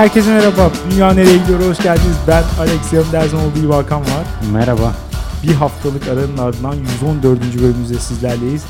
herkese 0.00 0.30
merhaba. 0.30 0.72
Dünya 0.90 1.12
nereye 1.12 1.38
gidiyor? 1.38 1.60
Hoş 1.70 1.82
geldiniz. 1.82 2.16
Ben 2.28 2.42
Alex 2.58 3.30
zaman 3.30 3.46
olduğu 3.46 3.60
gibi 3.60 3.72
Hakan 3.72 4.00
var. 4.00 4.26
Merhaba. 4.52 4.94
Bir 5.42 5.54
haftalık 5.54 6.08
aranın 6.08 6.38
ardından 6.38 6.74
114. 6.74 7.40
bölümümüzde 7.62 7.94
sizlerleyiz. 7.94 8.66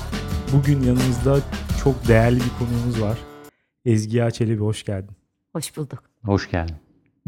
Bugün 0.53 0.83
yanımızda 0.83 1.39
çok 1.85 2.09
değerli 2.09 2.37
bir 2.37 2.51
konuğumuz 2.59 3.03
var. 3.03 3.19
Ezgi 3.85 4.29
Çelebi 4.33 4.61
hoş 4.61 4.85
geldin. 4.85 5.17
Hoş 5.53 5.77
bulduk. 5.77 6.03
Hoş 6.25 6.51
geldin. 6.51 6.77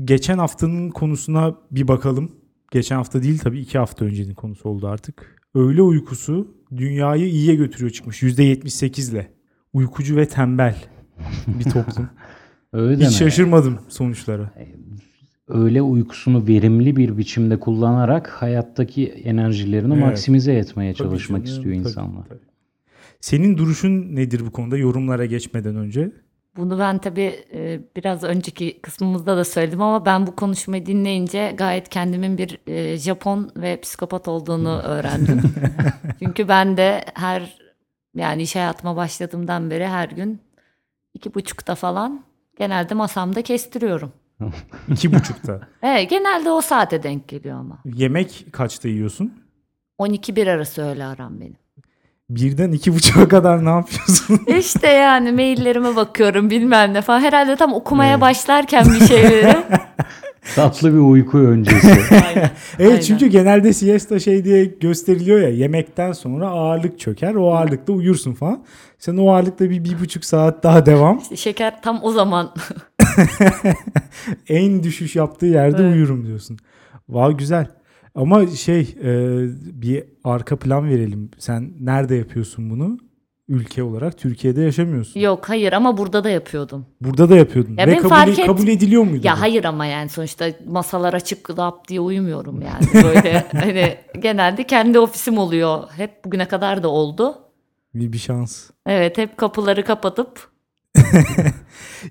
Geçen 0.05 0.39
haftanın 0.39 0.91
konusuna 0.91 1.55
bir 1.71 1.89
bakalım. 1.89 2.33
Geçen 2.71 2.97
hafta 2.97 3.23
değil 3.23 3.39
tabii 3.39 3.61
iki 3.61 3.79
hafta 3.79 4.05
öncenin 4.05 4.35
konusu 4.35 4.69
oldu 4.69 4.89
artık. 4.89 5.37
Öğle 5.55 5.83
uykusu 5.83 6.57
dünyayı 6.77 7.27
iyiye 7.27 7.55
götürüyor 7.55 7.91
çıkmış 7.91 8.23
%78 8.23 9.13
ile. 9.13 9.33
Uykucu 9.73 10.17
ve 10.17 10.29
tembel 10.29 10.77
bir 11.47 11.65
toplum. 11.65 12.11
Öyle 12.73 12.95
Hiç 12.95 13.01
deme. 13.01 13.11
şaşırmadım 13.31 13.79
sonuçlara. 13.89 14.51
Öğle 15.49 15.83
uykusunu 15.83 16.47
verimli 16.47 16.97
bir 16.97 17.19
biçimde 17.19 17.61
kullanarak 17.61 18.29
hayattaki 18.29 19.09
enerjilerini 19.09 19.95
Evet. 19.95 20.05
maksimize 20.05 20.53
etmeye 20.55 20.95
Tabii 20.95 21.09
çalışmak 21.09 21.47
canım, 21.47 21.59
istiyor 21.59 21.75
tabii, 21.77 21.89
insanlar. 21.89 22.25
tabii. 22.29 22.39
Senin 23.21 23.59
duruşun 23.59 24.17
nedir 24.17 24.43
bu 24.47 24.51
konuda 24.51 24.77
yorumlara 24.77 25.27
geçmeden 25.27 25.77
önce? 25.77 26.13
Bunu 26.57 26.79
ben 26.79 26.99
tabii 26.99 27.35
e, 27.55 27.81
biraz 27.97 28.25
önceki 28.25 28.81
kısmımızda 28.81 29.37
da 29.37 29.45
söyledim 29.45 29.83
ama 29.83 30.07
ben 30.07 30.27
bu 30.27 30.37
konuşmayı 30.37 30.87
dinleyince 30.87 31.55
gayet 31.59 31.89
kendimin 31.89 32.39
bir 32.39 32.59
e, 32.67 32.97
Japon 32.99 33.51
ve 33.57 33.81
psikopat 33.81 34.29
olduğunu 34.29 34.79
öğrendim. 34.79 35.41
Çünkü 36.19 36.49
ben 36.49 36.77
de 36.77 37.05
her 37.15 37.59
yani 38.15 38.43
iş 38.43 38.57
hayatıma 38.57 38.97
başladığımdan 38.97 39.71
beri 39.71 39.87
her 39.87 40.09
gün 40.09 40.41
iki 41.15 41.35
buçukta 41.35 41.75
falan 41.75 42.25
genelde 42.59 42.95
masamda 42.95 43.43
kestiriyorum. 43.43 44.13
İki 44.89 45.15
buçukta. 45.15 45.61
Evet 45.83 46.11
genelde 46.11 46.51
o 46.51 46.61
saate 46.61 47.03
denk 47.03 47.29
geliyor 47.29 47.59
ama. 47.59 47.79
Yemek 47.85 48.47
kaçta 48.53 48.89
yiyorsun? 48.89 49.33
12-1 50.01 50.51
arası 50.51 50.83
öğle 50.83 51.05
aram 51.05 51.41
benim. 51.41 51.57
Birden 52.31 52.73
iki 52.73 52.95
buçuğa 52.95 53.29
kadar 53.29 53.65
ne 53.65 53.69
yapıyorsun? 53.69 54.41
İşte 54.59 54.89
yani 54.89 55.33
maillerime 55.33 55.97
bakıyorum 55.97 56.51
bilmem 56.51 56.95
ne 56.95 57.03
falan. 57.03 57.21
Herhalde 57.21 57.57
tam 57.57 57.73
okumaya 57.75 58.11
Evet. 58.13 58.21
başlarken 58.21 58.85
bir 58.95 59.07
şeyleri. 59.07 59.57
Tatlı 60.55 60.93
bir 60.93 60.99
uyku 60.99 61.39
öncesi. 61.39 61.89
Aynen. 62.27 62.51
evet 62.79 62.91
Aynen. 62.91 63.01
çünkü 63.01 63.27
genelde 63.27 63.73
siesta 63.73 64.19
şey 64.19 64.45
diye 64.45 64.65
gösteriliyor 64.65 65.41
ya 65.41 65.49
yemekten 65.49 66.13
sonra 66.13 66.49
ağırlık 66.49 66.99
çöker 67.01 67.35
o 67.35 67.55
ağırlıkta 67.55 67.93
uyursun 67.93 68.33
falan. 68.35 68.65
Sen 68.99 69.17
o 69.17 69.31
ağırlıkta 69.31 69.71
bir, 69.71 69.85
bir 69.85 70.01
buçuk 70.01 70.25
saat 70.25 70.63
daha 70.63 70.87
devam. 70.87 71.19
İşte 71.19 71.37
şeker 71.37 71.83
tam 71.83 72.01
o 72.03 72.13
zaman 72.13 72.55
En 74.49 74.83
düşüş 74.83 75.17
yaptığı 75.17 75.47
yerde 75.47 75.83
Evet. 75.83 75.95
uyurum 75.95 76.27
diyorsun. 76.27 76.57
Vay 77.09 77.37
güzel. 77.37 77.67
Ama 78.15 78.47
şey 78.47 78.81
e, 79.03 79.11
bir 79.83 80.05
arka 80.25 80.57
plan 80.59 80.89
verelim. 80.89 81.31
Sen 81.39 81.73
nerede 81.81 82.15
yapıyorsun 82.15 82.71
bunu? 82.71 82.99
Ülke 83.49 83.83
olarak 83.83 84.19
Türkiye'de 84.19 84.63
yaşamıyorsun. 84.63 85.21
Yok 85.21 85.49
hayır 85.49 85.73
ama 85.73 85.97
burada 85.99 86.25
da 86.25 86.31
yapıyordum. 86.31 86.87
Burada 87.01 87.31
da 87.31 87.37
yapıyordun. 87.37 87.77
Ya 87.77 87.87
Ve 87.87 87.97
kabul, 87.97 88.09
fark 88.09 88.39
et- 88.39 88.47
kabul 88.47 88.69
ediliyor 88.69 89.03
muydu? 89.03 89.23
bu? 89.23 89.27
Ya 89.27 89.41
hayır 89.41 89.65
ama 89.65 89.87
yani 89.87 90.09
sonuçta 90.09 90.47
masalar 90.67 91.15
açık 91.15 91.59
lap 91.59 91.89
diye 91.89 92.01
uyumuyorum 92.01 92.63
yani. 92.63 93.05
Böyle 93.05 93.47
hani 93.53 93.97
genelde 94.23 94.65
kendi 94.67 94.99
ofisim 94.99 95.39
oluyor. 95.39 95.83
Hep 95.97 96.25
bugüne 96.25 96.49
kadar 96.49 96.83
da 96.83 96.89
oldu. 96.89 97.35
Bir, 97.95 98.13
bir 98.13 98.19
şans. 98.19 98.71
Evet 98.87 99.19
hep 99.19 99.37
kapıları 99.37 99.85
kapatıp 99.85 100.49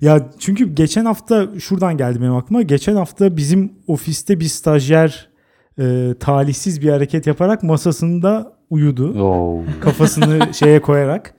Ya 0.00 0.30
çünkü 0.38 0.74
geçen 0.74 1.04
hafta 1.04 1.48
şuradan 1.60 1.96
geldi 1.96 2.20
benim 2.20 2.36
aklıma. 2.36 2.62
Geçen 2.62 2.96
hafta 2.96 3.36
bizim 3.36 3.72
ofiste 3.86 4.40
bir 4.40 4.44
stajyer 4.44 5.28
e, 5.78 6.14
talihsiz 6.20 6.82
bir 6.82 6.88
hareket 6.90 7.26
yaparak 7.26 7.62
masasında 7.62 8.52
uyudu. 8.72 9.22
Oo. 9.22 9.62
Kafasını 9.80 10.54
şeye 10.54 10.80
koyarak. 10.82 11.34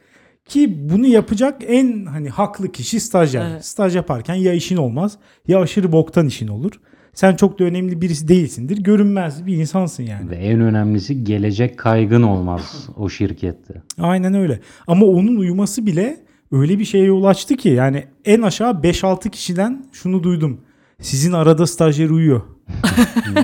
Ki 0.45 0.89
bunu 0.89 1.05
yapacak 1.05 1.61
en 1.67 2.05
hani 2.05 2.29
haklı 2.29 2.71
kişi 2.71 2.99
stajyer. 2.99 3.51
Evet. 3.51 3.65
Staj 3.65 3.95
yaparken 3.95 4.35
ya 4.35 4.53
işin 4.53 4.77
olmaz 4.77 5.17
ya 5.47 5.59
aşırı 5.61 5.91
boktan 5.91 6.27
işin 6.27 6.47
olur. 6.47 6.71
Sen 7.13 7.35
çok 7.35 7.59
da 7.59 7.63
önemli 7.63 8.01
birisi 8.01 8.27
değilsindir. 8.27 8.77
Görünmez 8.77 9.45
bir 9.45 9.57
insansın 9.57 10.03
yani. 10.03 10.29
Ve 10.29 10.35
en 10.35 10.61
önemlisi 10.61 11.23
gelecek 11.23 11.79
kaygın 11.79 12.21
olmaz 12.21 12.89
o 12.97 13.09
şirkette. 13.09 13.81
Aynen 13.99 14.33
öyle. 14.33 14.59
Ama 14.87 15.05
onun 15.05 15.35
uyuması 15.35 15.85
bile 15.85 16.17
öyle 16.51 16.79
bir 16.79 16.85
şeye 16.85 17.05
yol 17.05 17.23
açtı 17.23 17.55
ki 17.57 17.69
yani 17.69 18.03
en 18.25 18.41
aşağı 18.41 18.71
5-6 18.71 19.29
kişiden 19.29 19.85
şunu 19.91 20.23
duydum. 20.23 20.61
Sizin 21.01 21.31
arada 21.31 21.67
stajyer 21.67 22.09
uyuyor. 22.09 22.41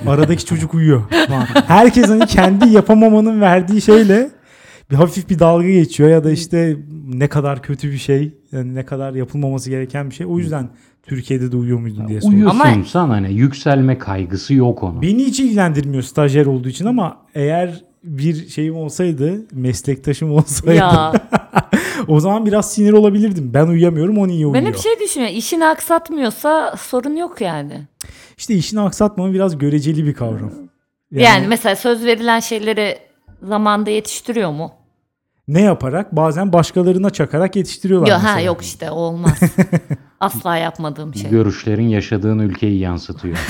Aradaki 0.06 0.44
çocuk 0.44 0.74
uyuyor. 0.74 1.02
Herkes 1.66 2.08
hani 2.08 2.26
kendi 2.26 2.68
yapamamanın 2.68 3.40
verdiği 3.40 3.82
şeyle 3.82 4.30
bir 4.90 4.96
hafif 4.96 5.30
bir 5.30 5.38
dalga 5.38 5.68
geçiyor 5.68 6.10
ya 6.10 6.24
da 6.24 6.30
işte 6.30 6.76
ne 7.08 7.28
kadar 7.28 7.62
kötü 7.62 7.90
bir 7.90 7.98
şey, 7.98 8.34
yani 8.52 8.74
ne 8.74 8.84
kadar 8.84 9.14
yapılmaması 9.14 9.70
gereken 9.70 10.10
bir 10.10 10.14
şey. 10.14 10.26
O 10.26 10.38
yüzden 10.38 10.68
Türkiye'de 11.02 11.52
de 11.52 11.56
uyuyor 11.56 11.78
muydun 11.78 12.08
diye. 12.08 12.20
Uyusun 12.22 12.46
Ama- 12.46 12.84
sen 12.86 13.08
hani 13.08 13.32
yükselme 13.32 13.98
kaygısı 13.98 14.54
yok 14.54 14.82
onun. 14.82 15.02
Beni 15.02 15.24
hiç 15.24 15.40
ilgilendirmiyor 15.40 16.02
stajyer 16.02 16.46
olduğu 16.46 16.68
için 16.68 16.86
ama 16.86 17.16
eğer 17.34 17.84
bir 18.04 18.48
şeyim 18.48 18.76
olsaydı, 18.76 19.46
meslektaşım 19.52 20.32
olsaydı 20.32 20.74
ya 20.74 21.12
O 22.08 22.20
zaman 22.20 22.46
biraz 22.46 22.72
sinir 22.72 22.92
olabilirdim. 22.92 23.50
Ben 23.54 23.66
uyuyamıyorum, 23.66 24.18
o 24.18 24.28
niye 24.28 24.46
uyuyor? 24.46 24.54
ben 24.54 24.66
hep 24.66 24.78
şey 24.78 24.92
düşünüyorum. 25.00 25.36
İşini 25.36 25.66
aksatmıyorsa 25.66 26.74
sorun 26.78 27.16
yok 27.16 27.40
yani. 27.40 27.86
İşte 28.40 28.54
işini 28.54 28.80
aksatmama 28.80 29.32
biraz 29.32 29.58
göreceli 29.58 30.06
bir 30.06 30.14
kavram. 30.14 30.52
Yani, 31.10 31.46
mesela 31.48 31.76
söz 31.76 32.04
verilen 32.04 32.40
şeyleri 32.40 32.98
zamanda 33.42 33.90
yetiştiriyor 33.90 34.50
mu? 34.50 34.72
ne 35.48 35.60
yaparak 35.60 36.16
bazen 36.16 36.52
başkalarına 36.52 37.10
çakarak 37.10 37.56
yetiştiriyorlar. 37.56 38.08
Yok 38.08 38.18
ha 38.18 38.40
yok 38.40 38.62
işte 38.62 38.90
olmaz. 38.90 39.40
Asla 40.20 40.56
yapmadığım 40.56 41.14
şey. 41.14 41.30
Görüşlerin 41.30 41.88
yaşadığın 41.88 42.38
ülkeyi 42.38 42.78
yansıtıyor. 42.78 43.36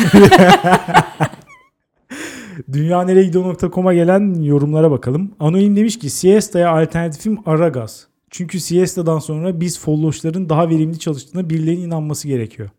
Dünyaneregidiyor.com'a 2.73 3.95
gelen 3.95 4.43
yorumlara 4.43 4.91
bakalım. 4.91 5.35
Anonim 5.41 5.77
demiş 5.77 5.99
ki 5.99 6.11
siesta'ya 6.11 6.71
alternatifim 6.71 7.39
ara 7.47 7.69
gaz. 7.69 8.07
Çünkü 8.31 8.61
siesta'dan 8.61 9.19
sonra 9.19 9.61
biz 9.61 9.79
folloşların 9.79 10.49
daha 10.49 10.69
verimli 10.69 10.99
çalıştığına 10.99 11.51
birilerinin 11.51 11.83
inanması 11.83 12.29
gerekiyor. 12.29 12.71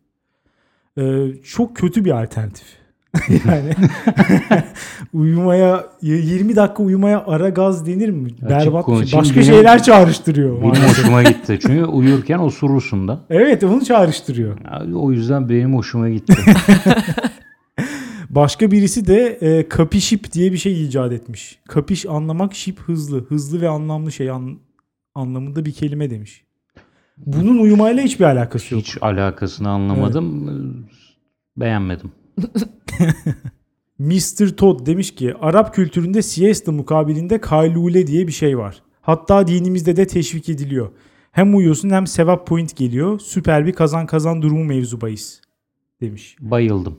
Ee, 0.97 1.27
çok 1.43 1.75
kötü 1.75 2.05
bir 2.05 2.21
alternatif. 2.23 2.67
yani 3.47 3.73
uyumaya 5.13 5.85
20 6.01 6.55
dakika 6.55 6.83
uyumaya 6.83 7.23
ara 7.27 7.49
gaz 7.49 7.85
denir 7.87 8.09
mi? 8.09 8.29
Berbat 8.41 8.65
bir 8.65 8.71
şey. 8.71 8.81
konuşayım, 8.81 9.23
Başka 9.25 9.35
benim- 9.35 9.47
şeyler 9.53 9.83
çağrıştırıyor. 9.83 10.61
Benim 10.61 10.75
hoşuma 10.89 11.23
gitti. 11.31 11.59
Çünkü 11.61 11.85
uyurken 11.85 12.39
osurursun 12.39 13.07
da. 13.07 13.19
evet 13.29 13.63
onu 13.63 13.85
çağrıştırıyor. 13.85 14.57
Ya, 14.65 14.95
O 14.97 15.11
yüzden 15.11 15.49
benim 15.49 15.75
hoşuma 15.75 16.09
gitti. 16.09 16.33
Başka 18.29 18.71
birisi 18.71 19.07
de 19.07 19.27
e, 19.41 19.69
kapişip 19.69 20.31
diye 20.33 20.51
bir 20.51 20.57
şey 20.57 20.83
icat 20.85 21.11
etmiş. 21.11 21.59
Kapiş 21.67 22.05
anlamak 22.05 22.53
şip 22.55 22.79
hızlı. 22.79 23.25
Hızlı 23.25 23.61
ve 23.61 23.69
anlamlı 23.69 24.11
şey 24.11 24.29
an- 24.29 24.59
anlamında 25.15 25.65
bir 25.65 25.71
kelime 25.71 26.09
demiş. 26.09 26.43
Bunun 27.25 27.57
uyumayla 27.57 28.03
hiçbir 28.03 28.25
alakası 28.25 28.73
yok. 28.73 28.83
Hiç 28.83 28.97
alakasını 29.01 29.69
anlamadım. 29.69 30.87
Beğenmedim. 31.57 32.11
Mr. 33.99 34.49
Todd 34.57 34.85
demiş 34.85 35.15
ki 35.15 35.35
Arap 35.41 35.75
kültüründe 35.75 36.21
siesta 36.21 36.71
mukabilinde 36.71 37.41
kaylule 37.41 38.07
diye 38.07 38.27
bir 38.27 38.31
şey 38.31 38.57
var. 38.57 38.81
Hatta 39.01 39.47
dinimizde 39.47 39.95
de 39.95 40.07
teşvik 40.07 40.49
ediliyor. 40.49 40.89
Hem 41.31 41.55
uyuyorsun 41.55 41.89
hem 41.89 42.07
sevap 42.07 42.47
point 42.47 42.75
geliyor. 42.77 43.19
Süper 43.19 43.65
bir 43.65 43.73
kazan 43.73 44.05
kazan 44.05 44.41
durumu 44.41 44.63
mevzu 44.63 45.01
bahis 45.01 45.41
demiş. 46.01 46.35
Bayıldım. 46.39 46.97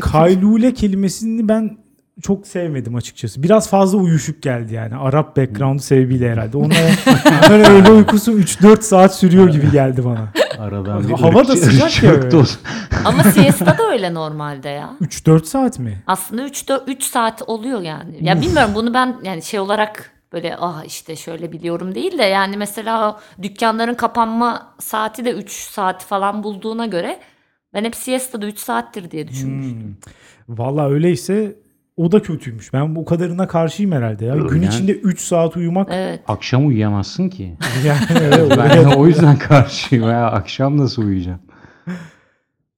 Kaylule 0.00 0.74
kelimesini 0.74 1.48
ben 1.48 1.78
çok 2.22 2.46
sevmedim 2.46 2.94
açıkçası. 2.94 3.42
Biraz 3.42 3.70
fazla 3.70 3.98
uyuşuk 3.98 4.42
geldi 4.42 4.74
yani. 4.74 4.96
Arap 4.96 5.36
background'u 5.36 5.82
sebebiyle 5.82 6.32
herhalde. 6.32 6.56
Ona 6.56 6.74
hani 7.24 7.68
öyle 7.68 7.90
uykusu 7.90 8.32
3-4 8.32 8.82
saat 8.82 9.14
sürüyor 9.14 9.48
gibi 9.48 9.70
geldi 9.70 10.04
bana. 10.04 10.32
Aradan 10.58 11.08
bir 11.08 11.12
Hava 11.12 11.48
da 11.48 11.52
ırkçı- 11.52 11.64
sıcak 11.64 12.02
ya. 12.02 12.42
Ama 13.04 13.22
siesta 13.22 13.78
da 13.78 13.90
öyle 13.92 14.14
normalde 14.14 14.68
ya. 14.68 14.90
3-4 15.00 15.44
saat 15.44 15.78
mi? 15.78 16.02
Aslında 16.06 16.44
3 16.44 16.64
3 16.86 17.02
saat 17.02 17.42
oluyor 17.46 17.80
yani. 17.80 18.16
Ya 18.20 18.40
bilmiyorum 18.40 18.70
bunu 18.74 18.94
ben 18.94 19.16
yani 19.22 19.42
şey 19.42 19.60
olarak 19.60 20.10
böyle 20.32 20.56
ah 20.56 20.84
işte 20.84 21.16
şöyle 21.16 21.52
biliyorum 21.52 21.94
değil 21.94 22.18
de 22.18 22.22
yani 22.22 22.56
mesela 22.56 23.10
o 23.10 23.20
dükkanların 23.42 23.94
kapanma 23.94 24.74
saati 24.78 25.24
de 25.24 25.32
3 25.32 25.50
saat 25.50 26.04
falan 26.04 26.42
bulduğuna 26.42 26.86
göre 26.86 27.18
ben 27.74 27.84
hep 27.84 27.96
siesta'da 27.96 28.46
3 28.46 28.58
saattir 28.58 29.10
diye 29.10 29.28
düşünmüştüm. 29.28 29.96
Hmm. 30.46 30.56
Valla 30.58 30.90
öyleyse 30.90 31.56
o 31.96 32.12
da 32.12 32.22
kötüymüş. 32.22 32.72
Ben 32.72 32.96
bu 32.96 33.04
kadarına 33.04 33.46
karşıyım 33.46 33.92
herhalde 33.92 34.24
ya. 34.24 34.36
Gün 34.36 34.48
Öyle. 34.48 34.66
içinde 34.66 34.92
3 34.92 35.20
saat 35.20 35.56
uyumak 35.56 35.88
Evet. 35.92 36.20
Akşam 36.28 36.66
uyuyamazsın 36.66 37.28
ki. 37.28 37.56
yani 37.86 37.98
evet, 38.20 38.58
Ben 38.58 38.84
o 38.84 39.06
yüzden 39.06 39.38
karşıyım. 39.38 40.04
Ya, 40.04 40.26
akşam 40.26 40.78
nasıl 40.78 41.02
uyuyacağım? 41.02 41.40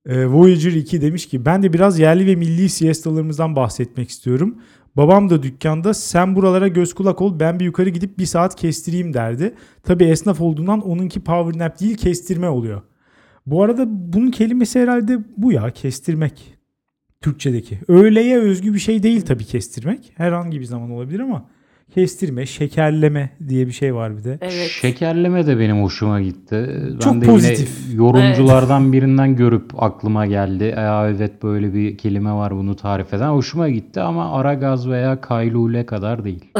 Ee, 0.06 0.26
Voyager 0.26 0.72
2 0.72 1.00
demiş 1.00 1.28
ki 1.28 1.44
ben 1.44 1.62
de 1.62 1.72
biraz 1.72 1.98
yerli 1.98 2.26
ve 2.26 2.34
milli 2.34 2.68
siestalarımızdan 2.68 3.56
bahsetmek 3.56 4.08
istiyorum. 4.08 4.58
Babam 4.96 5.30
da 5.30 5.42
dükkanda 5.42 5.94
sen 5.94 6.36
buralara 6.36 6.68
göz 6.68 6.94
kulak 6.94 7.22
ol 7.22 7.40
ben 7.40 7.60
bir 7.60 7.64
yukarı 7.64 7.88
gidip 7.88 8.18
bir 8.18 8.26
saat 8.26 8.56
kestireyim 8.56 9.14
derdi. 9.14 9.54
Tabi 9.82 10.04
esnaf 10.04 10.40
olduğundan 10.40 10.80
onunki 10.80 11.20
power 11.20 11.58
nap 11.58 11.80
değil 11.80 11.96
kestirme 11.96 12.48
oluyor. 12.48 12.82
Bu 13.46 13.62
arada 13.62 13.84
bunun 13.88 14.30
kelimesi 14.30 14.80
herhalde 14.80 15.18
bu 15.36 15.52
ya 15.52 15.70
kestirmek. 15.70 16.57
Türkçedeki. 17.22 17.78
Öğleye 17.88 18.38
özgü 18.38 18.74
bir 18.74 18.78
şey 18.78 19.02
değil 19.02 19.20
tabii 19.22 19.44
kestirmek. 19.44 20.12
Herhangi 20.16 20.60
bir 20.60 20.64
zaman 20.64 20.90
olabilir 20.90 21.20
ama 21.20 21.44
kestirme, 21.94 22.46
şekerleme 22.46 23.30
diye 23.48 23.66
bir 23.66 23.72
şey 23.72 23.94
var 23.94 24.16
bir 24.18 24.24
de. 24.24 24.38
Evet. 24.40 24.70
Şekerleme 24.70 25.46
de 25.46 25.58
benim 25.58 25.82
hoşuma 25.82 26.20
gitti. 26.20 26.70
Ben 26.94 26.98
Çok 26.98 27.20
de 27.20 27.26
pozitif. 27.26 27.70
yine 27.88 27.96
yorumculardan 28.02 28.92
birinden 28.92 29.36
görüp 29.36 29.82
aklıma 29.82 30.26
geldi. 30.26 30.64
Ya 30.76 31.08
evet 31.10 31.42
böyle 31.42 31.74
bir 31.74 31.98
kelime 31.98 32.32
var 32.32 32.56
bunu 32.56 32.76
tarif 32.76 33.14
eden. 33.14 33.28
Hoşuma 33.28 33.68
gitti 33.68 34.00
ama 34.00 34.32
ara 34.32 34.54
gaz 34.54 34.88
veya 34.88 35.20
kaylule 35.20 35.86
kadar 35.86 36.24
değil. 36.24 36.44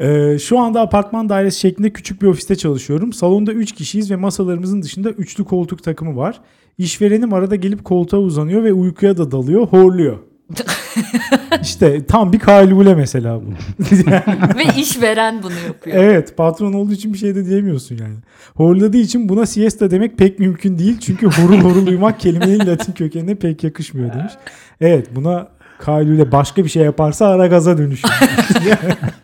Ee, 0.00 0.38
şu 0.38 0.58
anda 0.58 0.80
apartman 0.80 1.28
dairesi 1.28 1.60
şeklinde 1.60 1.90
küçük 1.90 2.22
bir 2.22 2.26
ofiste 2.26 2.56
çalışıyorum. 2.56 3.12
Salonda 3.12 3.52
3 3.52 3.72
kişiyiz 3.72 4.10
ve 4.10 4.16
masalarımızın 4.16 4.82
dışında 4.82 5.10
üçlü 5.10 5.44
koltuk 5.44 5.82
takımı 5.82 6.16
var. 6.16 6.40
İşverenim 6.78 7.32
arada 7.32 7.56
gelip 7.56 7.84
koltuğa 7.84 8.20
uzanıyor 8.20 8.64
ve 8.64 8.72
uykuya 8.72 9.16
da 9.16 9.30
dalıyor, 9.30 9.66
horluyor. 9.66 10.18
işte 11.62 12.06
tam 12.06 12.32
bir 12.32 12.38
kaylule 12.38 12.94
mesela 12.94 13.40
bu. 13.40 13.44
Ve 14.58 14.80
işveren 14.80 15.42
bunu 15.42 15.52
yapıyor. 15.66 15.96
evet 15.96 16.36
patron 16.36 16.72
olduğu 16.72 16.92
için 16.92 17.12
bir 17.12 17.18
şey 17.18 17.34
de 17.34 17.46
diyemiyorsun 17.46 17.96
yani. 17.96 18.14
Horladığı 18.54 18.96
için 18.96 19.28
buna 19.28 19.46
siesta 19.46 19.90
demek 19.90 20.18
pek 20.18 20.38
mümkün 20.38 20.78
değil. 20.78 20.98
Çünkü 21.00 21.26
horul 21.26 21.58
horul 21.58 21.86
uyumak 21.86 22.20
kelimenin 22.20 22.66
latin 22.66 22.92
kökenine 22.92 23.34
pek 23.34 23.64
yakışmıyor 23.64 24.12
demiş. 24.12 24.32
Evet 24.80 25.06
buna 25.14 25.48
kaylule 25.78 26.32
başka 26.32 26.64
bir 26.64 26.68
şey 26.68 26.82
yaparsa 26.82 27.26
ara 27.26 27.46
gaza 27.46 27.78
dönüşür. 27.78 28.10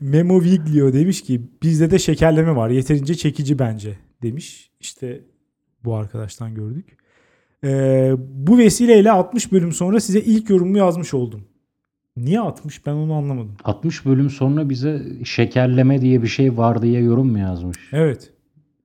Memo 0.00 0.42
Viglio 0.42 0.92
demiş 0.92 1.22
ki 1.22 1.40
bizde 1.62 1.90
de 1.90 1.98
şekerleme 1.98 2.56
var 2.56 2.70
yeterince 2.70 3.14
çekici 3.14 3.58
bence 3.58 3.98
demiş. 4.22 4.70
İşte 4.80 5.20
bu 5.84 5.94
arkadaştan 5.94 6.54
gördük. 6.54 6.96
Ee, 7.64 8.12
bu 8.18 8.58
vesileyle 8.58 9.10
60 9.10 9.52
bölüm 9.52 9.72
sonra 9.72 10.00
size 10.00 10.20
ilk 10.20 10.50
yorumumu 10.50 10.78
yazmış 10.78 11.14
oldum. 11.14 11.44
Niye 12.16 12.40
60 12.40 12.86
ben 12.86 12.92
onu 12.92 13.14
anlamadım. 13.14 13.56
60 13.64 14.06
bölüm 14.06 14.30
sonra 14.30 14.68
bize 14.68 15.02
şekerleme 15.24 16.00
diye 16.00 16.22
bir 16.22 16.28
şey 16.28 16.56
var 16.56 16.82
diye 16.82 17.02
yorum 17.02 17.30
mu 17.30 17.38
yazmış? 17.38 17.76
Evet. 17.92 18.32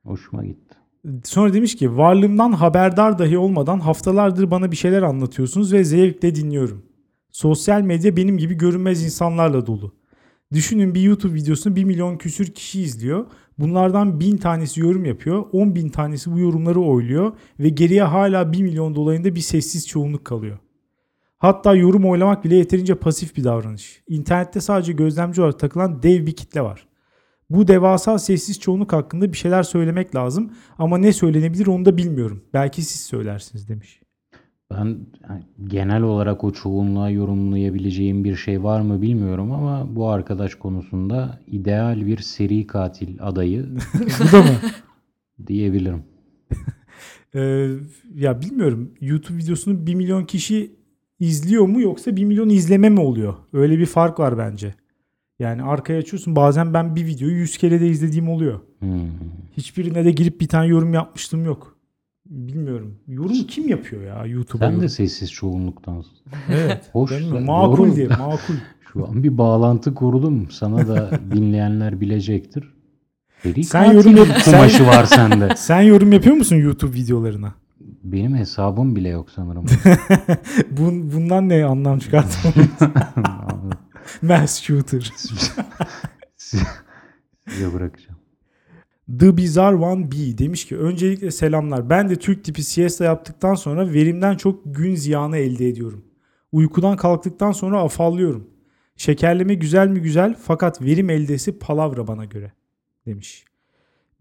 Hoşuma 0.04 0.46
gitti. 0.46 0.76
Sonra 1.24 1.54
demiş 1.54 1.76
ki 1.76 1.98
varlığımdan 1.98 2.52
haberdar 2.52 3.20
dahi 3.20 3.38
olmadan 3.38 3.80
haftalardır 3.80 4.52
bana 4.52 4.72
bir 4.72 4.76
şeyler 4.76 5.02
anlatıyorsunuz 5.02 5.74
ve 5.74 5.84
zevkle 5.84 6.36
dinliyorum. 6.36 6.86
Sosyal 7.32 7.82
medya 7.82 8.18
benim 8.18 8.38
gibi 8.38 8.54
görünmez 8.54 9.04
insanlarla 9.04 9.68
dolu. 9.68 9.94
Düşünün 10.56 10.96
bir 10.96 11.02
YouTube 11.02 11.34
videosunu 11.34 11.76
1 11.76 11.84
milyon 11.84 12.18
küsür 12.18 12.46
kişi 12.46 12.82
izliyor. 12.82 13.26
Bunlardan 13.60 14.20
1000 14.20 14.38
tanesi 14.38 14.80
yorum 14.80 15.06
yapıyor. 15.06 15.46
10 15.52 15.76
bin 15.76 15.90
tanesi 15.90 16.32
bu 16.32 16.40
yorumları 16.40 16.82
oyluyor. 16.82 17.34
Ve 17.60 17.70
geriye 17.70 18.04
hala 18.04 18.54
1 18.54 18.62
milyon 18.62 18.96
dolayında 18.96 19.36
bir 19.36 19.40
sessiz 19.40 19.88
çoğunluk 19.88 20.26
kalıyor. 20.26 20.58
Hatta 21.38 21.76
yorum 21.76 22.06
oylamak 22.06 22.44
bile 22.44 22.56
yeterince 22.56 22.96
pasif 22.96 23.38
bir 23.38 23.44
davranış. 23.44 24.04
İnternette 24.08 24.62
sadece 24.62 24.94
gözlemci 24.94 25.42
olarak 25.42 25.60
takılan 25.60 26.04
dev 26.04 26.26
bir 26.26 26.36
kitle 26.36 26.62
var. 26.62 26.88
Bu 27.50 27.68
devasa 27.68 28.20
sessiz 28.20 28.60
çoğunluk 28.60 28.94
hakkında 28.94 29.34
bir 29.34 29.38
şeyler 29.38 29.64
söylemek 29.64 30.16
lazım 30.16 30.52
ama 30.78 30.98
ne 30.98 31.14
söylenebilir 31.14 31.68
onu 31.68 31.86
da 31.86 31.98
bilmiyorum. 31.98 32.44
Belki 32.54 32.82
siz 32.82 33.02
söylersiniz 33.02 33.70
demiş. 33.70 34.05
Ben 34.72 34.86
yani 35.30 35.44
genel 35.68 36.02
olarak 36.02 36.44
o 36.44 36.52
çoğunluğa 36.52 37.10
yorumlayabileceğim 37.10 38.24
bir 38.24 38.36
şey 38.36 38.64
var 38.64 38.82
mı 38.82 39.02
bilmiyorum 39.02 39.52
ama 39.52 39.96
bu 39.96 40.10
arkadaş 40.10 40.56
konusunda 40.56 41.40
ideal 41.48 42.06
bir 42.06 42.18
seri 42.18 42.68
katil 42.68 43.18
adayı 43.20 43.66
Bu 44.20 44.32
da 44.32 44.42
mı? 44.42 44.58
diyebilirim. 45.48 46.04
Ee, 47.38 47.70
ya 48.16 48.42
bilmiyorum 48.42 48.92
YouTube 49.02 49.38
videosunu 49.38 49.88
1 49.88 49.96
milyon 49.96 50.26
kişi 50.26 50.72
izliyor 51.20 51.66
mu 51.66 51.82
yoksa 51.82 52.16
1 52.16 52.26
milyon 52.26 52.50
izleme 52.50 52.90
mi 52.90 53.00
oluyor? 53.00 53.34
Öyle 53.54 53.80
bir 53.80 53.86
fark 53.86 54.20
var 54.20 54.38
bence. 54.38 54.76
Yani 55.40 55.64
arkaya 55.64 56.00
açıyorsun 56.00 56.36
bazen 56.36 56.74
ben 56.74 56.96
bir 56.96 57.06
videoyu 57.06 57.36
100 57.36 57.58
kere 57.58 57.82
de 57.82 57.88
izlediğim 57.88 58.30
oluyor. 58.30 58.60
Hmm. 58.80 59.10
Hiçbirine 59.58 60.06
de 60.06 60.12
girip 60.12 60.42
bir 60.42 60.48
tane 60.48 60.68
yorum 60.68 60.94
yapmıştım 60.94 61.46
yok. 61.46 61.75
Bilmiyorum. 62.26 62.96
Yorum 63.08 63.34
kim 63.48 63.68
yapıyor 63.68 64.02
ya 64.04 64.26
YouTube'a? 64.26 64.70
Sen 64.72 64.82
de 64.82 64.90
sessiz 64.90 65.32
çoğunluktansın. 65.32 66.12
Evet. 66.50 66.90
Hoş. 66.92 67.12
Doğru. 67.12 67.40
Makul 67.40 67.96
diye 67.96 68.08
makul. 68.08 68.54
Şu 68.94 69.08
an 69.08 69.24
bir 69.24 69.38
bağlantı 69.38 69.94
kurdum. 69.96 70.48
Sana 70.52 70.88
da 70.88 71.12
dinleyenler 71.32 72.02
bilecektir. 72.02 72.74
Seri 73.44 73.64
Sen 73.64 73.92
yorum 73.92 74.18
yap- 74.18 74.44
kumaşı 74.46 74.86
var 74.88 75.06
sende. 75.06 75.50
Sen 75.58 75.82
yorum 75.82 76.12
yapıyor 76.12 76.36
musun 76.36 76.56
YouTube 76.56 76.94
videolarına? 76.94 77.54
Benim 78.04 78.36
hesabım 78.36 78.96
bile 78.96 79.10
yok 79.10 79.30
sanırım. 79.32 79.66
Bun, 80.72 81.12
bundan 81.12 81.50
ne 81.50 81.66
anlam 81.66 82.00
çıkartalım? 82.00 82.70
Mass 84.22 84.62
shooter. 84.62 85.12
Size 86.38 87.74
bırakacağım. 87.74 88.15
The 89.20 89.38
Bizarre 89.38 89.76
One 89.76 90.12
B 90.12 90.38
demiş 90.38 90.66
ki 90.66 90.78
öncelikle 90.78 91.32
selamlar. 91.32 91.90
Ben 91.90 92.10
de 92.10 92.16
Türk 92.16 92.44
tipi 92.44 92.64
siesta 92.64 93.06
yaptıktan 93.06 93.56
sonra 93.56 93.94
verimden 93.94 94.38
çok 94.38 94.76
gün 94.76 94.96
ziyanı 94.96 95.38
elde 95.38 95.70
ediyorum. 95.70 96.06
Uykudan 96.52 96.98
kalktıktan 96.98 97.52
sonra 97.52 97.82
afallıyorum. 97.82 98.48
Şekerleme 98.96 99.54
güzel 99.54 99.88
mi 99.88 100.02
güzel 100.02 100.36
fakat 100.42 100.82
verim 100.82 101.10
eldesi 101.10 101.60
palavra 101.60 102.08
bana 102.08 102.26
göre 102.26 102.52
demiş. 103.06 103.46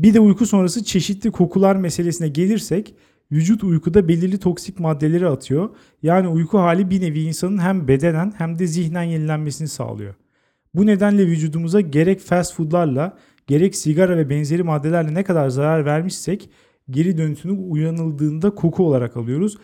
Bir 0.01 0.15
de 0.15 0.21
uyku 0.21 0.47
sonrası 0.47 0.85
çeşitli 0.85 1.31
kokular 1.31 1.77
meselesine 1.77 2.29
gelirsek 2.29 2.95
vücut 3.33 3.65
uykuda 3.65 4.09
belirli 4.09 4.39
toksik 4.39 4.81
maddeleri 4.81 5.29
atıyor. 5.29 5.71
Yani 6.03 6.29
uyku 6.29 6.59
hali 6.59 6.91
bir 6.91 7.01
nevi 7.01 7.21
insanın 7.21 7.59
hem 7.59 7.89
bedenen 7.89 8.33
hem 8.39 8.59
de 8.59 8.67
zihnen 8.67 9.03
yenilenmesini 9.03 9.69
sağlıyor. 9.69 10.15
Bu 10.75 10.87
nedenle 10.87 11.27
vücudumuza 11.27 11.81
gerek 11.81 12.21
fast 12.21 12.55
foodlarla 12.55 13.19
gerek 13.47 13.77
sigara 13.77 14.17
ve 14.17 14.31
benzeri 14.31 14.63
maddelerle 14.63 15.15
ne 15.15 15.25
kadar 15.25 15.49
zarar 15.49 15.85
vermişsek 15.85 16.51
geri 16.91 17.19
dönütünü 17.19 17.53
uyanıldığında 17.53 18.51
koku 18.55 18.87
olarak 18.87 19.17
alıyoruz. 19.17 19.59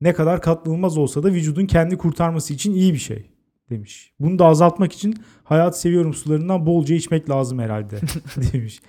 Ne 0.00 0.12
kadar 0.12 0.42
katlanılmaz 0.42 0.98
olsa 0.98 1.22
da 1.22 1.28
vücudun 1.32 1.66
kendi 1.66 1.96
kurtarması 1.98 2.54
için 2.54 2.74
iyi 2.74 2.92
bir 2.92 2.98
şey 2.98 3.30
demiş. 3.70 4.12
Bunu 4.20 4.38
da 4.38 4.46
azaltmak 4.46 4.92
için 4.92 5.14
hayat 5.44 5.78
seviyorum 5.80 6.14
sularından 6.14 6.66
bolca 6.66 6.94
içmek 6.94 7.30
lazım 7.30 7.58
herhalde 7.58 7.96
demiş. 8.52 8.80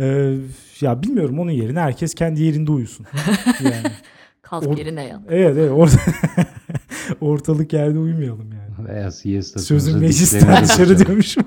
Ee, 0.00 0.34
ya 0.80 1.02
bilmiyorum 1.02 1.38
onun 1.38 1.50
yerine 1.50 1.80
herkes 1.80 2.14
kendi 2.14 2.42
yerinde 2.42 2.72
uyusun. 2.72 3.06
Yani. 3.64 3.82
Kalk 4.42 4.78
yerine 4.78 5.04
yat. 5.04 5.20
Evet 5.28 5.56
evet 5.58 5.70
orta- 5.70 6.12
ortalık 7.20 7.72
yerde 7.72 7.98
uyumayalım 7.98 8.52
yani. 8.52 8.65
Veya 8.78 9.10
siesta 9.10 9.60
Sözün 9.60 9.98
meclisten 9.98 10.64
dışarı 10.64 10.98
diyormuşum. 10.98 11.44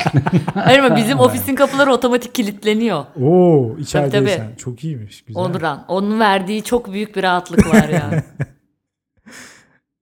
Hayır 0.54 0.78
ama 0.78 0.96
bizim 0.96 1.18
ofisin 1.18 1.54
kapıları 1.54 1.92
otomatik 1.92 2.34
kilitleniyor. 2.34 3.04
Oo 3.20 3.76
içerideysen. 3.78 4.46
tabii. 4.46 4.56
Çok 4.56 4.84
iyiymiş. 4.84 5.22
Güzel. 5.22 5.42
Onuran. 5.42 5.84
Onun 5.88 6.20
verdiği 6.20 6.62
çok 6.62 6.92
büyük 6.92 7.16
bir 7.16 7.22
rahatlık 7.22 7.74
var 7.74 7.88
yani. 7.88 8.22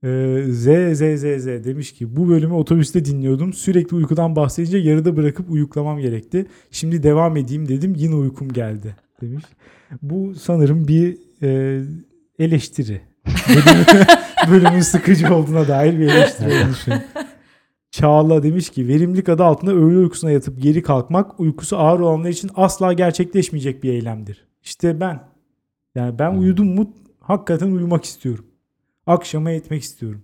Ee, 0.03 0.43
Z 0.49 0.63
Z 0.97 1.01
Z 1.19 1.43
Z 1.43 1.47
demiş 1.65 1.93
ki 1.93 2.15
bu 2.15 2.29
bölümü 2.29 2.53
otobüste 2.53 3.05
dinliyordum. 3.05 3.53
Sürekli 3.53 3.95
uykudan 3.95 4.35
bahsedince 4.35 4.77
yarıda 4.77 5.17
bırakıp 5.17 5.51
uyuklamam 5.51 5.99
gerekti. 5.99 6.45
Şimdi 6.71 7.03
devam 7.03 7.37
edeyim 7.37 7.67
dedim 7.67 7.93
yine 7.97 8.15
uykum 8.15 8.53
geldi 8.53 8.95
demiş. 9.21 9.43
Bu 10.01 10.35
sanırım 10.35 10.87
bir 10.87 11.17
e, 11.43 11.81
eleştiri. 12.39 13.01
Bölümün, 13.27 13.85
bölümün 14.51 14.81
sıkıcı 14.81 15.35
olduğuna 15.35 15.67
dair 15.67 15.99
bir 15.99 16.07
eleştiri 16.07 16.69
düşünüyorum. 16.69 17.07
Çağla 17.91 18.43
demiş 18.43 18.69
ki 18.69 18.87
verimlilik 18.87 19.29
adı 19.29 19.43
altında 19.43 19.71
öğle 19.71 19.97
uykusuna 19.97 20.31
yatıp 20.31 20.61
geri 20.61 20.83
kalkmak 20.83 21.39
uykusu 21.39 21.77
ağır 21.77 21.99
olanlar 21.99 22.29
için 22.29 22.51
asla 22.55 22.93
gerçekleşmeyecek 22.93 23.83
bir 23.83 23.93
eylemdir. 23.93 24.47
İşte 24.63 24.99
ben. 24.99 25.19
Yani 25.95 26.19
ben 26.19 26.35
uyudum 26.35 26.75
mu 26.75 26.93
hakikaten 27.19 27.71
uyumak 27.71 28.03
istiyorum. 28.03 28.45
Akşama 29.07 29.51
etmek 29.51 29.83
istiyorum. 29.83 30.21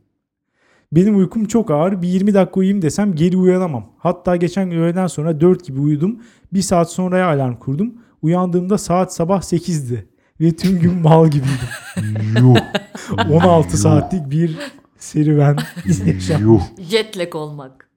Benim 0.91 1.17
uykum 1.17 1.45
çok 1.45 1.71
ağır. 1.71 2.01
Bir 2.01 2.07
20 2.07 2.33
dakika 2.33 2.59
uyuyayım 2.59 2.81
desem 2.81 3.15
geri 3.15 3.37
uyanamam. 3.37 3.91
Hatta 3.97 4.35
geçen 4.35 4.69
gün 4.69 4.77
öğleden 4.77 5.07
sonra 5.07 5.41
4 5.41 5.65
gibi 5.65 5.79
uyudum. 5.79 6.19
Bir 6.53 6.61
saat 6.61 6.91
sonraya 6.91 7.27
alarm 7.27 7.55
kurdum. 7.55 7.93
Uyandığımda 8.21 8.77
saat 8.77 9.13
sabah 9.13 9.41
8'di. 9.41 10.07
Ve 10.41 10.55
tüm 10.55 10.79
gün 10.79 10.93
mal 10.93 11.27
gibiydim. 11.27 11.69
Yuh. 12.39 12.55
16 13.29 13.77
saatlik 13.77 14.29
bir 14.31 14.57
serüven 14.97 15.57
yaşam. 16.05 16.41
Yuh. 16.41 16.61
Jetlag 16.79 17.35
olmak. 17.35 17.89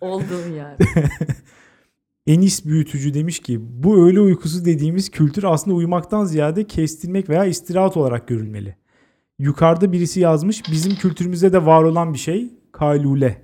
Olduğun 0.00 0.52
yer. 0.52 0.76
Enis 2.26 2.64
Büyütücü 2.64 3.14
demiş 3.14 3.38
ki 3.38 3.58
bu 3.62 4.06
öğle 4.06 4.20
uykusu 4.20 4.64
dediğimiz 4.64 5.10
kültür 5.10 5.44
aslında 5.44 5.76
uyumaktan 5.76 6.24
ziyade 6.24 6.66
kestirmek 6.66 7.28
veya 7.28 7.44
istirahat 7.44 7.96
olarak 7.96 8.28
görülmeli. 8.28 8.76
Yukarıda 9.38 9.92
birisi 9.92 10.20
yazmış 10.20 10.62
bizim 10.72 10.94
kültürümüzde 10.94 11.52
de 11.52 11.66
var 11.66 11.82
olan 11.82 12.14
bir 12.14 12.18
şey 12.18 12.50
kaylule. 12.72 13.42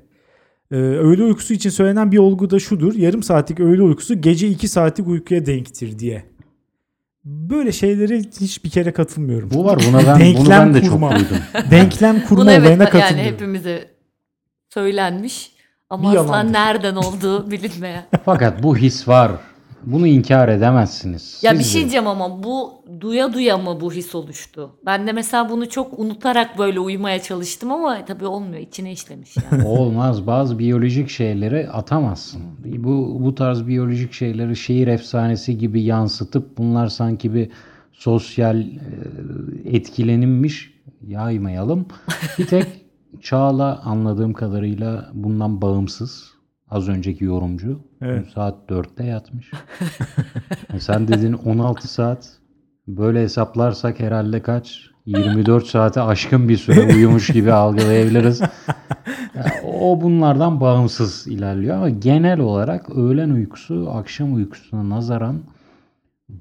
Ee, 0.71 0.77
öğle 0.77 1.23
uykusu 1.23 1.55
için 1.55 1.71
söylenen 1.71 2.13
bir 2.13 2.19
olgu 2.19 2.51
da 2.51 2.59
şudur. 2.59 2.95
Yarım 2.95 3.23
saatlik 3.23 3.61
öğle 3.61 3.83
uykusu 3.83 4.21
gece 4.21 4.49
2 4.49 4.69
saatlik 4.69 5.09
uykuya 5.09 5.47
denktir 5.47 5.99
diye. 5.99 6.25
Böyle 7.31 7.73
şeylere 7.73 8.19
hiçbir 8.41 8.71
kere 8.71 8.93
katılmıyorum. 8.93 9.51
Bu 9.55 9.65
var 9.65 9.79
buna 9.89 9.99
ben 9.99 10.15
bunu 10.15 10.19
Denklem 10.21 10.75
ben 10.75 10.75
de 10.75 10.89
kurma. 10.89 11.11
çok 11.11 11.19
duydum. 11.21 11.39
Denklem 11.71 12.23
kurma 12.27 12.43
Bunu 12.43 12.51
evet 12.51 12.63
olayına 12.67 12.83
yani 12.83 12.91
katılmıyorum. 12.93 13.33
hepimize 13.35 13.91
söylenmiş 14.75 15.53
ama 15.91 16.13
Bir 16.13 16.17
asla 16.17 16.27
yalandır. 16.37 16.53
nereden 16.53 16.97
olduğu 16.97 17.51
bilinmeyen. 17.51 18.05
Fakat 18.25 18.63
bu 18.63 18.77
his 18.77 19.09
var. 19.09 19.33
Bunu 19.87 20.07
inkar 20.07 20.49
edemezsiniz. 20.49 21.41
Ya 21.43 21.53
bir 21.53 21.59
Siz 21.59 21.67
şey 21.73 21.81
de- 21.81 21.85
diyeceğim 21.85 22.07
ama 22.07 22.43
bu 22.43 22.73
duya 23.01 23.33
duya 23.33 23.59
mı 23.59 23.81
bu 23.81 23.93
his 23.93 24.15
oluştu? 24.15 24.71
Ben 24.87 25.07
de 25.07 25.13
mesela 25.13 25.51
bunu 25.51 25.69
çok 25.69 25.99
unutarak 25.99 26.59
böyle 26.59 26.81
uyumaya 26.81 27.23
çalıştım 27.23 27.73
ama 27.73 28.05
tabii 28.05 28.27
olmuyor. 28.27 28.63
içine 28.63 28.93
işlemiş 28.93 29.35
yani. 29.53 29.65
Olmaz. 29.67 30.27
Bazı 30.27 30.59
biyolojik 30.59 31.09
şeyleri 31.09 31.69
atamazsın. 31.71 32.43
Bu 32.65 33.19
bu 33.21 33.35
tarz 33.35 33.67
biyolojik 33.67 34.13
şeyleri 34.13 34.57
şehir 34.57 34.87
efsanesi 34.89 35.59
gibi 35.59 35.83
yansıtıp 35.83 36.59
bunlar 36.59 36.87
sanki 36.87 37.35
bir 37.35 37.49
sosyal 37.93 38.61
e, 38.61 38.67
etkilenimmiş 39.65 40.75
yaymayalım. 41.07 41.87
Bir 42.39 42.47
tek 42.47 42.67
Çağla 43.23 43.81
anladığım 43.85 44.33
kadarıyla 44.33 45.11
bundan 45.15 45.63
bağımsız. 45.63 46.31
Az 46.71 46.89
önceki 46.89 47.25
yorumcu. 47.25 47.81
Evet. 48.03 48.27
Saat 48.35 48.71
4'te 48.71 49.05
yatmış. 49.05 49.51
E 50.75 50.81
sen 50.81 51.09
dedin 51.09 51.33
16 51.33 51.89
saat. 51.89 52.39
Böyle 52.89 53.23
hesaplarsak 53.23 54.01
herhalde 54.01 54.43
kaç? 54.43 54.91
24 55.07 55.67
saate 55.67 56.01
aşkın 56.01 56.49
bir 56.49 56.57
süre 56.57 56.95
uyumuş 56.95 57.27
gibi 57.27 57.53
algılayabiliriz. 57.53 58.41
Ya, 59.35 59.45
o 59.81 60.01
bunlardan 60.01 60.61
bağımsız 60.61 61.27
ilerliyor 61.27 61.77
ama 61.77 61.89
genel 61.89 62.41
olarak 62.41 62.91
öğlen 62.97 63.31
uykusu 63.31 63.91
akşam 63.91 64.35
uykusuna 64.35 64.89
nazaran 64.89 65.41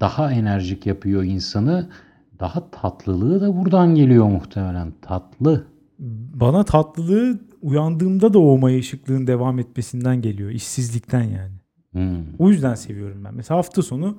daha 0.00 0.32
enerjik 0.32 0.86
yapıyor 0.86 1.22
insanı. 1.22 1.88
Daha 2.40 2.70
tatlılığı 2.70 3.40
da 3.40 3.56
buradan 3.56 3.94
geliyor 3.94 4.26
muhtemelen. 4.26 4.92
Tatlı. 5.02 5.64
Bana 6.34 6.64
tatlılığı 6.64 7.38
uyandığımda 7.62 8.34
da 8.34 8.38
o 8.38 8.58
maya 8.58 8.78
ışıklığın 8.78 9.26
devam 9.26 9.58
etmesinden 9.58 10.22
geliyor. 10.22 10.50
İşsizlikten 10.50 11.22
yani. 11.22 11.54
Hmm. 11.92 12.24
O 12.38 12.50
yüzden 12.50 12.74
seviyorum 12.74 13.24
ben. 13.24 13.34
Mesela 13.34 13.58
hafta 13.58 13.82
sonu 13.82 14.18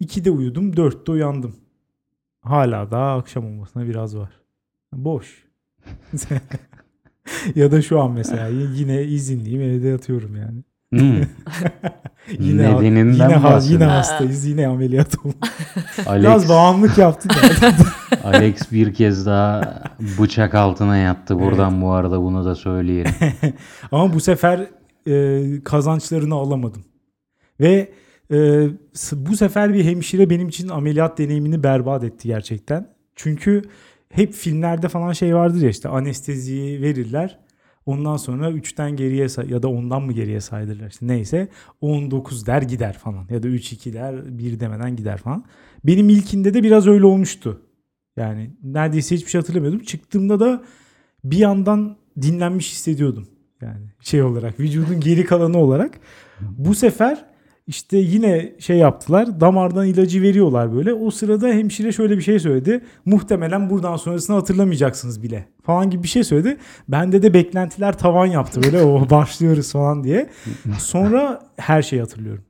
2'de 0.00 0.30
uyudum 0.30 0.72
4'te 0.72 1.12
uyandım. 1.12 1.56
Hala 2.40 2.90
daha 2.90 3.16
akşam 3.16 3.46
olmasına 3.46 3.88
biraz 3.88 4.16
var. 4.16 4.40
Boş. 4.92 5.44
ya 7.54 7.72
da 7.72 7.82
şu 7.82 8.00
an 8.00 8.12
mesela 8.12 8.48
yine 8.74 9.04
izinliyim 9.04 9.60
evde 9.60 9.88
yatıyorum 9.88 10.36
yani. 10.36 10.64
Hmm. 11.00 11.20
Yine, 12.38 12.62
Nedeninden 12.76 13.12
yine, 13.28 13.36
ha- 13.36 13.60
yine 13.62 13.84
hastayız 13.84 14.44
yine 14.44 14.68
ameliyat 14.68 15.18
olduk. 15.18 15.36
Alex, 16.06 16.22
Biraz 16.22 16.48
bağımlılık 16.48 16.98
yaptık 16.98 17.32
yani. 17.62 17.74
Alex 18.24 18.72
bir 18.72 18.94
kez 18.94 19.26
daha 19.26 19.82
bıçak 20.18 20.54
altına 20.54 20.96
yattı. 20.96 21.38
Buradan 21.40 21.82
bu 21.82 21.90
arada 21.90 22.20
bunu 22.22 22.44
da 22.44 22.54
söyleyelim. 22.54 23.12
Ama 23.92 24.14
bu 24.14 24.20
sefer 24.20 24.66
e, 25.08 25.42
kazançlarını 25.64 26.34
alamadım. 26.34 26.84
Ve 27.60 27.92
e, 28.32 28.68
bu 29.12 29.36
sefer 29.36 29.74
bir 29.74 29.84
hemşire 29.84 30.30
benim 30.30 30.48
için 30.48 30.68
ameliyat 30.68 31.18
deneyimini 31.18 31.62
berbat 31.62 32.04
etti 32.04 32.28
gerçekten. 32.28 32.88
Çünkü 33.16 33.62
hep 34.08 34.32
filmlerde 34.34 34.88
falan 34.88 35.12
şey 35.12 35.34
vardır 35.34 35.60
ya 35.60 35.68
işte 35.68 35.88
anesteziyi 35.88 36.82
verirler. 36.82 37.38
Ondan 37.86 38.16
sonra 38.16 38.50
3'ten 38.50 38.96
geriye 38.96 39.26
ya 39.48 39.62
da 39.62 39.68
ondan 39.68 40.02
mı 40.02 40.12
geriye 40.12 40.40
saydırırlar 40.40 40.90
işte 40.90 41.06
neyse 41.06 41.48
19 41.80 42.46
der 42.46 42.62
gider 42.62 42.98
falan 42.98 43.26
ya 43.30 43.42
da 43.42 43.48
3-2 43.48 43.92
der 43.92 44.38
1 44.38 44.60
demeden 44.60 44.96
gider 44.96 45.18
falan. 45.18 45.44
Benim 45.84 46.08
ilkinde 46.08 46.54
de 46.54 46.62
biraz 46.62 46.86
öyle 46.86 47.06
olmuştu. 47.06 47.60
Yani 48.16 48.50
neredeyse 48.62 49.14
hiçbir 49.14 49.30
şey 49.30 49.40
hatırlamıyordum. 49.40 49.80
Çıktığımda 49.80 50.40
da 50.40 50.64
bir 51.24 51.38
yandan 51.38 51.96
dinlenmiş 52.22 52.72
hissediyordum. 52.72 53.28
Yani 53.60 53.86
şey 54.00 54.22
olarak 54.22 54.60
vücudun 54.60 55.00
geri 55.00 55.24
kalanı 55.24 55.58
olarak. 55.58 56.00
Bu 56.40 56.74
sefer 56.74 57.24
işte 57.66 57.96
yine 57.96 58.52
şey 58.58 58.76
yaptılar. 58.76 59.40
Damardan 59.40 59.86
ilacı 59.86 60.22
veriyorlar 60.22 60.74
böyle. 60.74 60.92
O 60.94 61.10
sırada 61.10 61.48
hemşire 61.48 61.92
şöyle 61.92 62.16
bir 62.16 62.22
şey 62.22 62.38
söyledi. 62.38 62.84
Muhtemelen 63.04 63.70
buradan 63.70 63.96
sonrasını 63.96 64.36
hatırlamayacaksınız 64.36 65.22
bile. 65.22 65.48
Falan 65.62 65.90
gibi 65.90 66.02
bir 66.02 66.08
şey 66.08 66.24
söyledi. 66.24 66.56
Bende 66.88 67.22
de 67.22 67.34
beklentiler 67.34 67.98
tavan 67.98 68.26
yaptı 68.26 68.62
böyle. 68.62 68.82
O 68.82 69.10
başlıyoruz 69.10 69.72
falan 69.72 70.04
diye. 70.04 70.30
Sonra 70.78 71.40
her 71.56 71.82
şeyi 71.82 72.00
hatırlıyorum. 72.00 72.44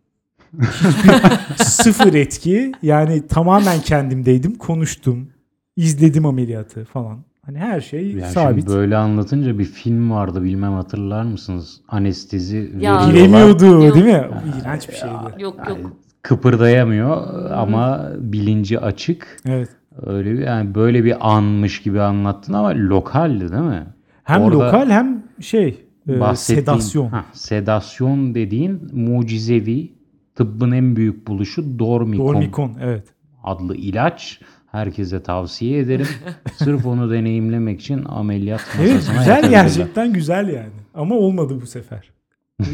Sıfır 1.57 2.15
etki. 2.15 2.73
Yani 2.83 3.27
tamamen 3.27 3.81
kendimdeydim. 3.81 4.55
Konuştum. 4.55 5.29
izledim 5.77 6.27
ameliyatı 6.27 6.85
falan. 6.85 7.25
Hani 7.47 7.59
her 7.59 7.81
şey 7.81 8.13
Yani 8.13 8.33
sabit. 8.33 8.65
şimdi 8.65 8.77
böyle 8.79 8.97
anlatınca 8.97 9.59
bir 9.59 9.65
film 9.65 10.11
vardı 10.11 10.45
bilmem 10.45 10.73
hatırlar 10.73 11.23
mısınız? 11.23 11.81
Anestezi 11.89 12.57
Ya. 12.57 12.65
veriyorlar. 12.73 13.13
Giremiyordu 13.13 13.65
Yok. 13.85 13.95
değil 13.95 14.07
mi? 14.07 14.29
İğrenç 14.61 14.89
bir 14.89 14.95
şeydi. 14.95 15.13
Yok 15.43 15.69
yok. 15.69 15.79
Kıpırdayamıyor 16.23 17.27
ama 17.51 18.09
bilinci 18.19 18.81
açık. 18.81 19.37
Evet. 19.47 19.69
Öyle 20.03 20.33
bir 20.33 20.39
yani 20.39 20.75
böyle 20.75 21.05
bir 21.05 21.35
anmış 21.35 21.83
gibi 21.83 22.01
anlattın 22.01 22.53
ama 22.53 22.71
lokaldi 22.75 23.53
değil 23.53 23.63
mi? 23.63 23.87
Hem 24.25 24.43
Orada 24.43 24.59
lokal 24.59 24.91
hem 24.91 25.23
şey 25.41 25.85
e, 26.09 26.37
sedasyon. 26.37 27.09
Hah, 27.09 27.25
sedasyon 27.33 28.35
dediğin 28.35 28.91
mucizevi 28.93 29.93
tıbbın 30.35 30.73
en 30.73 30.97
büyük 30.97 31.27
buluşu 31.27 31.79
Dormicon, 31.79 32.27
Dormicon 32.35 32.73
evet. 32.83 33.05
adlı 33.45 33.77
ilaç. 33.77 34.41
Herkese 34.75 35.23
tavsiye 35.23 35.79
ederim. 35.79 36.07
Sırf 36.57 36.87
onu 36.87 37.11
deneyimlemek 37.11 37.81
için 37.81 38.05
ameliyat 38.09 38.61
masasına 38.79 38.93
Evet 38.93 39.19
güzel 39.19 39.51
gerçekten 39.51 40.13
güzel 40.13 40.49
yani. 40.49 40.73
Ama 40.95 41.15
olmadı 41.15 41.59
bu 41.63 41.67
sefer. 41.67 42.11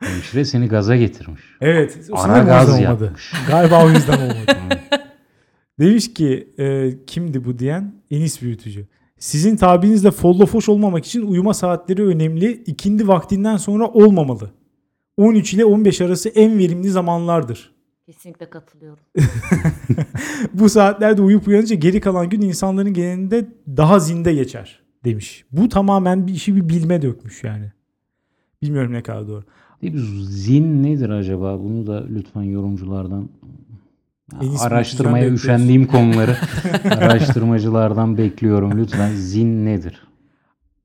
Hemşire 0.00 0.44
seni 0.44 0.68
gaza 0.68 0.96
getirmiş. 0.96 1.40
evet. 1.60 1.98
O 2.10 2.18
Ara 2.18 2.38
gaz 2.38 2.68
olmadı. 2.68 2.82
yapmış. 2.82 3.32
Galiba 3.48 3.84
o 3.84 3.90
yüzden 3.90 4.16
olmadı. 4.20 4.78
Demiş 5.80 6.14
ki 6.14 6.48
e, 6.58 6.92
kimdi 7.06 7.44
bu 7.44 7.58
diyen? 7.58 7.92
Enis 8.10 8.42
büyütücü. 8.42 8.86
Sizin 9.18 9.56
tabirinizle 9.56 10.10
follofoş 10.10 10.68
olmamak 10.68 11.06
için 11.06 11.26
uyuma 11.26 11.54
saatleri 11.54 12.06
önemli. 12.06 12.52
İkindi 12.66 13.08
vaktinden 13.08 13.56
sonra 13.56 13.88
olmamalı. 13.88 14.50
13 15.16 15.54
ile 15.54 15.64
15 15.64 16.00
arası 16.00 16.28
en 16.28 16.58
verimli 16.58 16.90
zamanlardır. 16.90 17.79
Kesinlikle 18.10 18.50
katılıyorum. 18.50 19.02
Bu 20.54 20.68
saatlerde 20.68 21.22
uyuyup 21.22 21.48
uyanınca 21.48 21.76
geri 21.76 22.00
kalan 22.00 22.28
gün 22.30 22.40
insanların 22.40 22.94
genelinde 22.94 23.48
daha 23.76 23.98
zinde 23.98 24.34
geçer 24.34 24.82
demiş. 25.04 25.44
Bu 25.52 25.68
tamamen 25.68 26.26
bir 26.26 26.32
işi 26.32 26.56
bir 26.56 26.68
bilme 26.68 27.02
dökmüş 27.02 27.44
yani. 27.44 27.72
Bilmiyorum 28.62 28.92
ne 28.92 29.02
kadar 29.02 29.28
doğru. 29.28 29.44
Zin 30.22 30.82
nedir 30.82 31.10
acaba? 31.10 31.60
Bunu 31.60 31.86
da 31.86 32.06
lütfen 32.10 32.42
yorumculardan 32.42 33.28
En 34.40 34.46
iyisi 34.46 34.64
araştırmaya 34.64 35.30
üşendiğim 35.30 35.86
konuları 35.86 36.36
araştırmacılardan 36.84 38.18
bekliyorum. 38.18 38.78
Lütfen 38.78 39.14
zin 39.14 39.64
nedir? 39.66 40.02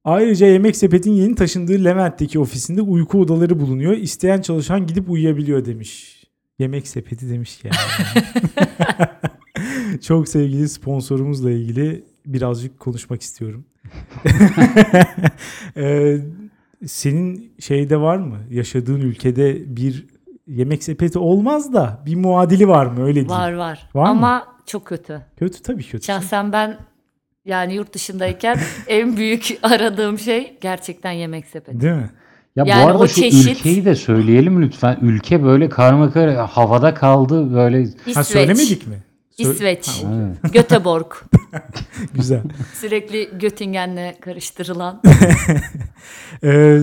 Ayrıca 0.03 0.47
Yemek 0.47 0.75
Sepet'in 0.75 1.13
yeni 1.13 1.35
taşındığı 1.35 1.83
Levent'teki 1.83 2.39
ofisinde 2.39 2.81
uyku 2.81 3.19
odaları 3.21 3.59
bulunuyor. 3.59 3.93
İsteyen 3.93 4.41
çalışan 4.41 4.87
gidip 4.87 5.09
uyuyabiliyor 5.09 5.65
demiş. 5.65 6.14
Yemek 6.59 6.87
Sepeti 6.87 7.29
demiş 7.29 7.57
ki 7.57 7.67
yani. 7.67 8.25
Çok 10.01 10.29
sevgili 10.29 10.69
sponsorumuzla 10.69 11.51
ilgili 11.51 12.03
birazcık 12.25 12.79
konuşmak 12.79 13.21
istiyorum. 13.21 13.65
Ee, 15.77 16.17
senin 16.85 17.53
şeyde 17.59 18.01
var 18.01 18.17
mı? 18.17 18.37
Yaşadığın 18.49 19.01
ülkede 19.01 19.75
bir 19.75 20.05
yemek 20.47 20.83
sepeti 20.83 21.19
olmaz 21.19 21.73
da 21.73 22.03
bir 22.05 22.15
muadili 22.15 22.67
var 22.67 22.85
mı? 22.85 23.03
Öyle 23.03 23.13
diyeyim. 23.13 23.29
Var 23.29 23.53
var. 23.53 23.89
Var 23.93 24.03
mı? 24.03 24.09
Ama 24.09 24.47
çok 24.65 24.85
kötü. 24.85 25.21
Kötü 25.37 25.61
tabii 25.61 25.83
kötü. 25.83 26.05
Şahsen 26.05 26.51
ben 26.51 26.77
yani 27.45 27.73
yurt 27.73 27.93
dışındayken 27.93 28.59
en 28.87 29.17
büyük 29.17 29.57
aradığım 29.63 30.19
şey 30.19 30.57
gerçekten 30.61 31.11
yemek 31.11 31.45
sepeti. 31.45 31.81
Değil 31.81 31.93
mi? 31.93 32.09
Ya 32.55 32.63
Yani 32.67 32.83
bu 32.83 32.87
arada 32.89 33.03
o 33.03 33.07
şu 33.07 33.21
çeşit- 33.21 33.51
ülkeyi 33.51 33.85
de 33.85 33.95
söyleyelim 33.95 34.61
lütfen. 34.61 34.97
Ülke 35.01 35.43
böyle 35.43 35.69
karma 35.69 36.11
karışık 36.11 36.39
havada 36.39 36.93
kaldı 36.93 37.53
böyle. 37.53 37.83
Ha 37.83 37.89
İsveç. 38.07 38.25
söylemedik 38.27 38.87
mi? 38.87 38.95
Sö- 39.39 39.51
İsveç. 39.51 39.87
Ha, 40.03 40.07
Evet. 40.43 40.53
Göteborg. 40.53 41.11
Güzel. 42.13 42.41
Sürekli 42.73 43.29
Göttingen'le 43.39 44.13
karıştırılan. 44.21 45.01
Ee, 46.43 46.79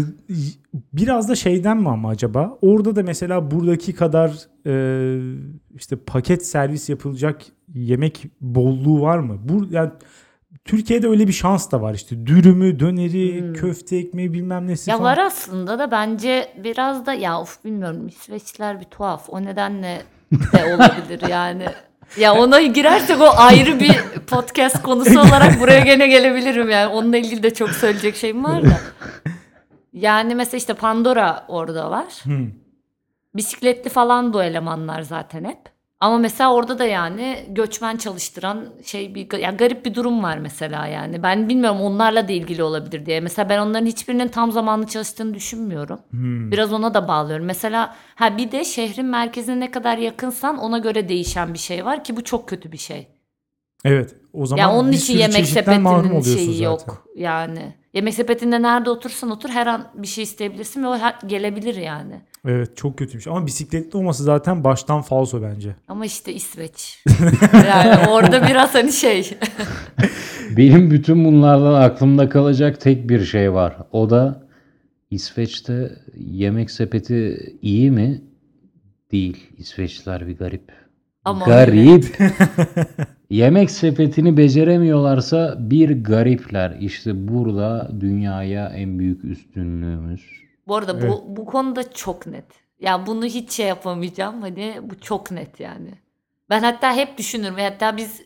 biraz 0.93 1.29
da 1.29 1.35
şeyden 1.35 1.76
mi 1.76 1.88
ama 1.88 2.09
acaba? 2.09 2.59
Orada 2.62 2.97
da 2.97 3.02
mesela 3.02 3.50
buradaki 3.50 3.93
kadar 3.95 4.31
e, 4.67 4.75
işte 5.76 5.97
paket 5.97 6.47
servis 6.47 6.88
yapılacak 6.88 7.43
yemek 7.75 8.26
bolluğu 8.41 9.00
var 9.00 9.19
mı? 9.19 9.38
Bu 9.45 9.67
yani 9.71 9.91
Türkiye'de 10.64 11.09
öyle 11.09 11.28
bir 11.28 11.33
şans 11.33 11.71
da 11.71 11.83
var 11.83 11.95
işte 11.95 12.26
dürümü, 12.26 12.81
döneri, 12.81 13.52
köfte 13.52 13.97
ekmeği 13.97 14.33
bilmem 14.33 14.66
nesi 14.66 14.90
ya 14.90 14.99
falan. 14.99 15.11
var 15.11 15.19
aslında 15.19 15.78
da 15.78 15.90
bence 15.90 16.49
biraz 16.64 17.07
da 17.07 17.14
ya 17.14 17.40
of 17.40 17.64
bilmiyorum 17.64 18.07
İsveçliler 18.09 18.81
bir 18.81 18.85
tuhaf. 18.85 19.25
O 19.28 19.42
nedenle 19.45 20.02
de 20.33 20.64
olabilir 20.75 21.28
yani. 21.28 21.66
Ya 22.16 22.35
ona 22.35 22.61
girersek 22.62 23.21
o 23.21 23.31
ayrı 23.37 23.81
bir 23.81 23.97
podcast 24.26 24.83
konusu 24.83 25.21
olarak 25.21 25.61
buraya 25.61 25.81
gene 25.81 26.07
gelebilirim 26.07 26.71
yani. 26.71 26.92
Onunla 26.92 27.16
ilgili 27.16 27.42
de 27.42 27.54
çok 27.54 27.71
söyleyecek 27.71 28.16
şeyim 28.16 28.45
var 28.45 28.62
da. 28.62 28.81
Yani 29.92 30.35
mesela 30.35 30.59
işte 30.59 30.75
Pandora 30.75 31.45
orada 31.49 31.90
var. 31.90 32.07
Hmm. 32.23 32.50
Bisikletli 33.35 33.90
falan 33.90 34.33
bu 34.33 34.42
elemanlar 34.42 35.02
zaten 35.02 35.45
hep. 35.45 35.72
Ama 36.02 36.18
mesela 36.18 36.54
orada 36.54 36.78
da 36.78 36.85
yani 36.85 37.47
göçmen 37.49 37.97
çalıştıran 37.97 38.64
şey 38.85 39.14
bir 39.14 39.38
yani 39.38 39.56
garip 39.56 39.85
bir 39.85 39.94
durum 39.94 40.23
var 40.23 40.38
mesela 40.38 40.87
yani. 40.87 41.23
Ben 41.23 41.49
bilmiyorum 41.49 41.80
onlarla 41.80 42.28
da 42.28 42.32
ilgili 42.32 42.62
olabilir 42.62 43.06
diye. 43.06 43.21
Mesela 43.21 43.49
ben 43.49 43.59
onların 43.59 43.87
hiçbirinin 43.87 44.28
tam 44.28 44.52
zamanlı 44.52 44.87
çalıştığını 44.87 45.35
düşünmüyorum. 45.35 46.00
Biraz 46.50 46.73
ona 46.73 46.94
da 46.94 47.09
bağlıyorum. 47.09 47.47
Mesela 47.47 47.97
ha 48.14 48.37
bir 48.38 48.52
de 48.52 48.64
şehrin 48.64 49.06
merkezine 49.06 49.61
ne 49.61 49.71
kadar 49.71 49.99
yakınsan 49.99 50.59
ona 50.59 50.78
göre 50.78 51.09
değişen 51.09 51.54
bir 51.54 51.59
şey 51.59 51.85
var 51.85 52.04
ki 52.04 52.16
bu 52.16 52.25
çok 52.25 52.49
kötü 52.49 52.73
bir 52.73 52.78
şey. 52.78 53.09
Evet. 53.85 54.14
O 54.32 54.47
zaman 54.47 54.62
Ya 54.62 54.73
onun 54.73 54.92
için 54.92 55.18
yemek 55.18 55.47
sepetinin 55.47 56.23
şeyi 56.23 56.52
zaten. 56.52 56.64
yok 56.64 57.09
yani. 57.16 57.75
Yemek 57.92 58.14
sepetinde 58.14 58.62
nerede 58.62 58.90
otursan 58.90 59.30
otur 59.30 59.49
her 59.49 59.66
an 59.66 59.88
bir 59.94 60.06
şey 60.06 60.25
isteyebilirsin 60.25 60.82
ve 60.82 60.87
o 60.87 60.99
her- 60.99 61.18
gelebilir 61.26 61.75
yani. 61.75 62.20
Evet 62.46 62.76
çok 62.76 62.99
kötüymüş. 62.99 63.26
Ama 63.26 63.46
bisikletli 63.46 63.96
olması 63.99 64.22
zaten 64.22 64.64
baştan 64.64 65.02
falso 65.02 65.42
bence. 65.42 65.76
Ama 65.88 66.06
işte 66.06 66.32
İsveç. 66.32 67.04
yani 67.52 68.08
orada 68.08 68.46
biraz 68.49 68.75
hani 68.75 68.92
şey. 68.92 69.30
Benim 70.56 70.90
bütün 70.90 71.25
bunlardan 71.25 71.75
aklımda 71.82 72.28
kalacak 72.28 72.80
tek 72.80 73.08
bir 73.08 73.25
şey 73.25 73.52
var. 73.52 73.76
O 73.92 74.11
da 74.11 74.46
İsveç'te 75.11 75.99
yemek 76.16 76.70
sepeti 76.70 77.38
iyi 77.62 77.90
mi? 77.90 78.22
Değil. 79.12 79.46
İsveçliler 79.58 80.26
bir 80.28 80.37
garip. 80.37 80.82
Ama 81.25 81.45
garip. 81.47 82.19
yemek 83.31 83.71
sepetini 83.71 84.37
beceremiyorlarsa 84.37 85.57
bir 85.59 86.05
garipler. 86.05 86.76
İşte 86.81 87.29
burada 87.29 87.91
dünyaya 88.00 88.69
en 88.69 88.99
büyük 88.99 89.25
üstünlüğümüz. 89.25 90.23
Bu 90.67 90.76
arada 90.76 90.93
Evet. 90.93 91.11
bu, 91.11 91.37
bu 91.37 91.47
konuda 91.47 91.93
çok 91.93 92.26
net. 92.26 92.45
Ya 92.81 93.07
bunu 93.07 93.25
hiç 93.25 93.52
şey 93.52 93.67
yapamayacağım. 93.67 94.43
Hani 94.43 94.75
bu 94.83 95.00
çok 95.00 95.31
net 95.31 95.61
yani. 95.61 95.91
Ben 96.50 96.62
hatta 96.62 96.95
hep 96.95 97.19
düşünürüm. 97.19 97.57
ve 97.57 97.64
Hatta 97.64 97.97
biz 97.97 98.23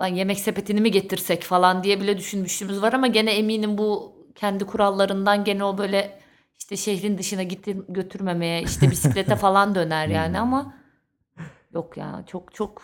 lan 0.00 0.06
yemek 0.06 0.40
sepetini 0.40 0.80
mi 0.80 0.90
getirsek 0.90 1.42
falan 1.42 1.82
diye 1.82 2.00
bile 2.00 2.18
düşünmüşlüğümüz 2.18 2.82
var 2.82 2.92
ama 2.92 3.06
gene 3.06 3.30
eminim 3.34 3.78
bu 3.78 4.14
kendi 4.34 4.64
kurallarından 4.64 5.44
gene 5.44 5.64
o 5.64 5.78
böyle 5.78 6.18
işte 6.58 6.76
şehrin 6.76 7.18
dışına 7.18 7.42
gitti 7.42 7.76
götürmemeye 7.88 8.62
işte 8.62 8.90
bisiklete 8.90 9.36
falan 9.36 9.74
döner 9.74 10.08
yani 10.08 10.38
ama 10.38 10.74
yok 11.74 11.96
ya 11.96 12.24
çok 12.26 12.54
çok 12.54 12.82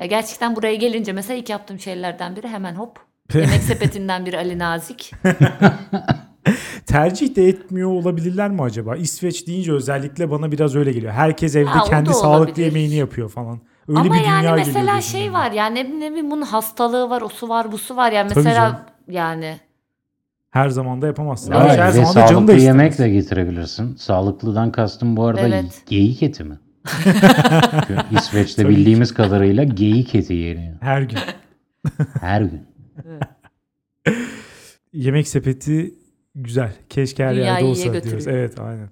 ya 0.00 0.06
gerçekten 0.06 0.56
buraya 0.56 0.74
gelince 0.74 1.12
mesela 1.12 1.36
ilk 1.38 1.50
yaptığım 1.50 1.78
şeylerden 1.80 2.36
biri 2.36 2.48
hemen 2.48 2.74
hop 2.74 2.98
yemek 3.34 3.62
sepetinden 3.62 4.26
bir 4.26 4.34
Ali 4.34 4.58
Nazik. 4.58 5.12
Tercih 6.86 7.36
de 7.36 7.48
etmiyor 7.48 7.90
olabilirler 7.90 8.50
mi 8.50 8.62
acaba? 8.62 8.96
İsveç 8.96 9.46
deyince 9.46 9.72
özellikle 9.72 10.30
bana 10.30 10.52
biraz 10.52 10.76
öyle 10.76 10.92
geliyor. 10.92 11.12
Herkes 11.12 11.56
evde 11.56 11.68
Ha, 11.70 11.82
o 11.86 11.88
kendi 11.88 12.08
da 12.08 12.12
sağlıklı 12.14 12.38
olabilir. 12.50 12.64
yemeğini 12.66 12.94
yapıyor 12.94 13.28
falan. 13.30 13.60
Öyle 13.88 13.98
Ama 14.00 14.04
bir 14.14 14.18
dünya 14.18 14.24
yani 14.32 14.40
geliyor 14.42 14.56
mesela 14.56 14.80
gözümün 14.80 15.00
şey 15.00 15.22
önüne. 15.22 15.32
var 15.32 15.50
yani 15.52 16.00
ne, 16.00 16.10
bileyim 16.10 16.30
bunun 16.30 16.42
hastalığı 16.42 17.10
var, 17.10 17.22
o 17.22 17.28
su 17.28 17.48
var, 17.48 17.72
bu 17.72 17.78
su 17.78 17.96
var. 17.96 18.12
Yani 18.12 18.28
Tabii 18.28 18.44
mesela 18.44 18.70
canım. 18.70 18.76
yani 19.08 19.60
Her 20.50 20.68
zaman 20.68 21.02
da 21.02 21.06
yapamazsın. 21.06 21.52
Evet. 21.52 21.62
Gerçi 21.66 21.80
her 21.82 21.88
ve 21.88 21.92
zaman 21.92 22.14
da 22.14 22.14
canı 22.14 22.28
da 22.28 22.28
sağlıklı 22.28 22.54
istemez. 22.56 22.64
yemek 22.64 22.98
de 22.98 23.08
getirebilirsin. 23.08 23.96
Sağlıklıdan 23.96 24.72
kastım 24.72 25.16
bu 25.16 25.24
arada 25.26 25.40
Evet. 25.48 25.82
geyik 25.86 26.22
eti 26.22 26.44
mi? 26.44 26.58
Çünkü 27.86 28.16
İsveç'te 28.18 28.62
Tabii 28.62 28.74
ki. 28.74 28.78
bildiğimiz 28.80 29.14
kadarıyla 29.14 29.64
geyik 29.64 30.14
eti 30.14 30.34
yeniyor. 30.34 30.74
Her 30.80 31.02
gün. 31.02 31.18
Her 32.20 32.40
gün. 32.40 32.62
Yemek 34.92 35.28
sepeti 35.28 35.94
güzel. 36.34 36.72
Keşke 36.88 37.24
her 37.24 37.34
Dünyayı 37.34 37.46
yerde 37.48 37.60
iyiye 37.60 37.70
olsa 37.70 37.82
diyoruz. 37.82 38.02
götürüyor. 38.10 38.38
Evet 38.38 38.60
aynen. 38.60 38.90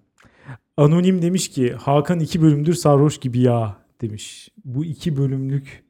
Anonim 0.76 1.22
demiş 1.22 1.48
ki 1.48 1.72
Hakan 1.74 2.20
iki 2.20 2.42
bölümdür 2.42 2.74
sarhoş 2.74 3.18
gibi 3.18 3.40
ya 3.40 3.76
demiş. 4.00 4.48
Bu 4.64 4.84
iki 4.84 5.16
bölümlük 5.16 5.84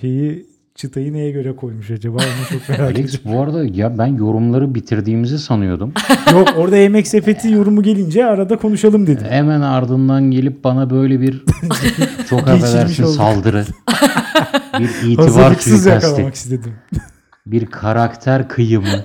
şeyi 0.00 0.46
çıtayı 0.80 1.12
neye 1.12 1.30
göre 1.30 1.56
koymuş 1.56 1.90
acaba? 1.90 2.16
Onu 2.16 2.58
çok 2.58 2.68
merak 2.68 2.90
ediyorum. 2.90 3.00
Alex 3.00 3.24
bu 3.24 3.40
arada 3.40 3.64
ya 3.64 3.98
ben 3.98 4.06
yorumları 4.06 4.74
bitirdiğimizi 4.74 5.38
sanıyordum. 5.38 5.92
Yok 6.32 6.48
orada 6.56 6.76
yemek 6.76 7.06
sepeti 7.06 7.50
yorumu 7.50 7.82
gelince 7.82 8.24
arada 8.24 8.56
konuşalım 8.56 9.06
dedim. 9.06 9.26
Hemen 9.30 9.60
ardından 9.60 10.30
gelip 10.30 10.64
bana 10.64 10.90
böyle 10.90 11.20
bir 11.20 11.44
çok 12.28 12.48
affedersin 12.48 13.04
saldırı. 13.04 13.64
bir 14.78 14.88
itibar 15.08 15.54
suikasti. 15.54 16.60
Bir 17.46 17.66
karakter 17.66 18.48
kıyımı. 18.48 19.04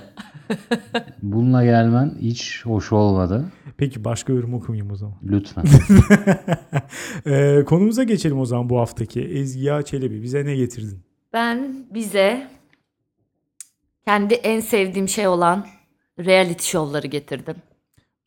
Bununla 1.22 1.64
gelmen 1.64 2.12
hiç 2.20 2.60
hoş 2.64 2.92
olmadı. 2.92 3.44
Peki 3.76 4.04
başka 4.04 4.32
yorum 4.32 4.54
okumayayım 4.54 4.92
o 4.92 4.96
zaman. 4.96 5.14
Lütfen. 5.24 5.64
Ee, 7.26 7.64
konumuza 7.66 8.02
geçelim 8.02 8.38
o 8.38 8.44
zaman 8.44 8.70
bu 8.70 8.78
haftaki. 8.78 9.20
Ezgi 9.20 9.70
Çelebi 9.84 10.22
bize 10.22 10.44
ne 10.44 10.56
getirdin? 10.56 11.05
Ben 11.32 11.86
bize 11.90 12.50
kendi 14.04 14.34
en 14.34 14.60
sevdiğim 14.60 15.08
şey 15.08 15.28
olan 15.28 15.66
reality 16.18 16.64
şovları 16.70 17.06
getirdim. 17.06 17.56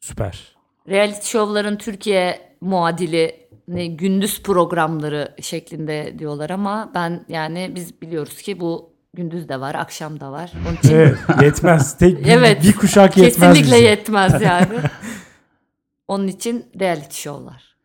Süper. 0.01 0.55
Reality 0.89 1.27
şovların 1.27 1.77
Türkiye 1.77 2.55
muadili 2.61 3.49
ne 3.67 3.87
gündüz 3.87 4.43
programları 4.43 5.35
şeklinde 5.41 6.19
diyorlar 6.19 6.49
ama 6.49 6.91
ben 6.95 7.25
yani 7.27 7.71
biz 7.75 8.01
biliyoruz 8.01 8.41
ki 8.41 8.59
bu 8.59 8.93
gündüz 9.13 9.49
de 9.49 9.59
var, 9.59 9.75
akşam 9.75 10.19
da 10.19 10.31
var. 10.31 10.51
Onun 10.67 10.75
için 10.75 10.95
Evet 10.95 11.17
yetmez. 11.41 11.97
Tek 11.97 12.19
bir, 12.19 12.29
Evet, 12.29 12.63
bir 12.63 12.75
kuşak 12.75 13.17
yetmez 13.17 13.35
kesinlikle 13.53 13.77
bize. 13.77 13.87
yetmez 13.87 14.41
yani. 14.41 14.79
Onun 16.07 16.27
için 16.27 16.65
reality 16.79 17.15
şovlar. 17.21 17.75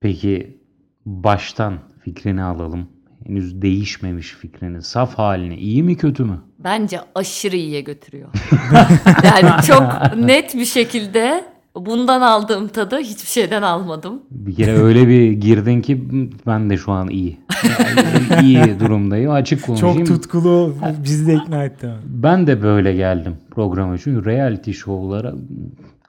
Peki 0.00 0.60
baştan 1.06 1.78
fikrini 2.04 2.42
alalım. 2.42 2.88
Henüz 3.26 3.62
değişmemiş 3.62 4.32
fikrini. 4.32 4.82
Saf 4.82 5.14
halini. 5.14 5.56
iyi 5.56 5.82
mi 5.82 5.96
kötü 5.96 6.24
mü? 6.24 6.40
Bence 6.58 7.00
aşırı 7.14 7.56
iyiye 7.56 7.80
götürüyor. 7.80 8.28
yani 9.24 9.62
çok 9.66 9.82
net 10.16 10.54
bir 10.54 10.64
şekilde 10.64 11.44
bundan 11.76 12.20
aldığım 12.20 12.68
tadı 12.68 12.98
hiçbir 12.98 13.28
şeyden 13.28 13.62
almadım. 13.62 14.22
Bir 14.30 14.54
kere 14.54 14.72
öyle 14.72 15.08
bir 15.08 15.32
girdin 15.32 15.80
ki 15.80 16.04
ben 16.46 16.70
de 16.70 16.76
şu 16.76 16.92
an 16.92 17.08
iyi. 17.08 17.40
Yani 17.64 18.46
iyi 18.46 18.80
durumdayım. 18.80 19.30
Açık 19.30 19.66
konuşayım. 19.66 20.04
Çok 20.04 20.06
tutkulu 20.06 20.74
bizi 21.04 21.26
de 21.26 21.34
ikna 21.34 21.64
etti. 21.64 21.90
Ben 22.04 22.46
de 22.46 22.62
böyle 22.62 22.94
geldim 22.94 23.36
programa. 23.50 23.98
Çünkü 23.98 24.24
reality 24.24 24.72
şovlara 24.72 25.34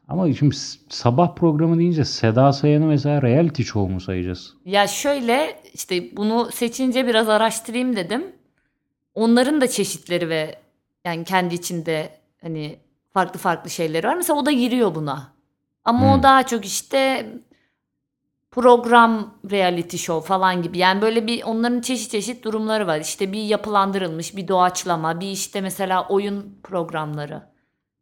ama 0.08 0.34
şimdi 0.34 0.56
sabah 0.90 1.36
programı 1.36 1.78
deyince 1.80 2.06
Seda 2.06 2.54
Sayan'ı 2.54 2.86
mesela 2.86 3.22
reality 3.22 3.64
show 3.64 3.94
mu 3.94 4.02
sayacağız? 4.02 4.54
Ya 4.66 4.88
şöyle 4.88 5.60
işte 5.74 6.18
bunu 6.18 6.50
seçince 6.52 7.08
biraz 7.08 7.30
araştırayım 7.30 7.96
dedim. 7.96 8.26
Onların 9.14 9.62
da 9.62 9.68
çeşitleri 9.68 10.30
ve 10.30 10.56
yani 11.06 11.24
kendi 11.24 11.56
içinde 11.56 12.10
hani 12.42 12.80
farklı 13.14 13.40
farklı 13.40 13.70
şeyleri 13.70 14.08
var. 14.08 14.16
Mesela 14.16 14.40
o 14.40 14.46
da 14.46 14.52
giriyor 14.52 14.96
buna. 14.96 15.34
Ama 15.86 16.00
Hmm. 16.00 16.20
o 16.20 16.24
daha 16.24 16.44
çok 16.46 16.66
işte 16.66 17.30
program 18.52 19.34
reality 19.52 19.98
show 19.98 20.28
falan 20.28 20.62
gibi. 20.62 20.78
Yani 20.78 21.02
böyle 21.02 21.28
bir 21.28 21.44
onların 21.44 21.82
çeşit 21.82 22.12
çeşit 22.12 22.44
durumları 22.44 22.88
var. 22.88 23.00
İşte 23.00 23.32
bir 23.32 23.44
yapılandırılmış, 23.44 24.36
bir 24.38 24.48
doğaçlama, 24.48 25.20
bir 25.20 25.32
işte 25.32 25.62
mesela 25.62 26.08
oyun 26.08 26.60
programları. 26.64 27.42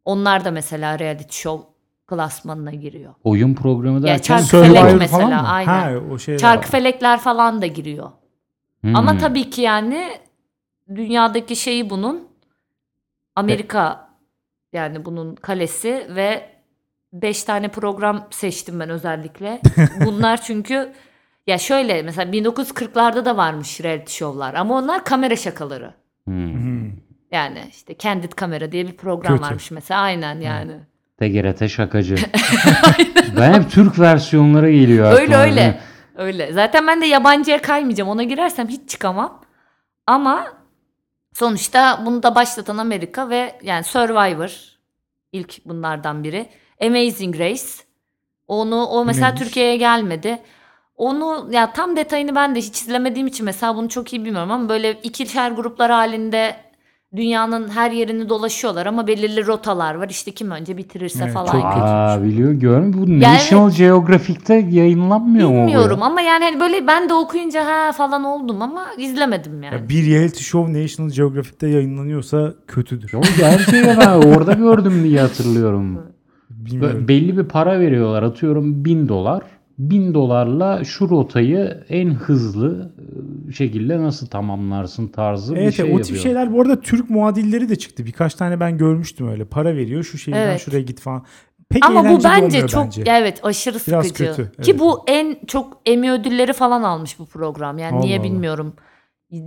Onlar 0.04 0.44
da 0.44 0.50
mesela 0.50 0.98
reality 0.98 1.38
show 1.38 1.73
klasmanına 2.06 2.70
giriyor. 2.70 3.14
Oyun 3.24 3.54
programı 3.54 3.96
Ya 3.96 4.02
derken 4.02 4.22
Çarkı 4.22 4.44
Survivor 4.44 4.74
Felek 4.74 4.84
falan 4.84 4.98
mesela, 4.98 5.42
mı? 5.42 5.48
aynen. 5.48 5.72
Ha, 5.72 5.92
o 6.12 6.18
şey 6.18 6.38
Çarkı 6.38 6.70
felekler 6.70 7.20
falan 7.20 7.62
da 7.62 7.66
giriyor. 7.66 8.10
Hmm. 8.80 8.96
Ama 8.96 9.18
tabii 9.18 9.50
ki 9.50 9.60
yani 9.60 10.18
dünyadaki 10.94 11.56
şeyi 11.56 11.90
bunun 11.90 12.28
Amerika 13.36 14.08
yani 14.72 15.04
bunun 15.04 15.34
kalesi 15.34 16.06
ve 16.16 16.54
5 17.12 17.44
tane 17.44 17.68
program 17.68 18.26
seçtim 18.30 18.80
ben 18.80 18.90
özellikle. 18.90 19.60
Bunlar 20.06 20.42
çünkü 20.42 20.92
ya 21.46 21.58
şöyle 21.58 22.02
mesela 22.02 22.32
1940'larda 22.32 23.24
da 23.24 23.36
varmış 23.36 23.80
reality 23.80 24.12
show'lar 24.12 24.54
ama 24.54 24.78
onlar 24.78 25.04
kamera 25.04 25.36
şakaları. 25.36 25.94
Hmm. 26.24 26.52
Hmm. 26.52 26.92
Yani 27.32 27.66
işte 27.70 27.98
Candid 27.98 28.32
Kamera 28.32 28.72
diye 28.72 28.86
bir 28.86 28.96
program 28.96 29.36
Kötü. 29.36 29.42
varmış 29.48 29.70
mesela. 29.70 30.00
Aynen 30.00 30.40
yani. 30.40 30.80
TGRT 31.18 31.70
şakacı. 31.70 32.16
ben 33.36 33.52
hep 33.52 33.70
Türk 33.70 33.98
versiyonları 33.98 34.70
geliyor 34.72 35.20
Öyle 35.20 35.36
öyle. 35.36 35.80
Öyle. 36.16 36.52
Zaten 36.52 36.86
ben 36.86 37.00
de 37.00 37.06
yabancıya 37.06 37.62
kaymayacağım. 37.62 38.10
Ona 38.10 38.22
girersem 38.22 38.68
hiç 38.68 38.90
çıkamam. 38.90 39.40
Ama 40.06 40.52
sonuçta 41.32 42.02
bunu 42.06 42.22
da 42.22 42.34
başlatan 42.34 42.78
Amerika 42.78 43.30
ve 43.30 43.58
yani 43.62 43.84
Survivor 43.84 44.74
ilk 45.32 45.64
bunlardan 45.64 46.24
biri. 46.24 46.48
Amazing 46.82 47.38
Race. 47.38 47.64
Onu 48.48 48.86
o 48.86 49.04
mesela 49.04 49.26
Neymiş? 49.26 49.42
Türkiye'ye 49.42 49.76
gelmedi. 49.76 50.38
Onu 50.96 51.48
ya 51.52 51.72
tam 51.72 51.96
detayını 51.96 52.34
ben 52.34 52.54
de 52.54 52.58
hiç 52.58 52.82
izlemediğim 52.82 53.26
için 53.26 53.44
mesela 53.44 53.76
bunu 53.76 53.88
çok 53.88 54.12
iyi 54.12 54.24
bilmiyorum 54.24 54.50
ama 54.50 54.68
böyle 54.68 54.92
ikişer 54.92 55.50
gruplar 55.50 55.90
halinde 55.90 56.56
dünyanın 57.16 57.68
her 57.68 57.90
yerini 57.90 58.28
dolaşıyorlar 58.28 58.86
ama 58.86 59.06
belirli 59.06 59.46
rotalar 59.46 59.94
var. 59.94 60.08
İşte 60.08 60.30
kim 60.30 60.50
önce 60.50 60.76
bitirirse 60.76 61.24
Evet, 61.24 61.34
falan 61.34 61.52
çok 61.52 61.72
kötü. 61.72 61.84
Aa 61.84 62.22
biliyor 62.22 62.52
görmüyor? 62.52 63.06
Bu 63.06 63.10
Yani- 63.10 63.20
National 63.34 63.70
Geographic'te 63.70 64.54
yayınlanmıyor 64.70 65.48
mu 65.48 65.54
bu? 65.54 65.66
Bilmiyorum 65.66 66.02
ama 66.02 66.20
yani 66.20 66.44
hani 66.44 66.60
böyle 66.60 66.86
ben 66.86 67.08
de 67.08 67.14
okuyunca 67.14 67.66
ha 67.66 67.92
falan 67.92 68.24
oldum 68.24 68.62
ama 68.62 68.86
izlemedim 68.98 69.62
yani. 69.62 69.74
Ya 69.74 69.88
bir 69.88 70.10
reality 70.10 70.42
show 70.42 70.82
National 70.82 71.10
Geographic'te 71.10 71.66
yayınlanıyorsa 71.68 72.54
kötüdür. 72.66 73.12
Yok 73.12 73.24
gerçeği 73.38 73.84
ben 73.84 74.08
orada 74.08 74.52
gördüm 74.52 75.04
diye 75.04 75.20
hatırlıyorum. 75.20 75.98
Bilmiyorum. 76.50 77.08
Belli 77.08 77.36
bir 77.36 77.44
para 77.44 77.80
veriyorlar 77.80 78.22
atıyorum 78.22 78.84
1000 78.84 79.08
dolar. 79.08 79.42
1000 79.78 80.14
dolarla 80.14 80.84
şu 80.84 81.10
rotayı 81.10 81.84
en 81.88 82.10
hızlı 82.10 82.92
e, 83.48 83.52
şekilde 83.52 84.02
nasıl 84.02 84.26
tamamlarsın 84.26 85.08
tarzı 85.08 85.54
bir 85.54 85.60
Evet 85.60 85.74
şey 85.74 85.84
o 85.84 85.88
tip 85.88 85.98
yapıyor. 85.98 86.18
şeyler 86.22 86.52
bu 86.52 86.60
arada 86.60 86.80
Türk 86.80 87.10
muadilleri 87.10 87.68
de 87.68 87.76
çıktı. 87.76 88.06
Birkaç 88.06 88.34
tane 88.34 88.60
ben 88.60 88.78
görmüştüm 88.78 89.28
öyle. 89.28 89.44
Para 89.44 89.76
veriyor 89.76 90.04
şu 90.04 90.18
şehirden 90.18 90.40
Evet. 90.48 90.60
şuraya 90.60 90.82
git 90.82 91.00
falan. 91.00 91.24
Pek 91.68 91.84
Ama 91.86 92.10
bu 92.10 92.24
bence 92.24 92.66
çok 92.66 92.84
bence. 92.84 93.02
evet 93.06 93.40
aşırı 93.42 93.78
Biraz 93.86 94.06
sıkıcı. 94.06 94.34
kötü, 94.36 94.62
Ki 94.62 94.70
evet. 94.70 94.80
bu 94.80 95.04
en 95.06 95.36
çok 95.46 95.80
Emmy 95.86 96.10
ödülleri 96.10 96.52
falan 96.52 96.82
almış 96.82 97.18
bu 97.18 97.26
program. 97.26 97.78
Yani 97.78 98.00
niye 98.00 98.16
Allah 98.16 98.22
Allah. 98.24 98.32
bilmiyorum. 98.32 98.74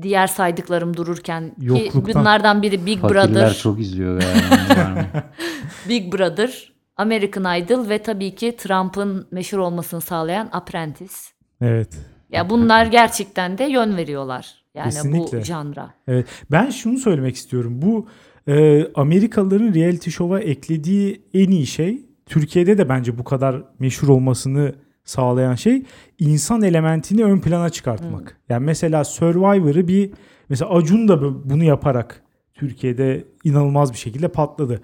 Diğer 0.02 0.28
saydıklarım 0.28 0.98
dururken 0.98 1.50
ki 1.50 1.66
Yokluktan. 1.66 2.04
bunlardan 2.22 2.62
biri 2.62 2.86
Big 2.86 3.00
Fakirler 3.02 3.30
Brother, 3.30 3.54
çok 3.54 3.80
izliyor 3.80 4.22
galiba. 4.22 5.24
Big 5.90 6.14
Brother, 6.14 6.72
American 6.98 7.60
Idol 7.60 7.90
ve 7.90 8.04
tabii 8.04 8.36
ki 8.36 8.56
Trump'ın 8.58 9.28
meşhur 9.32 9.58
olmasını 9.58 10.02
sağlayan 10.02 10.50
Apprentice. 10.52 11.14
Evet. 11.62 11.98
Ya 12.32 12.50
bunlar 12.50 12.86
gerçekten 12.86 13.58
de 13.58 13.64
yön 13.64 13.98
veriyorlar. 13.98 14.56
Yani 14.76 14.86
Kesinlikle. 14.90 15.40
bu 15.40 15.44
janra. 15.44 15.94
Evet. 16.08 16.28
Ben 16.52 16.70
şunu 16.70 16.98
söylemek 16.98 17.36
istiyorum. 17.36 17.82
Bu 17.82 18.08
e, 18.48 18.86
Amerikalıların 18.94 19.74
reality 19.74 20.10
show'a 20.10 20.40
eklediği 20.40 21.22
en 21.34 21.48
iyi 21.52 21.68
şey 21.68 22.06
Türkiye'de 22.26 22.78
de 22.78 22.90
bence 22.90 23.18
bu 23.18 23.24
kadar 23.24 23.64
meşhur 23.80 24.08
olmasını 24.08 24.76
sağlayan 25.04 25.56
şey 25.56 25.84
insan 26.20 26.62
elementini 26.62 27.24
ön 27.24 27.40
plana 27.40 27.70
çıkartmak. 27.70 28.38
Yani 28.50 28.66
mesela 28.66 29.04
Survivor'ı 29.04 29.88
bir 29.88 30.12
mesela 30.50 30.72
Acun 30.72 31.08
da 31.08 31.22
bu- 31.22 31.42
bunu 31.50 31.64
yaparak 31.64 32.22
Türkiye'de 32.54 33.24
inanılmaz 33.44 33.94
bir 33.94 33.98
şekilde 33.98 34.28
patladı. 34.28 34.82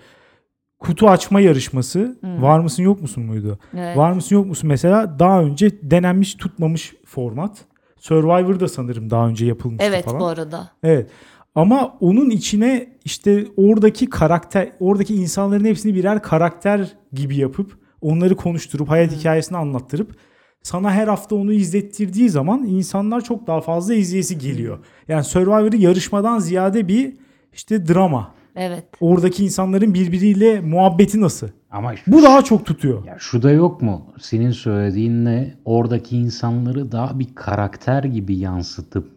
Kutu 0.84 1.10
açma 1.10 1.40
yarışması 1.42 2.18
var 2.24 2.60
mısın 2.60 2.84
yok 2.84 3.02
musun 3.02 3.24
muydu? 3.24 3.60
Evet. 3.78 3.98
Var 3.98 4.12
mısın 4.12 4.36
yok 4.36 4.46
musun 4.46 4.68
mesela 4.68 5.20
daha 5.20 5.42
önce 5.44 5.72
denenmiş 5.82 6.36
tutmamış 6.36 6.94
format. 7.06 7.58
Survivor'da 8.00 8.68
sanırım 8.68 9.10
daha 9.10 9.28
önce 9.28 9.46
yapılmıştı 9.46 9.86
Evet 9.90 10.06
falan. 10.06 10.20
bu 10.20 10.26
arada. 10.26 10.72
Evet. 10.84 11.10
Ama 11.56 11.98
onun 12.00 12.30
içine 12.30 12.88
işte 13.06 13.46
oradaki 13.58 14.10
karakter, 14.10 14.72
oradaki 14.80 15.16
insanların 15.16 15.66
hepsini 15.66 15.96
birer 15.96 16.22
karakter 16.22 16.94
gibi 17.14 17.38
yapıp 17.38 17.78
onları 18.02 18.36
konuşturup 18.36 18.90
hayat 18.90 19.12
hikayesini 19.12 19.58
anlattırıp 19.58 20.16
sana 20.64 20.92
her 20.92 21.08
hafta 21.08 21.36
onu 21.36 21.54
izlettirdiği 21.54 22.30
zaman 22.30 22.64
insanlar 22.66 23.22
çok 23.22 23.48
daha 23.48 23.62
fazla 23.62 23.94
izleyesi 23.94 24.38
geliyor. 24.38 24.80
Yani 25.08 25.24
Survivor'ı 25.24 25.76
yarışmadan 25.78 26.40
ziyade 26.40 26.88
bir 26.88 27.14
işte 27.54 27.88
drama. 27.88 28.32
Evet. 28.56 28.86
Oradaki 29.00 29.44
insanların 29.46 29.94
birbiriyle 29.94 30.62
muhabbeti 30.62 31.22
nasıl? 31.22 31.48
Ama 31.72 31.96
şu, 31.96 32.12
Bu 32.12 32.24
daha 32.24 32.42
çok 32.44 32.66
tutuyor. 32.66 33.06
ya 33.06 33.16
şu 33.20 33.42
da 33.42 33.52
yok 33.52 33.82
mu? 33.82 34.06
Senin 34.22 34.52
söylediğinle 34.52 35.54
oradaki 35.66 36.18
insanları 36.18 36.92
daha 36.92 37.20
bir 37.20 37.28
karakter 37.36 38.04
gibi 38.04 38.38
yansıtıp 38.38 39.12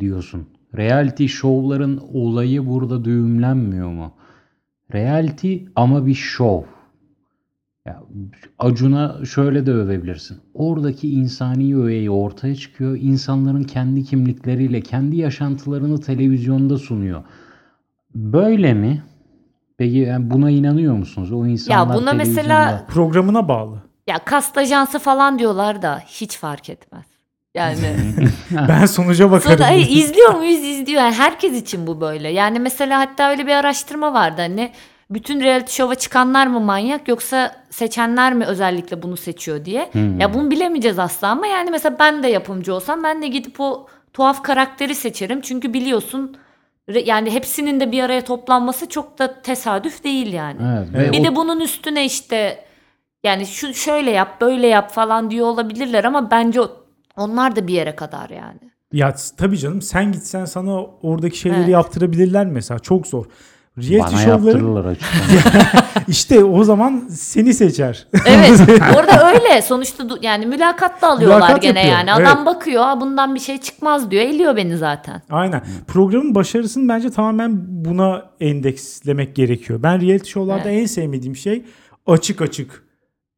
diyorsun. 0.00 0.46
Reality 0.76 1.26
şovların 1.26 2.02
olayı 2.12 2.66
burada 2.66 3.04
düğümlenmiyor 3.04 3.88
mu? 3.90 4.12
Reality 4.94 5.56
ama 5.76 6.06
bir 6.06 6.14
şov. 6.14 6.62
Ya, 7.86 8.02
Acun'a 8.58 9.24
şöyle 9.24 9.66
de 9.66 9.72
övebilirsin. 9.72 10.38
Oradaki 10.54 11.10
insani 11.10 11.76
öğeyi 11.76 12.10
ortaya 12.10 12.54
çıkıyor. 12.54 12.96
İnsanların 13.00 13.62
kendi 13.62 14.04
kimlikleriyle, 14.04 14.80
kendi 14.80 15.16
yaşantılarını 15.16 16.00
televizyonda 16.00 16.78
sunuyor. 16.78 17.22
Böyle 18.16 18.74
mi? 18.74 19.02
Peki 19.78 19.96
yani 19.96 20.30
buna 20.30 20.50
inanıyor 20.50 20.94
musunuz? 20.94 21.32
O 21.32 21.46
insanlar 21.46 21.96
buna 21.96 22.12
mesela- 22.12 22.84
Programına 22.88 23.48
bağlı. 23.48 23.82
Ya 24.06 24.18
kast 24.18 24.58
ajansı 24.58 24.98
falan 24.98 25.38
diyorlar 25.38 25.82
da 25.82 26.02
hiç 26.06 26.38
fark 26.38 26.70
etmez. 26.70 27.04
Yani 27.54 27.78
Ben 28.68 28.86
sonuca 28.86 29.30
bakarım. 29.30 29.58
Sonra 29.58 29.68
ay, 29.68 29.98
izliyor 29.98 30.34
muyuz 30.34 30.64
izliyor. 30.64 31.02
Yani 31.02 31.14
herkes 31.14 31.52
için 31.62 31.86
bu 31.86 32.00
böyle. 32.00 32.28
Yani 32.28 32.58
mesela 32.58 33.00
hatta 33.00 33.30
öyle 33.30 33.46
bir 33.46 33.52
araştırma 33.52 34.12
vardı 34.14 34.42
hani 34.42 34.70
bütün 35.10 35.40
reality 35.40 35.72
show'a 35.72 35.94
çıkanlar 35.94 36.46
mı 36.46 36.60
manyak 36.60 37.08
yoksa 37.08 37.56
seçenler 37.70 38.34
mi 38.34 38.44
özellikle 38.44 39.02
bunu 39.02 39.16
seçiyor 39.16 39.64
diye. 39.64 39.90
Ya 40.18 40.34
bunu 40.34 40.50
bilemeyeceğiz 40.50 40.98
asla 40.98 41.28
ama 41.28 41.46
yani 41.46 41.70
mesela 41.70 41.96
ben 41.98 42.22
de 42.22 42.28
yapımcı 42.28 42.74
olsam 42.74 43.02
ben 43.02 43.22
de 43.22 43.28
gidip 43.28 43.60
o 43.60 43.86
tuhaf 44.12 44.42
karakteri 44.42 44.94
seçerim. 44.94 45.40
Çünkü 45.40 45.72
biliyorsun 45.74 46.36
yani 46.94 47.30
hepsinin 47.30 47.80
de 47.80 47.92
bir 47.92 48.02
araya 48.02 48.24
toplanması 48.24 48.88
çok 48.88 49.18
da 49.18 49.42
tesadüf 49.42 50.04
değil 50.04 50.32
yani. 50.32 50.60
Evet, 50.76 50.94
ve 50.94 51.12
Bir 51.12 51.20
o- 51.20 51.24
de 51.24 51.36
bunun 51.36 51.60
üstüne 51.60 52.04
işte 52.04 52.64
yani 53.24 53.46
şu 53.46 53.74
şöyle 53.74 54.10
yap 54.10 54.40
böyle 54.40 54.66
yap 54.66 54.90
falan 54.92 55.30
diyor 55.30 55.46
olabilirler 55.46 56.04
ama 56.04 56.30
bence 56.30 56.60
onlar 57.16 57.56
da 57.56 57.66
bir 57.66 57.72
yere 57.74 57.96
kadar 57.96 58.30
yani. 58.30 58.58
Ya 58.92 59.14
tabii 59.36 59.58
canım 59.58 59.82
sen 59.82 60.12
gitsen 60.12 60.44
sana 60.44 60.80
oradaki 60.84 61.38
şeyleri 61.38 61.60
Evet. 61.60 61.68
yaptırabilirler 61.72 62.46
mesela. 62.46 62.78
Çok 62.78 63.06
zor. 63.06 63.24
Reality 63.78 63.98
bana 64.14 64.20
show'ların 64.22 64.44
yaptırırlar 64.46 64.84
açıkçası. 64.84 65.66
işte 66.08 66.44
o 66.44 66.64
zaman 66.64 67.08
seni 67.10 67.54
seçer. 67.54 68.06
Evet 68.26 68.60
orada 68.96 69.28
öyle 69.32 69.62
sonuçta 69.62 70.02
du- 70.04 70.18
yani 70.24 70.46
mülakat 70.46 71.02
da 71.02 71.08
alıyorlar 71.10 71.36
Mülakat 71.38 71.62
gene 71.62 71.78
yapıyor, 71.78 71.98
yani. 71.98 72.12
Adam 72.12 72.36
evet. 72.36 72.46
bakıyor 72.46 72.82
"Aa, 72.86 73.00
bundan 73.00 73.34
bir 73.34 73.40
şey 73.40 73.58
çıkmaz 73.58 74.10
diyor 74.10 74.22
eliyor 74.22 74.56
beni 74.56 74.76
zaten. 74.76 75.22
Aynen. 75.30 75.62
Programın 75.86 76.34
başarısını 76.34 76.88
bence 76.88 77.10
tamamen 77.10 77.84
buna 77.84 78.22
endekslemek 78.40 79.36
gerekiyor. 79.36 79.82
Ben 79.82 80.00
reality 80.00 80.30
show'larda 80.30 80.70
en 80.70 80.86
sevmediğim 80.86 81.36
şey 81.36 81.64
açık 82.06 82.42
açık 82.42 82.82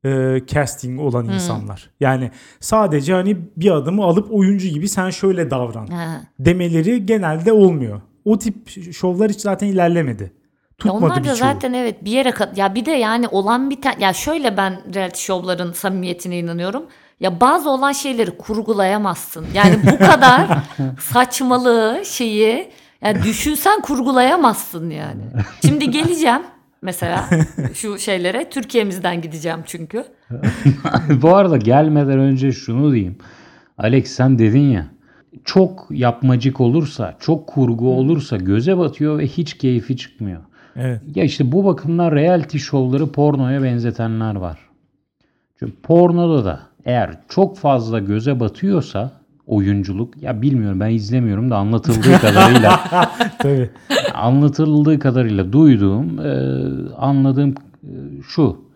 e, 0.05 0.40
casting 0.46 1.01
olan 1.01 1.29
insanlar. 1.29 1.90
Yani 2.01 2.31
sadece 2.61 3.12
hani 3.12 3.37
bir 3.57 3.70
adamı 3.70 4.05
alıp 4.05 4.33
oyuncu 4.33 4.68
gibi 4.68 4.88
sen 4.88 5.11
şöyle 5.11 5.51
davran 5.51 5.87
Ha. 5.87 6.20
demeleri 6.38 7.07
genelde 7.07 7.53
olmuyor. 7.53 8.01
O 8.25 8.39
tip 8.39 8.69
şovlar 8.93 9.31
hiç 9.31 9.41
zaten 9.41 9.67
ilerlemedi. 9.67 10.23
Ya 10.23 10.31
Tutmadı 10.79 11.05
onlar 11.05 11.25
da 11.25 11.35
zaten 11.35 11.73
evet 11.73 12.05
bir 12.05 12.11
yere 12.11 12.31
kadar 12.31 12.57
ya 12.57 12.75
bir 12.75 12.85
de 12.85 12.91
yani 12.91 13.29
olan 13.29 13.71
bir 13.71 13.81
tane 13.81 13.97
ya 14.05 14.13
şöyle 14.13 14.57
ben 14.57 14.95
reality 14.95 15.21
şovların 15.23 15.73
samimiyetine 15.73 16.39
inanıyorum. 16.39 16.87
Ya 17.21 17.41
bazı 17.41 17.71
olan 17.71 17.93
şeyleri 17.93 18.31
kurgulayamazsın. 18.31 19.47
Yani 19.55 19.77
bu 19.93 19.99
kadar 20.05 20.47
saçmalığı 21.01 22.03
şeyi 22.05 22.71
ya 23.03 23.23
düşünsen 23.23 23.81
kurgulayamazsın 23.81 24.91
yani. 24.91 25.23
Şimdi 25.67 25.91
geleceğim 25.91 26.43
mesela 26.83 27.29
şu 27.75 27.99
şeylere 27.99 28.51
Türkiye'mizden 28.51 29.21
gideceğim 29.21 29.61
çünkü. 29.67 30.05
Bu 31.23 31.37
arada 31.37 31.57
gelmeden 31.57 32.19
önce 32.19 32.53
şunu 32.53 32.93
diyeyim. 32.93 33.19
Alex 33.79 34.11
sen 34.11 34.39
dedin 34.39 34.71
ya 34.71 34.87
çok 35.44 35.87
yapmacık 35.90 36.61
olursa, 36.61 37.16
çok 37.20 37.46
kurgu 37.46 37.94
olursa 37.94 38.37
göze 38.37 38.79
batıyor 38.79 39.18
ve 39.18 39.27
hiç 39.27 39.55
keyfi 39.55 39.96
çıkmıyor. 39.96 40.40
Evet. 40.77 41.01
Ya 41.14 41.24
işte 41.24 41.53
bu 41.53 41.64
bakımdan 41.64 42.12
reality 42.12 42.59
şovları 42.59 43.12
pornoya 43.12 43.62
benzetenler 43.62 44.35
var. 44.35 44.59
Çünkü 45.59 45.72
pornoda 45.83 46.44
da 46.44 46.61
eğer 46.85 47.11
çok 47.29 47.59
fazla 47.59 47.98
göze 47.98 48.40
batıyorsa 48.40 49.12
oyunculuk 49.46 50.22
ya 50.22 50.42
bilmiyorum 50.42 50.81
ben 50.81 50.90
izlemiyorum 50.90 51.51
da 51.51 51.57
anlatıldığı 51.57 52.18
kadarıyla 52.20 52.81
Tabii. 53.38 53.70
anlatıldığı 54.14 54.98
kadarıyla 54.98 55.53
duyduğum, 55.53 56.20
e, 56.20 56.33
anladığım 56.96 57.55
e, 57.83 57.92
şu. 58.29 58.68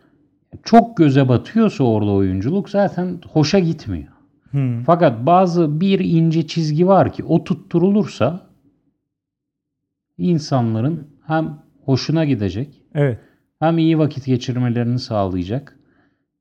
Çok 0.64 0.96
göze 0.96 1.28
batıyorsa 1.28 1.84
orada 1.84 2.10
oyunculuk 2.10 2.70
zaten 2.70 3.18
hoşa 3.32 3.58
gitmiyor. 3.58 4.11
Hmm. 4.52 4.82
Fakat 4.82 5.26
bazı 5.26 5.80
bir 5.80 6.00
ince 6.00 6.46
çizgi 6.46 6.86
var 6.88 7.12
ki 7.12 7.24
o 7.24 7.44
tutturulursa 7.44 8.50
insanların 10.18 11.08
hem 11.26 11.58
hoşuna 11.84 12.24
gidecek 12.24 12.82
Evet. 12.94 13.18
hem 13.58 13.78
iyi 13.78 13.98
vakit 13.98 14.26
geçirmelerini 14.26 14.98
sağlayacak 14.98 15.78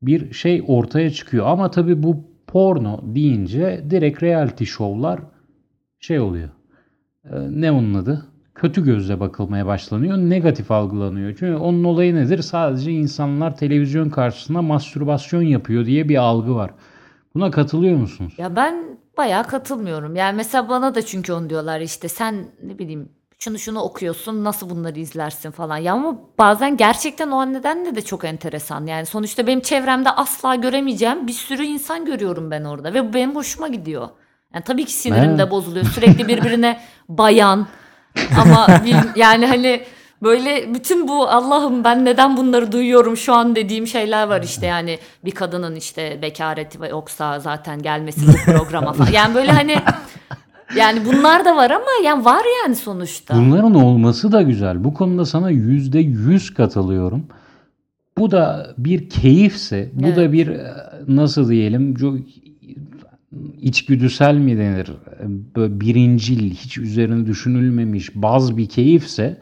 bir 0.01 0.33
şey 0.33 0.63
ortaya 0.67 1.09
çıkıyor. 1.09 1.45
Ama 1.45 1.71
tabii 1.71 2.03
bu 2.03 2.25
porno 2.47 3.01
deyince 3.03 3.85
direkt 3.89 4.23
reality 4.23 4.63
şovlar 4.63 5.19
şey 5.99 6.19
oluyor. 6.19 6.49
Ee, 7.25 7.29
ne 7.49 7.71
onun 7.71 7.93
adı? 7.93 8.25
Kötü 8.55 8.83
gözle 8.83 9.19
bakılmaya 9.19 9.65
başlanıyor. 9.65 10.17
Negatif 10.17 10.71
algılanıyor. 10.71 11.35
Çünkü 11.39 11.55
onun 11.55 11.83
olayı 11.83 12.15
nedir? 12.15 12.41
Sadece 12.41 12.91
insanlar 12.91 13.57
televizyon 13.57 14.09
karşısında 14.09 14.61
mastürbasyon 14.61 15.41
yapıyor 15.41 15.85
diye 15.85 16.09
bir 16.09 16.15
algı 16.15 16.55
var. 16.55 16.71
Buna 17.35 17.51
katılıyor 17.51 17.97
musunuz? 17.97 18.33
Ya 18.37 18.55
ben 18.55 18.75
bayağı 19.17 19.47
katılmıyorum. 19.47 20.15
Yani 20.15 20.35
mesela 20.35 20.69
bana 20.69 20.95
da 20.95 21.05
çünkü 21.05 21.33
onu 21.33 21.49
diyorlar 21.49 21.79
işte 21.81 22.09
sen 22.09 22.45
ne 22.63 22.79
bileyim 22.79 23.09
şunu 23.39 23.59
şunu 23.59 23.79
okuyorsun 23.79 24.43
nasıl 24.43 24.69
bunları 24.69 24.99
izlersin 24.99 25.51
falan. 25.51 25.77
Ya 25.77 25.93
ama 25.93 26.19
bazen 26.39 26.77
gerçekten 26.77 27.31
o 27.31 27.53
nedenle 27.53 27.95
de 27.95 28.01
çok 28.01 28.25
enteresan. 28.25 28.85
Yani 28.85 29.05
sonuçta 29.05 29.47
benim 29.47 29.61
çevremde 29.61 30.09
asla 30.11 30.55
göremeyeceğim 30.55 31.27
bir 31.27 31.33
sürü 31.33 31.63
insan 31.63 32.05
görüyorum 32.05 32.51
ben 32.51 32.63
orada 32.63 32.93
ve 32.93 33.09
bu 33.09 33.13
benim 33.13 33.35
hoşuma 33.35 33.67
gidiyor. 33.67 34.09
Yani 34.53 34.63
tabii 34.63 34.85
ki 34.85 34.93
sinirim 34.93 35.37
de 35.37 35.51
bozuluyor. 35.51 35.85
Sürekli 35.85 36.27
birbirine 36.27 36.81
bayan 37.09 37.67
ama 38.37 38.67
bil- 38.85 39.15
yani 39.19 39.45
hani 39.47 39.83
böyle 40.23 40.73
bütün 40.73 41.07
bu 41.07 41.27
Allah'ım 41.27 41.83
ben 41.83 42.05
neden 42.05 42.37
bunları 42.37 42.71
duyuyorum 42.71 43.17
şu 43.17 43.33
an 43.33 43.55
dediğim 43.55 43.87
şeyler 43.87 44.27
var 44.27 44.43
işte 44.43 44.65
yani 44.75 44.99
bir 45.25 45.31
kadının 45.31 45.75
işte 45.75 46.19
bekareti 46.21 46.77
yoksa 46.89 47.39
zaten 47.39 47.81
gelmesi 47.81 48.21
bu 48.27 48.51
programa 48.51 48.93
falan. 48.93 49.11
Yani 49.11 49.35
böyle 49.35 49.51
hani 49.51 49.75
yani 50.77 51.05
bunlar 51.05 51.45
da 51.45 51.55
var 51.55 51.71
ama 51.71 52.05
yani 52.05 52.25
var 52.25 52.43
yani 52.63 52.75
sonuçta. 52.75 53.35
Bunların 53.35 53.75
olması 53.75 54.31
da 54.31 54.41
güzel. 54.41 54.83
Bu 54.83 54.93
konuda 54.93 55.25
sana 55.25 55.49
yüzde 55.49 55.99
yüz 55.99 56.53
katılıyorum. 56.53 57.25
Bu 58.17 58.31
da 58.31 58.73
bir 58.77 59.09
keyifse, 59.09 59.89
bu 59.93 60.15
da 60.15 60.21
Evet. 60.21 60.33
bir 60.33 60.47
e, 60.47 60.73
nasıl 61.07 61.49
diyelim 61.49 61.95
çok 61.95 62.17
içgüdüsel 63.61 64.35
mi 64.35 64.57
denir? 64.57 64.91
Böyle 65.55 65.79
birincil, 65.79 66.51
hiç 66.51 66.77
üzerine 66.77 67.25
düşünülmemiş 67.25 68.15
baz 68.15 68.57
bir 68.57 68.69
keyifse 68.69 69.37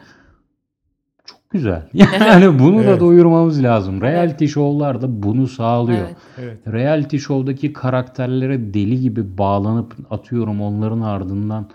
güzel. 1.50 1.82
Yani 1.94 2.58
bunu 2.58 2.78
da 2.78 2.82
Evet. 2.82 3.00
doyurmamız 3.00 3.62
lazım. 3.62 4.00
Reality 4.00 4.46
show'lar 4.46 5.02
da 5.02 5.22
bunu 5.22 5.46
sağlıyor. 5.46 5.98
Evet. 6.06 6.16
Evet. 6.38 6.58
Reality 6.68 7.16
show'daki 7.16 7.72
karakterlere 7.72 8.74
deli 8.74 9.00
gibi 9.00 9.38
bağlanıp 9.38 9.94
atıyorum 10.10 10.60
onların 10.60 11.00
ardından 11.00 11.70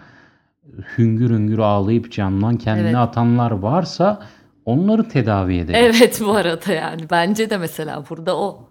hüngür 0.97 1.29
hüngür 1.29 1.57
ağlayıp 1.59 2.11
camdan 2.11 2.57
kendini 2.57 2.85
Evet. 2.85 2.95
atanlar 2.95 3.51
varsa 3.51 4.21
onları 4.65 5.09
tedavi 5.09 5.57
edelim. 5.57 5.79
Evet 5.83 6.21
bu 6.25 6.31
arada 6.31 6.73
yani 6.73 7.01
bence 7.11 7.49
de 7.49 7.57
mesela 7.57 8.03
burada 8.09 8.38
o. 8.38 8.69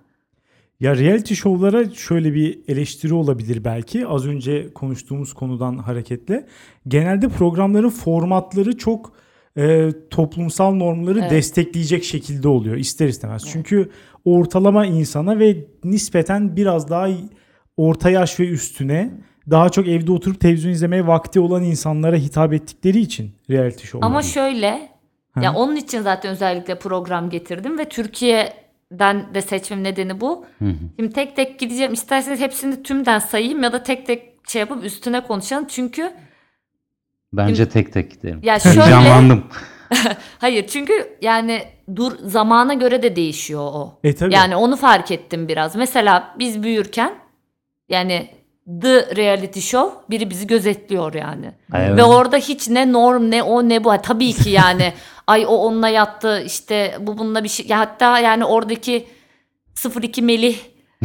Ya 0.81 0.97
reality 0.97 1.35
şovlara 1.35 1.91
şöyle 1.91 2.35
bir 2.35 2.59
eleştiri 2.69 3.15
olabilir 3.15 3.65
belki. 3.65 4.07
Az 4.07 4.27
önce 4.27 4.73
konuştuğumuz 4.75 5.33
konudan 5.33 5.79
hareketle. 5.79 6.47
Genelde 6.89 7.29
programların 7.29 7.89
formatları 7.91 8.77
çok 8.79 9.13
e, 9.59 9.91
toplumsal 10.11 10.75
normları 10.75 11.19
Evet. 11.19 11.31
destekleyecek 11.31 12.05
şekilde 12.05 12.49
oluyor 12.49 12.77
ister 12.77 13.09
istemez. 13.09 13.45
Çünkü 13.53 13.91
ortalama 14.25 14.87
insana 14.87 15.39
ve 15.39 15.57
nispeten 15.85 16.57
biraz 16.57 16.91
daha 16.91 17.09
orta 17.77 18.11
yaş 18.11 18.41
ve 18.41 18.49
üstüne 18.49 19.11
daha 19.51 19.69
çok 19.69 19.89
evde 19.89 20.13
oturup 20.13 20.41
televizyon 20.41 20.73
izlemeye 20.73 21.07
vakti 21.07 21.41
olan 21.41 21.63
insanlara 21.63 22.17
hitap 22.17 22.53
ettikleri 22.53 22.99
için 23.01 23.33
reality 23.51 23.87
şovlar. 23.87 24.07
Ama 24.07 24.23
şöyle 24.23 24.89
ya 25.43 25.55
onun 25.55 25.77
için 25.77 26.01
zaten 26.01 26.33
özellikle 26.33 26.79
program 26.79 27.31
getirdim 27.31 27.79
ve 27.79 27.85
Türkiye'den 27.89 29.35
de 29.35 29.43
seçmem 29.43 29.85
nedeni 29.85 30.21
bu. 30.21 30.45
Şimdi 30.99 31.13
tek 31.13 31.37
tek 31.37 31.59
gideceğim. 31.59 31.93
İsterseniz 31.93 32.41
hepsini 32.41 32.83
tümden 32.83 33.19
sayayım 33.19 33.63
ya 33.63 33.73
da 33.73 33.83
tek 33.83 34.07
tek 34.07 34.35
şey 34.49 34.61
yapıp 34.61 34.85
üstüne 34.85 35.21
konuşalım. 35.21 35.65
Çünkü 35.69 36.13
Bence 37.37 37.69
tek 37.69 37.93
tek 37.93 38.11
gidelim. 38.11 38.41
Ya 38.43 38.59
şöyle- 38.61 38.81
Heyecanlandım. 38.81 39.45
hayır 40.39 40.67
çünkü 40.67 41.17
yani 41.23 41.63
dur 41.97 42.13
zamana 42.25 42.75
göre 42.75 43.03
de 43.03 43.17
değişiyor 43.17 43.61
o. 43.75 43.99
E 44.05 44.15
tabii. 44.15 44.35
Yani 44.35 44.57
onu 44.57 44.77
fark 44.77 45.11
ettim 45.11 45.49
biraz. 45.49 45.77
Mesela 45.77 46.35
biz 46.39 46.63
büyürken 46.63 47.15
yani 47.89 48.29
The 48.83 49.17
Reality 49.17 49.61
Show 49.61 49.97
biri 50.11 50.31
bizi 50.31 50.47
gözetliyor 50.47 51.15
yani. 51.15 51.53
Evet. 51.75 51.97
Ve 51.99 52.05
orada 52.05 52.37
hiç 52.37 52.69
ne 52.69 52.93
norm 52.93 53.31
ne 53.31 53.43
o 53.43 53.69
ne 53.69 53.85
bu. 53.85 53.93
Ha, 53.93 54.03
Tabii 54.03 54.33
ki 54.33 54.51
yani 54.51 54.93
ay 55.27 55.45
o 55.47 55.51
onunla 55.51 55.89
yattı 55.89 56.43
işte 56.47 56.97
bu 57.01 57.19
bununla 57.19 57.45
bir 57.45 57.49
şey. 57.49 57.67
Ya 57.67 57.79
hatta 57.79 58.19
yani 58.19 58.45
oradaki 58.45 59.07
02 60.03 60.23
Melih 60.23 60.59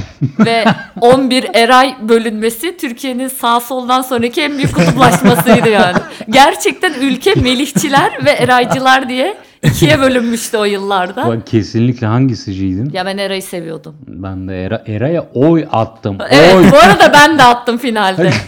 ve 0.40 0.66
11 1.02 1.46
Eray 1.54 1.96
bölünmesi 2.10 2.78
Türkiye'nin 2.78 3.28
sağ 3.28 3.60
soldan 3.60 4.02
sonraki 4.02 4.42
en 4.42 4.58
büyük 4.58 4.76
kutuplaşmasıydı 4.76 5.70
yani. 5.70 5.98
Gerçekten 6.30 6.94
ülke 6.94 7.34
Melihçiler 7.36 8.26
ve 8.26 8.32
Eraycılar 8.32 9.10
diye 9.10 9.38
ikiye 9.64 10.00
bölünmüştü 10.00 10.58
o 10.58 10.64
yıllarda. 10.64 11.28
Bak, 11.28 11.48
kesinlikle 11.48 12.08
hangisiciydin? 12.08 12.90
Ya 12.94 13.06
ben 13.06 13.18
Eray'ı 13.18 13.44
seviyordum. 13.44 13.96
Ben 14.08 14.48
de 14.48 14.64
Era, 14.64 14.84
Era'ya 14.88 15.26
oy 15.34 15.68
attım. 15.72 16.18
Evet 16.30 16.56
Oy. 16.56 16.72
bu 16.72 16.78
arada 16.78 17.14
ben 17.14 17.38
de 17.40 17.44
attım 17.44 17.78
finalde. 17.78 18.32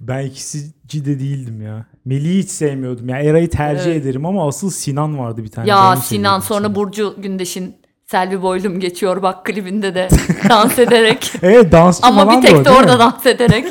Ben 0.00 0.26
ikisici 0.26 1.04
de 1.04 1.20
değildim 1.20 1.62
ya. 1.62 1.86
Melih'i 2.04 2.38
hiç 2.38 2.50
sevmiyordum. 2.50 3.08
Yani 3.08 3.26
Eray'ı 3.26 3.50
tercih 3.50 3.86
Evet. 3.90 4.02
ederim 4.02 4.26
ama 4.26 4.48
asıl 4.48 4.70
Sinan 4.70 5.18
vardı 5.18 5.44
bir 5.44 5.48
tane. 5.48 5.68
Ya 5.68 5.96
Sinan 5.96 6.40
sonra. 6.40 6.74
Burcu 6.74 7.14
Gündeş'in 7.18 7.74
Selvi 8.10 8.42
Boylum 8.42 8.80
geçiyor 8.80 9.22
bak 9.22 9.44
klibinde 9.44 9.94
de 9.94 10.08
dans 10.48 10.78
ederek. 10.78 11.32
Evet 11.42 11.72
dansçı 11.72 12.06
Ama 12.06 12.36
bir 12.36 12.46
tek 12.46 12.64
de 12.64 12.70
orada 12.70 12.92
mi? 12.92 12.98
dans 12.98 13.26
ederek 13.26 13.66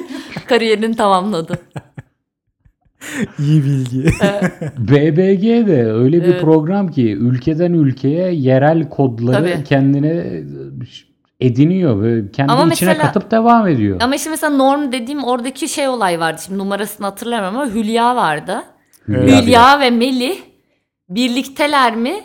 kariyerini 0.47 0.95
tamamladı. 0.95 1.59
İyi 3.39 3.63
bilgi. 3.63 4.05
BBG 4.77 5.67
de 5.67 5.85
öyle 5.91 6.17
bir 6.23 6.27
Evet. 6.33 6.41
program 6.41 6.87
ki 6.91 7.11
ülkeden 7.13 7.73
ülkeye 7.73 8.31
yerel 8.33 8.89
kodları 8.89 9.53
Tabii. 9.53 9.63
kendine 9.63 10.41
ediniyor 11.39 12.03
ve 12.03 12.31
kendi 12.31 12.51
Ama 12.51 12.73
içine 12.73 12.89
mesela- 12.89 13.07
katıp 13.07 13.31
devam 13.31 13.67
ediyor. 13.67 13.97
Ama 14.01 14.15
işte 14.15 14.29
mesela 14.29 14.57
Norm 14.57 14.91
dediğim 14.91 15.23
oradaki 15.23 15.69
şey 15.69 15.87
olay 15.87 16.19
vardı. 16.19 16.41
Şimdi 16.45 16.59
numarasını 16.59 17.05
hatırlamıyorum 17.07 17.57
ama 17.59 17.71
Hülya 17.73 18.15
vardı. 18.15 18.63
Evet. 19.09 19.43
Hülya 19.43 19.79
ve 19.79 19.89
Melih 19.89 20.37
birlikteler 21.09 21.95
mi 21.95 22.15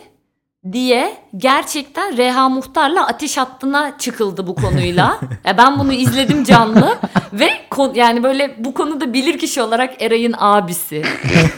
diye 0.71 1.17
gerçekten 1.37 2.17
Reha 2.17 2.49
Muhtar'la 2.49 3.07
ateş 3.07 3.37
hattına 3.37 3.97
çıkıldı 3.97 4.47
bu 4.47 4.55
konuyla. 4.55 5.19
ya 5.45 5.57
ben 5.57 5.79
bunu 5.79 5.93
izledim 5.93 6.43
canlı 6.43 6.97
ve 7.33 7.49
yani 7.93 8.23
böyle 8.23 8.55
bu 8.57 8.73
konuda 8.73 9.13
bilir 9.13 9.39
kişi 9.39 9.61
olarak 9.61 10.01
Eray'ın 10.01 10.35
abisi, 10.37 11.03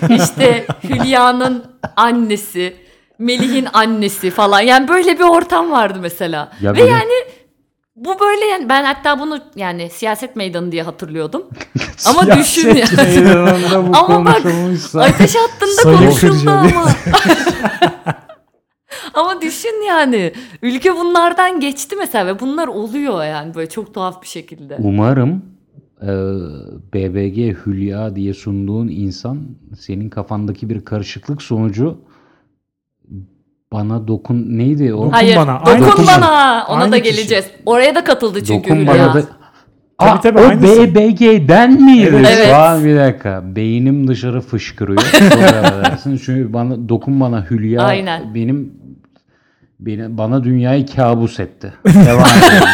işte 0.09 0.65
Hülya'nın 0.83 1.65
annesi, 1.95 2.75
Melih'in 3.19 3.67
annesi 3.73 4.29
falan. 4.31 4.61
Yani 4.61 4.87
böyle 4.87 5.19
bir 5.19 5.23
ortam 5.23 5.71
vardı 5.71 5.99
mesela. 6.01 6.51
Ya 6.61 6.73
ve 6.73 6.79
böyle- 6.79 6.91
yani 6.91 7.13
bu 7.95 8.19
böyle 8.19 8.45
yani 8.45 8.69
ben 8.69 8.83
hatta 8.83 9.19
bunu 9.19 9.39
yani 9.55 9.89
siyaset 9.89 10.35
meydanı 10.35 10.71
diye 10.71 10.83
hatırlıyordum. 10.83 11.43
Ama 12.05 12.37
düşün 12.37 12.75
ya. 12.75 12.85
Ama 13.93 14.25
bak. 14.25 14.41
Ateş 14.95 15.35
hattında 15.35 15.97
konuşuldu 15.97 16.49
ama. 16.49 16.89
ama 19.17 19.41
düşün 19.41 19.87
yani. 19.87 20.31
Ülke 20.61 20.95
bunlardan 20.95 21.59
geçti 21.59 21.95
mesela 21.99 22.25
ve 22.27 22.39
bunlar 22.39 22.67
oluyor 22.67 23.25
yani 23.25 23.55
böyle 23.55 23.69
çok 23.69 23.93
tuhaf 23.93 24.21
bir 24.21 24.27
şekilde. 24.27 24.77
Umarım 24.79 25.45
e, 26.01 26.07
BBG 26.93 27.57
Hülya 27.65 28.15
diye 28.15 28.33
sunduğun 28.33 28.87
insan 28.87 29.39
senin 29.79 30.09
kafandaki 30.09 30.69
bir 30.69 30.85
karışıklık 30.85 31.41
sonucu 31.41 31.97
bana 33.71 34.07
dokun 34.07 34.45
neydi 34.57 34.93
o? 34.93 34.97
Dokun 34.97 35.09
Hayır, 35.09 35.35
bana, 35.35 35.59
dokun 35.59 35.71
aynı 35.71 35.95
kişi. 35.95 36.07
bana. 36.07 36.65
Ona 36.69 36.81
Aynı 36.83 36.91
da 36.91 37.01
kişi. 37.01 37.15
geleceğiz. 37.15 37.45
Oraya 37.65 37.95
da 37.95 38.03
katıldı 38.03 38.43
çünkü 38.43 38.69
Dokun 38.69 38.81
Hülya. 38.81 38.93
bana 38.93 39.13
da 39.13 39.23
Tabii 39.99 40.09
Aa, 40.11 40.21
tabii, 40.21 40.39
o 40.39 40.47
aynısı. 40.47 40.95
BBG'den 40.95 41.81
miydi? 41.83 42.23
Evet. 42.27 42.53
An 42.53 42.85
bir 42.85 42.95
dakika. 42.97 43.55
Beynim 43.55 44.07
dışarı 44.07 44.41
fışkırıyor. 44.41 45.01
Çok 45.11 45.41
affedersin. 45.41 46.21
Çünkü 46.25 46.53
bana 46.53 46.89
dokun 46.89 47.19
bana 47.19 47.45
Hülya 47.49 47.81
Aynen. 47.81 48.35
benim 48.35 48.73
beni, 49.79 50.17
bana 50.17 50.43
dünyayı 50.43 50.85
kabus 50.85 51.39
etti. 51.39 51.73
Devam 51.85 52.25
edelim. 52.25 52.69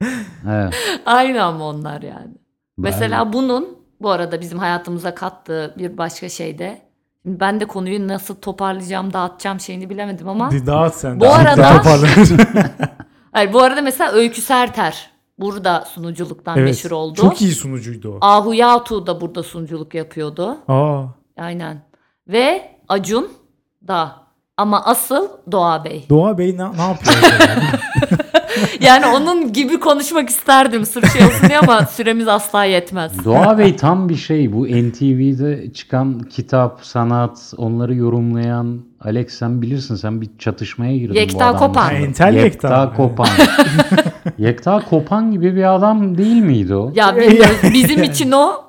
evet. 0.50 0.74
Aynı 1.06 1.42
ama 1.42 1.68
onlar 1.68 2.02
yani. 2.02 2.34
Ben- 2.78 2.82
Mesela 2.82 3.32
bunun 3.32 3.78
bu 4.00 4.10
arada 4.10 4.40
bizim 4.40 4.58
hayatımıza 4.58 5.14
kattığı 5.14 5.74
bir 5.78 5.98
başka 5.98 6.28
şey 6.28 6.58
de 6.58 6.82
Şimdi 7.22 7.40
ben 7.40 7.60
de 7.60 7.64
konuyu 7.64 8.08
nasıl 8.08 8.34
toparlayacağım, 8.34 9.12
dağıtacağım 9.12 9.60
şeyini 9.60 9.90
bilemedim 9.90 10.28
ama 10.28 10.50
Dağıt 10.66 10.94
sen. 10.94 11.20
Bu 11.20 11.24
Dağıt, 11.24 11.58
arada-. 11.58 11.82
Hayır 13.32 13.52
bu 13.52 13.62
arada 13.62 13.82
mesela 13.82 14.12
Öykü 14.12 14.42
Serter 14.42 15.10
burada 15.38 15.84
sunuculuktan 15.84 16.58
Evet. 16.58 16.68
meşhur 16.68 16.90
oldu. 16.90 17.14
Çok 17.14 17.42
iyi 17.42 17.52
sunucuydu 17.52 18.12
o. 18.12 18.18
Ahu 18.20 18.54
Yatu 18.54 19.06
da 19.06 19.20
burada 19.20 19.42
sunuculuk 19.42 19.94
yapıyordu. 19.94 20.58
Aa. 20.68 21.04
Aynen. 21.36 21.82
Ve 22.28 22.70
Acun 22.88 23.32
da. 23.88 24.23
Ama 24.56 24.84
asıl 24.84 25.28
Doğa 25.52 25.84
Bey. 25.84 26.04
Doğa 26.08 26.38
Bey 26.38 26.56
ne, 26.58 26.72
ne 26.76 26.82
yapıyor? 26.82 27.16
Yani 28.80 29.06
onun 29.06 29.52
gibi 29.52 29.80
konuşmak 29.80 30.28
isterdim 30.28 30.86
sırf 30.86 31.12
şey 31.12 31.26
olsun 31.26 31.48
diye 31.48 31.58
ama 31.58 31.86
süremiz 31.86 32.28
asla 32.28 32.64
yetmez. 32.64 33.24
Doğa 33.24 33.58
Bey 33.58 33.76
tam 33.76 34.08
bir 34.08 34.16
şey. 34.16 34.52
Bu 34.52 34.66
NTV'de 34.66 35.72
çıkan 35.72 36.18
kitap, 36.18 36.80
sanat, 36.82 37.54
onları 37.56 37.94
yorumlayan 37.94 38.80
Alex 39.00 39.38
sen 39.38 39.62
bilirsin 39.62 39.96
sen 39.96 40.20
bir 40.20 40.28
çatışmaya 40.38 40.96
girdin 40.96 41.14
Yekta 41.14 41.38
bu 41.38 41.42
adamla. 41.42 41.58
Kopan. 41.58 41.84
Ha, 41.84 41.92
entel 41.92 42.34
Yekta. 42.34 42.68
Yekta. 42.68 42.92
Kopan. 42.96 43.28
Yekta 44.38 44.80
Kopan 44.90 45.30
gibi 45.30 45.56
bir 45.56 45.74
adam 45.74 46.18
değil 46.18 46.42
miydi 46.42 46.74
o? 46.74 46.92
Ya. 46.94 47.16
Bizim 47.74 48.02
için 48.02 48.32
o 48.32 48.64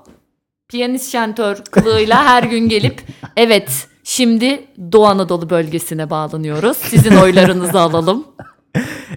piyanist 0.70 1.12
şentör 1.12 1.58
kılığıyla 1.72 2.26
her 2.26 2.44
gün 2.44 2.70
gelip 2.70 3.02
evet 3.38 3.88
şimdi 4.06 4.68
Doğu 4.92 5.06
Anadolu 5.06 5.50
bölgesine 5.50 6.10
bağlanıyoruz. 6.10 6.78
Sizin 6.78 7.16
oylarınızı 7.16 7.80
alalım. 7.80 8.28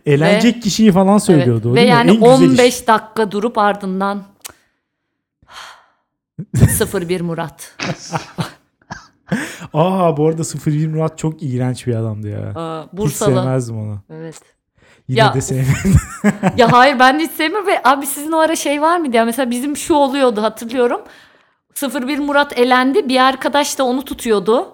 Eğlenecek 0.06 0.62
kişiyi 0.62 0.92
falan 0.92 1.18
söylüyordu. 1.18 1.70
o 1.72 1.74
Ve 1.74 1.80
yani 1.80 2.10
En 2.10 2.14
güzel 2.16 2.26
iş. 2.42 2.50
15 2.50 2.86
dakika 2.88 3.30
durup 3.30 3.58
ardından 3.58 4.22
01 7.08 7.20
Murat. 7.20 7.76
Aa 9.74 10.16
bu 10.16 10.26
arada 10.28 10.42
01 10.66 10.86
Murat 10.86 11.18
çok 11.18 11.42
iğrenç 11.42 11.86
bir 11.86 11.94
adamdı 11.94 12.28
ya. 12.28 12.52
Aa, 12.56 12.82
Hiç 12.84 12.92
Bursalı. 12.92 13.34
sevmezdim 13.34 13.78
onu. 13.78 13.98
Evet. 14.10 14.40
Yine 15.08 15.18
Ya- 15.20 15.34
de 15.34 15.40
sevmedim. 15.40 15.96
Ya 16.56 16.72
hayır 16.72 16.98
ben 16.98 17.18
de 17.20 17.22
hiç 17.22 17.30
sevmiyorum 17.32 17.66
ve 17.66 17.80
abi 17.84 18.06
sizin 18.06 18.32
o 18.32 18.38
ara 18.38 18.56
şey 18.56 18.82
var 18.82 18.98
mıydı 18.98 19.16
ya 19.16 19.24
mesela 19.24 19.50
bizim 19.50 19.76
şu 19.76 19.94
oluyordu 19.94 20.42
hatırlıyorum. 20.42 21.00
01 21.82 22.18
Murat 22.18 22.58
elendi 22.58 23.08
bir 23.08 23.20
arkadaş 23.20 23.78
da 23.78 23.84
onu 23.84 24.04
tutuyordu. 24.04 24.68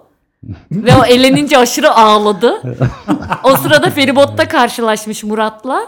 Ve 0.70 0.96
o 0.96 1.04
elenince 1.04 1.59
aşırı 1.59 1.90
ağladı. 1.90 2.62
o 3.44 3.57
sırada 3.57 3.90
feribotta 3.90 4.48
karşılaşmış 4.48 5.24
Murat'la. 5.24 5.80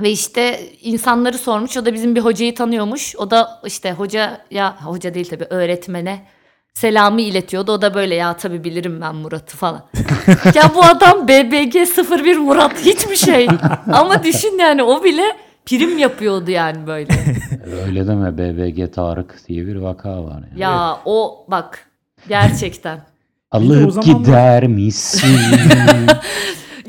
Ve 0.00 0.10
işte 0.10 0.60
insanları 0.82 1.38
sormuş. 1.38 1.76
O 1.76 1.86
da 1.86 1.94
bizim 1.94 2.14
bir 2.14 2.20
hocayı 2.20 2.54
tanıyormuş. 2.54 3.16
O 3.16 3.30
da 3.30 3.60
işte 3.66 3.92
hoca 3.92 4.40
ya 4.50 4.76
hoca 4.84 5.14
değil 5.14 5.28
tabii 5.30 5.46
öğretmene 5.50 6.22
selamı 6.74 7.20
iletiyordu. 7.20 7.72
O 7.72 7.82
da 7.82 7.94
böyle 7.94 8.14
ya 8.14 8.36
tabii 8.36 8.64
bilirim 8.64 9.00
ben 9.00 9.14
Murat'ı 9.14 9.56
falan. 9.56 9.84
ya 10.54 10.70
bu 10.74 10.84
adam 10.84 11.28
BBG 11.28 11.74
01 12.24 12.36
Murat 12.36 12.84
hiçbir 12.84 13.16
şey. 13.16 13.48
Ama 13.92 14.24
düşün 14.24 14.58
yani 14.58 14.82
o 14.82 15.04
bile 15.04 15.36
prim 15.66 15.98
yapıyordu 15.98 16.50
yani 16.50 16.86
böyle. 16.86 17.12
Öyle 17.86 18.06
deme 18.06 18.38
BBG 18.38 18.94
Tarık 18.94 19.48
diye 19.48 19.66
bir 19.66 19.76
vaka 19.76 20.24
var. 20.24 20.42
Yani. 20.50 20.60
Ya 20.60 20.98
o 21.04 21.44
bak 21.48 21.90
gerçekten. 22.28 23.00
O 23.52 23.56
Alıp 23.56 23.92
zamanlar- 23.92 24.02
gider 24.18 24.66
misin? 24.66 25.38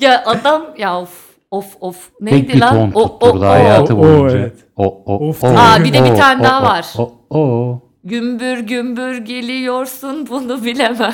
Ya 0.01 0.23
adam 0.25 0.61
ya 0.77 0.99
of 1.01 1.09
of 1.51 1.65
of 1.81 1.95
Tek 2.19 2.31
neydi 2.31 2.53
bir 2.53 2.59
lan? 2.59 2.91
ton 2.91 3.01
O, 3.01 3.17
o, 3.21 3.29
o. 3.29 3.41
hayatı 3.49 3.95
O, 3.95 3.99
o, 3.99 4.29
evet. 4.29 4.53
O, 4.75 5.03
o, 5.05 5.29
Of 5.29 5.43
o. 5.43 5.47
Aa, 5.47 5.83
bir 5.83 5.93
de 5.93 6.03
bir 6.05 6.11
O, 6.11 6.15
tane 6.15 6.41
o, 6.41 6.43
daha 6.43 6.61
o, 6.61 6.65
var. 6.65 6.85
O, 6.97 7.13
o. 7.29 7.81
Gümbür 8.03 8.57
gümbür 8.59 9.17
geliyorsun 9.17 10.27
bunu 10.29 10.63
bilemem. 10.63 11.13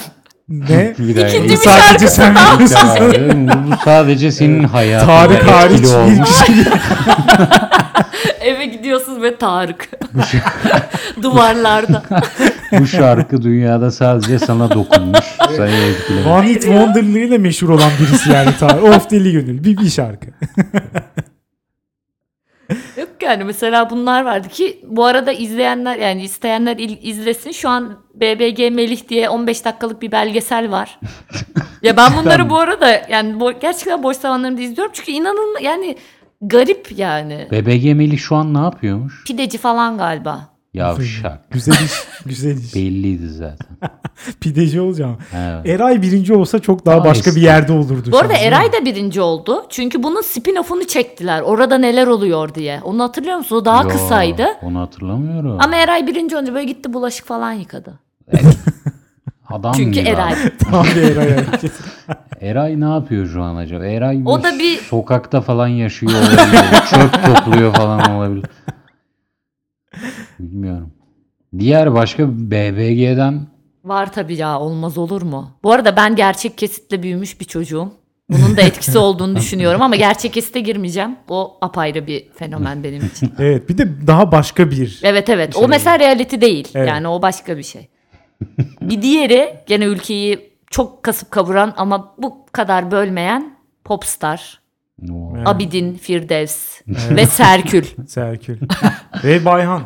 ne? 0.49 0.93
Bir 0.99 1.15
İkinci 1.27 1.49
bir 1.49 1.55
sadece 1.55 2.07
sen 2.07 2.35
biliyorsun. 2.35 3.49
Bu 3.71 3.75
sadece 3.85 4.31
senin 4.31 4.63
hayatın. 4.63 5.07
Tarık 5.07 5.43
hariç 5.51 5.83
bir 5.83 6.23
kişi. 6.25 6.65
Eve 8.41 8.65
gidiyorsunuz 8.65 9.21
ve 9.21 9.35
Tarık. 9.37 9.89
Duvarlarda. 11.21 12.03
Bu 12.79 12.87
şarkı 12.87 13.41
dünyada 13.41 13.91
sadece 13.91 14.39
sana 14.39 14.71
dokunmuş. 14.71 15.32
Seni 15.55 15.75
etkilemiş. 15.75 16.27
One 16.27 16.47
Hit 16.47 16.61
Wonder'lığıyla 16.61 17.37
meşhur 17.37 17.69
olan 17.69 17.91
birisi 17.99 18.31
yani. 18.31 18.49
Of 18.81 19.11
Deli 19.11 19.31
Gönül. 19.31 19.63
Bir, 19.63 19.77
bir 19.77 19.89
şarkı. 19.89 20.27
Yok 22.97 23.09
yani 23.21 23.43
mesela 23.43 23.89
bunlar 23.89 24.25
vardı 24.25 24.47
ki 24.49 24.79
bu 24.87 25.05
arada 25.05 25.31
izleyenler 25.31 25.95
yani 25.95 26.23
isteyenler 26.23 26.77
izlesin. 27.01 27.51
Şu 27.51 27.69
an 27.69 27.97
BBG 28.15 28.59
Melih 28.59 29.09
diye 29.09 29.29
15 29.29 29.65
dakikalık 29.65 30.01
bir 30.01 30.11
belgesel 30.11 30.71
var. 30.71 30.99
ya 31.81 31.97
ben 31.97 32.11
bunları 32.17 32.49
bu 32.49 32.57
arada 32.57 33.01
yani 33.09 33.39
bu, 33.39 33.59
gerçekten 33.59 34.03
boş 34.03 34.17
zamanlarımda 34.17 34.61
izliyorum. 34.61 34.91
Çünkü 34.95 35.11
inanın 35.11 35.57
yani 35.61 35.97
garip 36.41 36.87
yani. 36.97 37.47
BBG 37.51 37.95
Melih 37.95 38.17
şu 38.17 38.35
an 38.35 38.53
ne 38.53 38.59
yapıyormuş? 38.59 39.23
Pideci 39.27 39.57
falan 39.57 39.97
galiba. 39.97 40.52
Yavşak. 40.73 41.51
Güzel 41.51 41.73
iş. 41.73 41.91
Güzel 42.25 42.57
iş. 42.57 42.75
Belliydi 42.75 43.29
zaten. 43.29 43.67
Pideci 44.41 44.81
olacağım. 44.81 45.17
Evet. 45.35 45.69
Eray 45.69 46.01
birinci 46.01 46.33
olsa 46.33 46.59
çok 46.59 46.85
daha 46.85 46.97
Daha 46.97 47.05
başka 47.05 47.25
bir 47.25 47.35
eski. 47.35 47.39
yerde 47.45 47.71
olurdu. 47.73 48.09
Bu 48.11 48.17
arada? 48.17 48.33
Eray 48.33 48.71
da 48.73 48.85
birinci 48.85 49.21
oldu. 49.21 49.65
Çünkü 49.69 50.03
bunun 50.03 50.21
spin-off'unu 50.21 50.87
çektiler. 50.87 51.41
Orada 51.41 51.77
neler 51.77 52.07
oluyor 52.07 52.55
diye. 52.55 52.79
Onu 52.83 53.03
hatırlıyor 53.03 53.37
musun? 53.37 53.55
O 53.55 53.65
daha 53.65 53.83
Yo, 53.83 53.89
kısaydı. 53.89 54.45
Onu 54.61 54.79
hatırlamıyorum. 54.79 55.57
Ama 55.61 55.75
Eray 55.75 56.07
birinci 56.07 56.35
olunca 56.37 56.53
böyle 56.53 56.65
gitti 56.65 56.93
bulaşık 56.93 57.25
falan 57.27 57.51
yıkadı. 57.51 57.99
Adam 59.49 59.73
Çünkü 59.73 59.99
Eray. 59.99 60.35
Tam 60.71 60.85
bir 60.85 61.01
Eray. 61.15 61.45
Eray 62.41 62.79
ne 62.79 62.85
yapıyor 62.89 63.27
şu 63.33 63.41
an 63.43 63.55
acaba? 63.55 63.85
Eray 63.85 64.21
O 64.25 64.37
bir 64.39 64.43
da 64.43 64.59
bir- 64.59 64.77
sokakta 64.77 65.41
falan 65.41 65.67
yaşıyor 65.67 66.11
olabilir. 66.11 66.59
Çöp 66.89 67.25
topluyor 67.25 67.73
falan 67.73 68.11
olabilir. 68.11 68.45
Bilmiyorum. 70.39 70.91
Diğer 71.59 71.93
başka 71.93 72.27
BBG'den 72.29 73.47
Var 73.83 74.13
tabii 74.13 74.35
ya 74.35 74.59
olmaz 74.59 74.97
olur 74.97 75.21
mu? 75.21 75.51
Bu 75.63 75.71
arada 75.71 75.95
ben 75.95 76.15
gerçek 76.15 76.57
kesitle 76.57 77.03
büyümüş 77.03 77.39
bir 77.39 77.45
çocuğum. 77.45 77.91
Bunun 78.29 78.57
da 78.57 78.61
etkisi 78.61 78.97
olduğunu 78.97 79.35
düşünüyorum 79.35 79.81
ama 79.81 79.95
gerçek 79.95 80.33
kesite 80.33 80.59
girmeyeceğim. 80.59 81.15
O 81.29 81.57
apayrı 81.61 82.07
bir 82.07 82.29
fenomen 82.35 82.83
benim 82.83 83.05
için. 83.05 83.33
Evet 83.39 83.69
bir 83.69 83.77
de 83.77 84.07
daha 84.07 84.31
başka 84.31 84.71
bir. 84.71 84.99
Evet 85.03 85.29
evet. 85.29 85.55
şey. 85.55 85.63
O 85.63 85.67
mesela 85.67 85.99
reality 85.99 86.41
değil. 86.41 86.67
Evet. 86.75 86.89
Yani 86.89 87.07
o 87.07 87.21
başka 87.21 87.57
bir 87.57 87.63
şey. 87.63 87.87
bir 88.81 89.01
diğeri 89.01 89.55
gene 89.67 89.85
ülkeyi 89.85 90.53
çok 90.71 91.03
kasıp 91.03 91.31
kavuran 91.31 91.73
ama 91.77 92.13
bu 92.17 92.45
kadar 92.51 92.91
bölmeyen 92.91 93.53
Popstar, 93.83 94.59
Evet. 95.45 95.55
Abidin, 95.55 95.93
Firdevs 95.93 96.81
ve 96.87 97.25
Serkül. 97.25 97.83
Serkül. 98.07 98.57
Ve 99.23 99.45
Bayhan. 99.45 99.81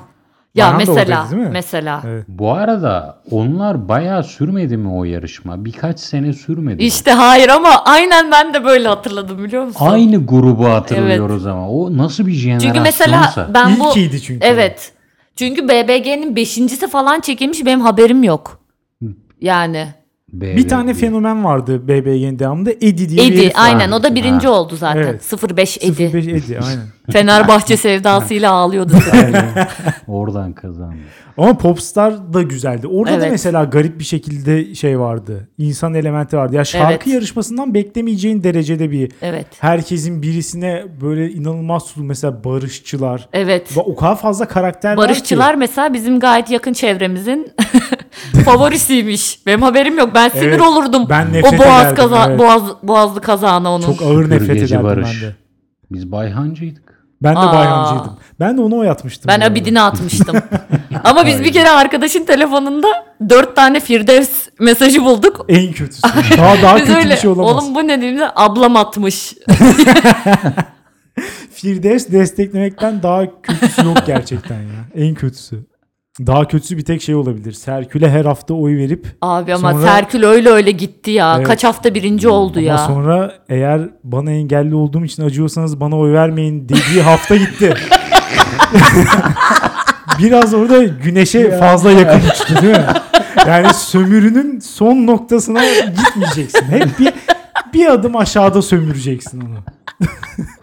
Ya 0.56 0.66
Bayhan 0.66 0.74
da 0.74 0.78
mesela 0.78 1.18
oradaydı, 1.20 1.32
değil 1.32 1.48
mi? 1.48 1.54
mesela 1.54 2.02
Evet. 2.08 2.26
bu 2.28 2.52
arada 2.52 3.22
onlar 3.32 3.90
bayağı 3.90 4.24
sürmedi 4.24 4.78
mi 4.78 4.90
o 4.90 5.04
yarışma? 5.04 5.66
Birkaç 5.66 6.00
sene 6.00 6.34
sürmedi. 6.34 6.76
mi? 6.76 6.84
işte 6.84 7.12
hayır 7.12 7.50
ama 7.50 7.70
aynen 7.86 8.32
ben 8.32 8.54
de 8.54 8.64
böyle 8.66 8.88
hatırladım 8.88 9.44
biliyor 9.44 9.64
musun? 9.64 9.86
Aynı 9.86 10.26
grubu 10.26 10.66
hatırlıyoruz 10.70 11.48
ama. 11.48 11.70
O 11.70 11.98
nasıl 11.98 12.28
bir 12.28 12.32
jenerasyonsa. 12.32 12.68
Çünkü 12.74 12.84
mesela 12.84 13.50
ben 13.54 13.80
bu 13.80 13.90
İlkiydi 13.90 14.22
çünkü. 14.22 14.46
Evet. 14.46 14.92
Çünkü 15.36 15.68
BBG'nin 15.68 16.36
beşincisi 16.36 16.88
falan 16.88 17.20
çekilmiş 17.20 17.66
benim 17.66 17.82
haberim 17.82 18.24
yok. 18.24 18.60
Yani 19.42 19.88
BBG. 20.42 20.58
Bir 20.58 20.68
tane 20.68 20.94
fenomen 20.94 21.44
vardı 21.44 21.88
BBG'nin 21.88 22.40
devamında 22.40 22.72
Edi 22.72 23.10
diye 23.10 23.28
bir 23.28 23.34
Edi 23.34 23.42
herif 23.42 23.54
aynen 23.56 23.92
o 23.92 24.04
da 24.04 24.16
birinci 24.16 24.48
Ha. 24.48 24.54
oldu 24.54 24.76
zaten. 24.76 25.02
Evet. 25.02 25.58
05 25.58 25.78
Edi. 25.82 26.14
05 26.14 26.28
Edi 26.28 26.60
aynen. 26.64 26.84
Fenerbahçe 27.12 27.78
sevdasıyla 27.78 28.52
ağlıyordu. 28.52 28.94
Oradan 30.08 30.54
kazandı. 30.54 30.96
Ama 31.38 31.58
Popstar 31.58 32.34
da 32.34 32.42
güzeldi. 32.42 32.88
Orada 32.88 33.12
da 33.12 33.16
Evet. 33.22 33.32
mesela 33.32 33.64
garip 33.64 34.00
bir 34.00 34.04
şekilde 34.04 34.76
şey 34.76 35.00
vardı. 35.00 35.48
İnsan 35.58 35.94
elementi 35.94 36.38
vardı. 36.38 36.56
Ya 36.56 36.66
şarkı 36.66 36.94
Evet. 36.94 37.08
yarışmasından 37.08 37.74
beklemeyeceğin 37.74 38.44
derecede 38.44 38.92
bir 38.92 39.12
evet. 39.22 39.48
herkesin 39.60 40.22
birisine 40.22 40.86
böyle 41.02 41.32
inanılmaz 41.32 41.86
tutulu 41.86 42.04
mesela 42.06 42.44
barışçılar. 42.44 43.30
Evet. 43.34 43.68
O 43.76 43.96
kadar 43.96 44.16
fazla 44.18 44.48
karakter 44.48 44.98
Barışçılar 44.98 45.46
var 45.46 45.54
ki. 45.54 45.60
mesela 45.60 45.94
bizim 45.94 46.20
gayet 46.20 46.50
yakın 46.52 46.74
çevremizin 46.74 47.48
favorisiymiş. 48.46 49.46
Benim 49.46 49.62
haberim 49.62 49.98
yok. 49.98 50.10
Ben 50.14 50.30
sinir 50.30 50.42
Evet, 50.44 50.62
olurdum. 50.62 51.06
ben 51.10 51.26
o 51.26 51.34
nefret 51.34 51.60
boğaz 51.60 51.82
ederdim, 51.82 51.96
kaza 51.96 52.26
evet. 52.28 52.40
boğaz 52.40 52.62
boğazlı 52.84 53.22
kazağına 53.22 53.72
onun. 53.74 53.86
Çok 53.86 54.02
ağır 54.02 54.24
nefret 54.30 54.40
Pürgeci 54.48 54.66
ederdim 54.66 54.84
Barış. 54.84 55.22
ben 55.24 55.30
de. 55.30 55.36
Biz 55.92 56.12
Bayhancıydık. 56.12 56.88
Ben 57.24 57.36
de 57.36 57.40
Aa. 57.40 57.54
Bayhancıydım. 57.54 58.18
Ben 58.40 58.58
de 58.58 58.62
onu 58.62 58.78
oyatmıştım. 58.78 59.28
Ben 59.28 59.40
bu 59.42 59.44
arada. 59.44 59.54
Abidin'e 59.54 59.82
atmıştım. 59.90 60.36
Ama 61.04 61.26
biz 61.26 61.44
bir 61.44 61.54
kere 61.54 61.70
arkadaşın 61.70 62.26
telefonunda 62.26 62.88
dört 63.30 63.56
tane 63.56 63.80
Firdevs 63.80 64.30
mesajı 64.60 65.04
bulduk. 65.06 65.46
En 65.50 65.72
kötüsü. 65.74 66.02
Daha 66.38 66.62
daha 66.62 66.76
Biz 66.76 66.84
kötü 66.84 66.98
öyle 66.98 67.14
bir 67.14 67.18
şey 67.20 67.30
olamaz. 67.30 67.64
oğlum 67.64 67.76
bu 67.76 67.88
ne 67.88 67.98
dediğimde 67.98 68.30
ablam 68.36 68.76
atmış. 68.76 69.34
Firdevs 71.52 72.08
desteklemekten 72.12 73.04
daha 73.04 73.42
kötüsü 73.42 73.86
yok 73.86 73.98
gerçekten 74.08 74.60
ya. 74.62 74.86
En 74.96 75.14
kötüsü. 75.16 75.66
Daha 76.26 76.48
kötüsü 76.48 76.78
bir 76.78 76.86
tek 76.86 77.02
şey 77.02 77.16
olabilir. 77.16 77.52
Serkül'e 77.52 78.10
her 78.10 78.26
hafta 78.26 78.54
oy 78.54 78.78
verip 78.78 79.08
Abi 79.22 79.54
ama 79.54 79.72
Sonra- 79.72 79.86
Serkül 79.86 80.24
öyle 80.24 80.50
öyle 80.50 80.72
gitti 80.72 81.12
ya. 81.12 81.36
Evet. 81.38 81.48
Kaç 81.48 81.64
hafta 81.64 81.94
birinci 81.94 82.30
oldu 82.30 82.60
ama 82.60 82.68
ya. 82.68 82.78
sonra 82.78 83.34
eğer 83.50 83.90
bana 84.04 84.32
engelli 84.32 84.76
olduğum 84.76 85.06
için 85.06 85.24
acıyorsanız 85.24 85.80
bana 85.80 85.98
oy 85.98 86.14
vermeyin 86.14 86.70
dediği 86.70 87.02
hafta 87.02 87.36
gitti. 87.36 87.74
Biraz 90.20 90.54
orada 90.54 90.84
güneşe 90.84 91.60
fazla 91.60 91.92
yakın 91.92 92.30
uçtu 92.30 92.62
değil 92.62 92.78
mi? 92.78 92.86
Yani 93.48 93.74
sömürünün 93.74 94.60
son 94.60 95.08
noktasına 95.08 95.62
gitmeyeceksin. 95.98 96.66
Hep 96.66 97.00
bir 97.00 97.14
bir 97.74 97.86
adım 97.88 98.16
aşağıda 98.16 98.62
sömüreceksin 98.62 99.42
onu. 99.42 99.58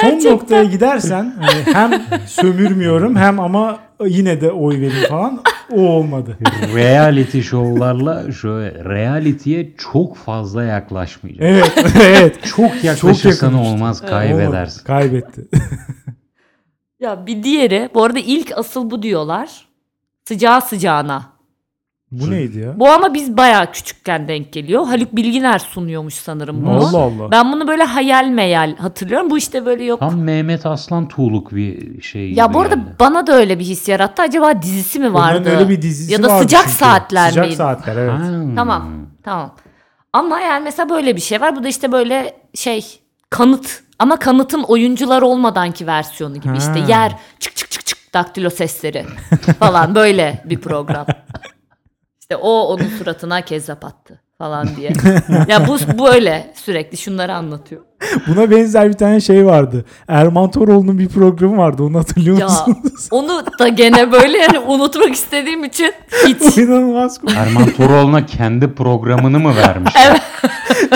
son 0.00 0.10
Gerçekten. 0.10 0.32
noktaya 0.32 0.64
gidersen 0.64 1.34
hani 1.40 1.74
hem 1.76 2.02
sömürmüyorum 2.26 3.16
hem 3.16 3.40
ama 3.40 3.78
yine 4.06 4.40
de 4.40 4.50
oy 4.50 4.80
verin 4.80 5.08
falan 5.08 5.42
o 5.72 5.80
olmadı. 5.80 6.38
Reality 6.74 7.40
şovlarla 7.40 8.32
şöyle 8.32 8.84
reality'ye 8.84 9.70
çok 9.92 10.16
fazla 10.16 10.64
yaklaşmayacak. 10.64 11.42
Evet, 11.46 11.72
evet. 12.02 12.44
Çok 12.56 12.84
yaklaşırsan 12.84 13.46
yakın 13.46 13.58
uçtu. 13.58 13.70
olmaz 13.70 14.00
kaybedersin. 14.06 14.84
Kaybetti. 14.84 15.48
Ya 17.00 17.26
bir 17.26 17.42
diğeri 17.42 17.88
bu 17.94 18.04
arada 18.04 18.18
ilk 18.18 18.58
asıl 18.58 18.90
bu 18.90 19.02
diyorlar. 19.02 19.68
Sıcağı 20.28 20.60
sıcağına. 20.62 21.22
Bu 22.12 22.30
neydi 22.30 22.58
ya? 22.58 22.80
Bu 22.80 22.88
ama 22.90 23.14
biz 23.14 23.36
bayağı 23.36 23.72
küçükken 23.72 24.28
denk 24.28 24.52
geliyor. 24.52 24.86
Haluk 24.86 25.16
Bilginer 25.16 25.58
sunuyormuş 25.58 26.14
sanırım 26.14 26.66
bunu. 26.66 26.70
Allah 26.76 26.98
Allah. 26.98 27.30
Ben 27.30 27.52
bunu 27.52 27.68
böyle 27.68 27.82
hayal 27.84 28.24
meyal 28.28 28.76
hatırlıyorum. 28.76 29.30
Bu 29.30 29.38
işte 29.38 29.66
böyle 29.66 29.84
yok. 29.84 30.00
Tam 30.00 30.18
Mehmet 30.20 30.66
Aslan 30.66 31.08
Tuğluk 31.08 31.54
bir 31.54 32.02
şey 32.02 32.32
Ya 32.32 32.54
bu 32.54 32.60
arada 32.60 32.74
geldi. 32.74 32.86
bana 33.00 33.26
da 33.26 33.32
öyle 33.36 33.58
bir 33.58 33.64
his 33.64 33.88
yarattı. 33.88 34.22
Acaba 34.22 34.62
dizisi 34.62 34.98
mi 34.98 35.14
vardı? 35.14 35.38
Onların 35.40 35.58
öyle 35.58 35.68
bir 35.68 35.82
dizisi 35.82 36.12
ya 36.12 36.22
da 36.22 36.28
vardı 36.28 36.42
sıcak 36.42 36.62
çünkü. 36.62 36.76
saatler 36.76 37.28
Sıcak 37.28 37.44
miydi? 37.44 37.56
saatler 37.56 37.96
evet. 37.96 38.12
Ha. 38.12 38.54
Tamam. 38.56 38.90
Tamam. 39.22 39.54
Ama 40.12 40.40
yani 40.40 40.64
mesela 40.64 40.88
böyle 40.88 41.16
bir 41.16 41.20
şey 41.20 41.40
var. 41.40 41.56
Bu 41.56 41.64
da 41.64 41.68
işte 41.68 41.92
böyle 41.92 42.34
şey 42.54 43.00
kanıt 43.30 43.82
ama 43.98 44.16
kanıtın 44.18 44.62
oyuncular 44.62 45.22
olmadanki 45.22 45.86
versiyonu 45.86 46.36
gibi. 46.36 46.48
Ha. 46.48 46.54
İşte 46.58 46.92
yer 46.92 47.12
çık 47.40 47.56
çık 47.56 47.70
çık 47.70 47.86
çık 47.86 48.14
daktilo 48.14 48.50
sesleri 48.50 49.06
falan 49.58 49.94
böyle 49.94 50.42
bir 50.44 50.60
program. 50.60 51.06
İşte 52.30 52.42
o 52.42 52.60
onun 52.62 52.88
suratına 52.98 53.40
kezzap 53.42 53.84
attı 53.84 54.20
falan 54.38 54.68
diye. 54.76 54.92
ya 55.48 55.66
bu 55.68 56.04
böyle 56.04 56.52
sürekli 56.54 56.96
şunları 56.96 57.34
anlatıyor. 57.34 57.82
Buna 58.26 58.50
benzer 58.50 58.88
bir 58.88 58.92
tane 58.92 59.20
şey 59.20 59.46
vardı. 59.46 59.84
Erman 60.08 60.50
Toroğlu'nun 60.50 60.98
bir 60.98 61.08
programı 61.08 61.56
vardı. 61.56 61.82
Onu 61.82 61.98
hatırlıyor 61.98 62.38
Ya 62.38 62.44
musunuz? 62.46 63.08
onu 63.10 63.44
da 63.58 63.68
gene 63.68 64.12
böyle 64.12 64.38
yani 64.38 64.58
unutmak 64.58 65.14
istediğim 65.14 65.64
için 65.64 65.92
hiç 66.26 66.58
İnanılmaz. 66.58 67.20
Erman 67.36 67.70
Toroğlu'na 67.76 68.26
kendi 68.26 68.74
programını 68.74 69.38
mı 69.38 69.56
vermiş? 69.56 69.94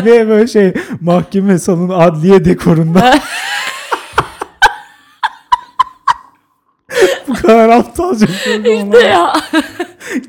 Ve 0.04 0.28
böyle 0.28 0.46
şey 0.46 0.74
mahkeme 1.00 1.58
salonu 1.58 1.94
adliye 1.94 2.44
dekorunda. 2.44 3.14
bu 7.28 7.33
kadar 7.46 7.68
aptalca 7.68 8.26
bir 8.26 8.62
program. 8.62 8.92
işte 8.92 9.06
ya. 9.06 9.32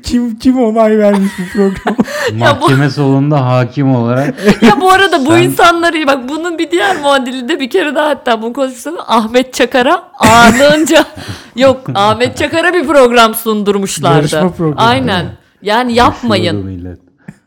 Kim 0.02 0.38
kim 0.38 0.64
onay 0.64 0.98
vermiş 0.98 1.32
bu 1.38 1.52
programa? 1.52 1.96
Mahkeme 2.38 2.90
salonunda 2.90 3.46
hakim 3.46 3.94
olarak 3.96 4.34
Ya 4.62 4.80
bu 4.80 4.90
arada 4.90 5.26
bu 5.26 5.30
Sen- 5.30 5.42
insanları 5.42 6.06
bak 6.06 6.28
bunun 6.28 6.58
bir 6.58 6.70
diğer 6.70 6.96
muadili 7.00 7.48
de 7.48 7.60
bir 7.60 7.70
kere 7.70 7.94
daha 7.94 8.08
hatta 8.08 8.42
bunu 8.42 8.52
konuşmuştum. 8.52 8.94
Ahmet 9.06 9.54
Çakar'a 9.54 10.02
anınca 10.18 11.04
yok 11.56 11.80
Ahmet 11.94 12.36
Çakar'a 12.38 12.74
bir 12.74 12.86
program 12.86 13.34
sundurmuşlardı. 13.34 14.16
Yarışma 14.16 14.52
programı. 14.52 14.88
Aynen. 14.88 15.26
Yani 15.62 15.94
yapmayın. 15.94 16.56
millet. 16.56 17.05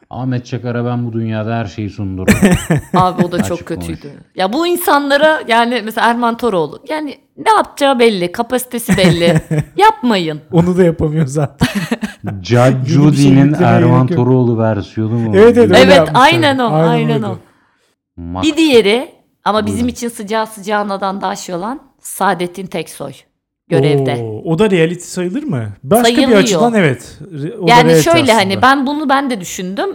Ahmet 0.09 0.45
Çakar'a 0.45 0.85
ben 0.85 1.05
bu 1.07 1.13
dünyada 1.13 1.55
her 1.55 1.65
şeyi 1.65 1.89
sundururum. 1.89 2.37
Abi 2.95 3.25
o 3.25 3.31
da 3.31 3.43
çok 3.43 3.51
Açık 3.57 3.67
kötüydü. 3.67 4.11
Ya 4.35 4.53
bu 4.53 4.67
insanlara 4.67 5.41
yani 5.47 5.81
mesela 5.85 6.07
Erman 6.09 6.37
Toroğlu 6.37 6.83
yani 6.89 7.17
ne 7.37 7.51
yapacağı 7.51 7.99
belli, 7.99 8.31
kapasitesi 8.31 8.97
belli. 8.97 9.41
Yapmayın. 9.77 10.41
Onu 10.51 10.77
da 10.77 10.83
yapamıyor 10.83 11.25
zaten. 11.25 11.67
Judge 12.41 12.85
şey 12.85 12.93
Judy'nin 12.93 13.45
yüklemeye 13.45 13.71
Erman 13.71 14.07
gerek 14.07 14.17
yok. 14.19 14.27
Toroğlu 14.27 14.57
versiyonu 14.57 15.13
mu? 15.13 15.31
Evet, 15.35 15.57
evet, 15.57 15.69
öyle 15.69 15.77
Evet 15.79 15.95
yapmışlar. 15.97 16.21
aynen 16.25 16.57
o, 16.59 16.73
aynen, 16.73 17.21
o. 17.21 17.29
oydu. 17.29 17.39
Ma- 18.19 18.41
Bir 18.43 18.57
diğeri 18.57 19.11
ama 19.45 19.65
bizim 19.65 19.77
Buyurun. 19.79 19.93
için 19.93 20.09
sıcağı 20.09 20.47
sıcağınadan 20.47 21.21
daha 21.21 21.35
şey 21.35 21.55
olan 21.55 21.79
Saadettin 21.99 22.65
Teksoy 22.67 23.13
görevde. 23.69 24.15
Oo, 24.23 24.41
o 24.53 24.59
da 24.59 24.71
reality 24.71 25.03
sayılır 25.03 25.43
mı? 25.43 25.67
Başka 25.83 26.03
Sayılıyor. 26.03 26.29
bir 26.29 26.35
açıdan 26.35 26.73
evet. 26.73 27.19
O 27.61 27.67
da 27.67 27.71
yani 27.71 27.89
reality 27.89 28.09
şöyle 28.09 28.21
aslında. 28.23 28.35
hani 28.35 28.61
ben 28.61 28.87
bunu 28.87 29.09
ben 29.09 29.29
de 29.29 29.41
düşündüm. 29.41 29.89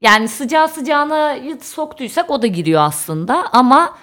Yani 0.00 0.28
sıcağı 0.28 0.68
sıcağına 0.68 1.36
soktuysak 1.62 2.30
o 2.30 2.42
da 2.42 2.46
giriyor 2.46 2.82
aslında 2.82 3.44
ama 3.52 3.94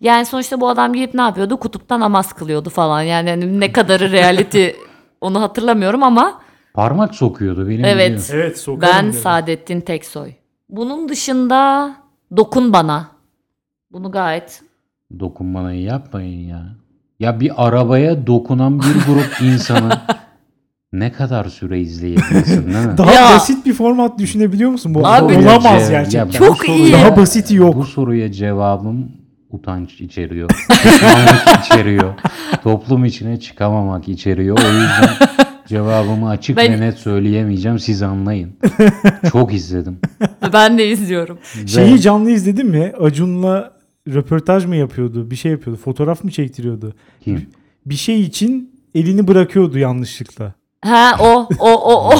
yani 0.00 0.26
sonuçta 0.26 0.60
bu 0.60 0.68
adam 0.68 0.92
gidip 0.92 1.14
ne 1.14 1.20
yapıyordu? 1.20 1.56
Kutupta 1.56 2.00
namaz 2.00 2.32
kılıyordu 2.32 2.70
falan. 2.70 3.02
Yani 3.02 3.30
hani 3.30 3.60
ne 3.60 3.72
kadarı 3.72 4.12
reality 4.12 4.68
onu 5.20 5.40
hatırlamıyorum 5.42 6.02
ama 6.02 6.40
Parmak 6.74 7.14
sokuyordu 7.14 7.68
benim 7.68 7.84
Evet. 7.84 8.10
biliyorum. 8.10 8.24
Evet 8.32 8.58
sokarım 8.58 8.94
ben 8.96 9.06
dedi. 9.08 9.16
Saadettin 9.16 9.80
Teksoy. 9.80 10.32
Bunun 10.68 11.08
dışında 11.08 11.92
Dokun 12.36 12.72
Bana. 12.72 13.06
Bunu 13.92 14.10
gayet 14.10 14.62
Dokunmanayı 15.20 15.82
yapmayın 15.82 16.48
ya. 16.48 16.66
Ya 17.20 17.40
bir 17.40 17.66
arabaya 17.66 18.26
dokunan 18.26 18.78
bir 18.80 18.84
grup 19.06 19.40
insanı 19.42 20.00
ne 20.92 21.12
kadar 21.12 21.44
süre 21.44 21.80
izleyebilirsin 21.80 22.74
değil 22.74 22.86
mi? 22.86 22.98
Daha 22.98 23.12
Ya. 23.12 23.30
basit 23.34 23.66
bir 23.66 23.72
format 23.74 24.18
düşünebiliyor 24.18 24.70
musun 24.70 24.94
bu? 24.94 25.06
Abi- 25.06 25.34
Olamaz 25.38 25.82
Ya, 25.82 25.88
gerçekten. 26.02 26.28
bu 26.28 26.32
Çok 26.32 26.56
soruya- 26.56 26.76
iyi. 26.78 26.92
Daha 26.92 27.16
basiti 27.16 27.54
yok. 27.54 27.74
Bu 27.76 27.84
soruya 27.84 28.32
cevabım 28.32 29.08
utanç 29.50 30.00
içeriyor. 30.00 30.48
Pişmanlık 30.82 31.64
içeriyor. 31.64 32.14
Toplum 32.64 33.04
içine 33.04 33.40
çıkamamak 33.40 34.08
içeriyor. 34.08 34.58
O 34.58 34.66
yüzden 34.72 35.28
cevabımı 35.68 36.28
açık 36.28 36.56
Ben- 36.56 36.72
ve 36.72 36.80
net 36.80 36.98
söyleyemeyeceğim. 36.98 37.78
Siz 37.78 38.02
anlayın. 38.02 38.52
Çok 39.32 39.54
izledim. 39.54 39.98
ben 40.52 40.78
de 40.78 40.86
izliyorum. 40.88 41.38
Ve 41.62 41.66
Şeyi 41.66 42.00
canlı 42.00 42.30
izledin 42.30 42.66
mi? 42.66 42.92
Acun'la 43.00 43.75
röportaj 44.14 44.64
mı 44.64 44.76
yapıyordu? 44.76 45.30
Bir 45.30 45.36
şey 45.36 45.52
yapıyordu. 45.52 45.80
Fotoğraf 45.84 46.24
mı 46.24 46.30
çektiriyordu? 46.30 46.94
kim? 47.24 47.50
Bir 47.86 47.94
şey 47.94 48.20
için 48.20 48.80
elini 48.94 49.28
bırakıyordu 49.28 49.78
yanlışlıkla. 49.78 50.52
Ha 50.84 51.16
o 51.20 51.48
o 51.58 51.70
o 51.72 52.08
o. 52.08 52.14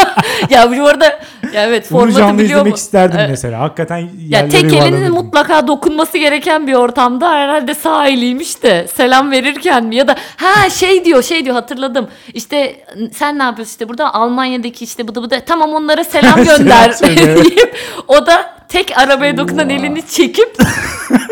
ya 0.50 0.70
bu 0.70 0.86
arada 0.86 1.04
ya 1.52 1.64
evet 1.66 1.90
Bunu 1.90 1.98
formatı 2.00 2.18
canlı 2.18 2.34
biliyor 2.34 2.50
izlemek 2.50 2.72
mu? 2.72 2.76
isterdim 2.76 3.18
Evet. 3.18 3.30
mesela. 3.30 3.60
Hakikaten 3.60 4.08
Ya 4.28 4.48
tek 4.48 4.72
elinin 4.72 5.12
mutlaka 5.12 5.66
dokunması 5.68 6.18
gereken 6.18 6.66
bir 6.66 6.74
ortamda 6.74 7.32
herhalde 7.32 7.74
sağ 7.74 8.08
eliymiş 8.08 8.62
de 8.62 8.86
selam 8.94 9.30
verirken 9.30 9.84
mi 9.84 9.96
ya 9.96 10.08
da 10.08 10.16
ha 10.36 10.70
şey 10.70 11.04
diyor 11.04 11.22
şey 11.22 11.44
diyor 11.44 11.54
hatırladım 11.54 12.08
işte 12.34 12.84
sen 13.12 13.38
ne 13.38 13.42
yapıyorsun 13.42 13.70
işte 13.72 13.88
burada 13.88 14.14
Almanya'daki 14.14 14.84
işte 14.84 15.08
bıdı 15.08 15.22
bıdı 15.22 15.40
tamam 15.46 15.74
onlara 15.74 16.04
selam 16.04 16.44
gönder 16.44 16.92
söyle, 16.92 17.20
evet. 17.22 17.44
deyip 17.44 17.76
o 18.08 18.26
da 18.26 18.56
tek 18.68 18.98
arabaya 18.98 19.36
dokunan 19.36 19.70
elini 19.70 20.06
çekip 20.06 20.56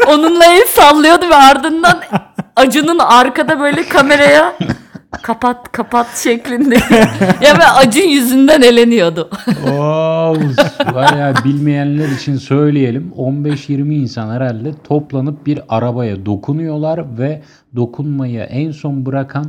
onunla 0.09 0.44
el 0.44 0.66
sallıyordu 0.66 1.30
ve 1.30 1.34
ardından 1.34 2.00
Acun'un 2.57 2.98
arkada 2.98 3.61
böyle 3.61 3.88
kameraya 3.88 4.55
kapat 5.22 5.72
kapat 5.72 6.16
şeklinde 6.16 6.74
ya 7.40 7.59
ve 7.59 7.64
Acun 7.64 8.09
yüzünden 8.09 8.62
eleniyordu. 8.62 9.30
Wow, 9.44 10.64
bayağı 10.94 11.34
bilmeyenler 11.44 12.09
için 12.09 12.36
söyleyelim. 12.36 13.12
15-20 13.16 13.94
insan 13.94 14.30
herhalde 14.30 14.72
toplanıp 14.88 15.46
bir 15.46 15.61
arabaya 15.68 16.26
dokunuyorlar 16.26 17.18
ve 17.18 17.42
dokunmayı 17.76 18.40
en 18.40 18.70
son 18.70 19.07
bırakan 19.07 19.46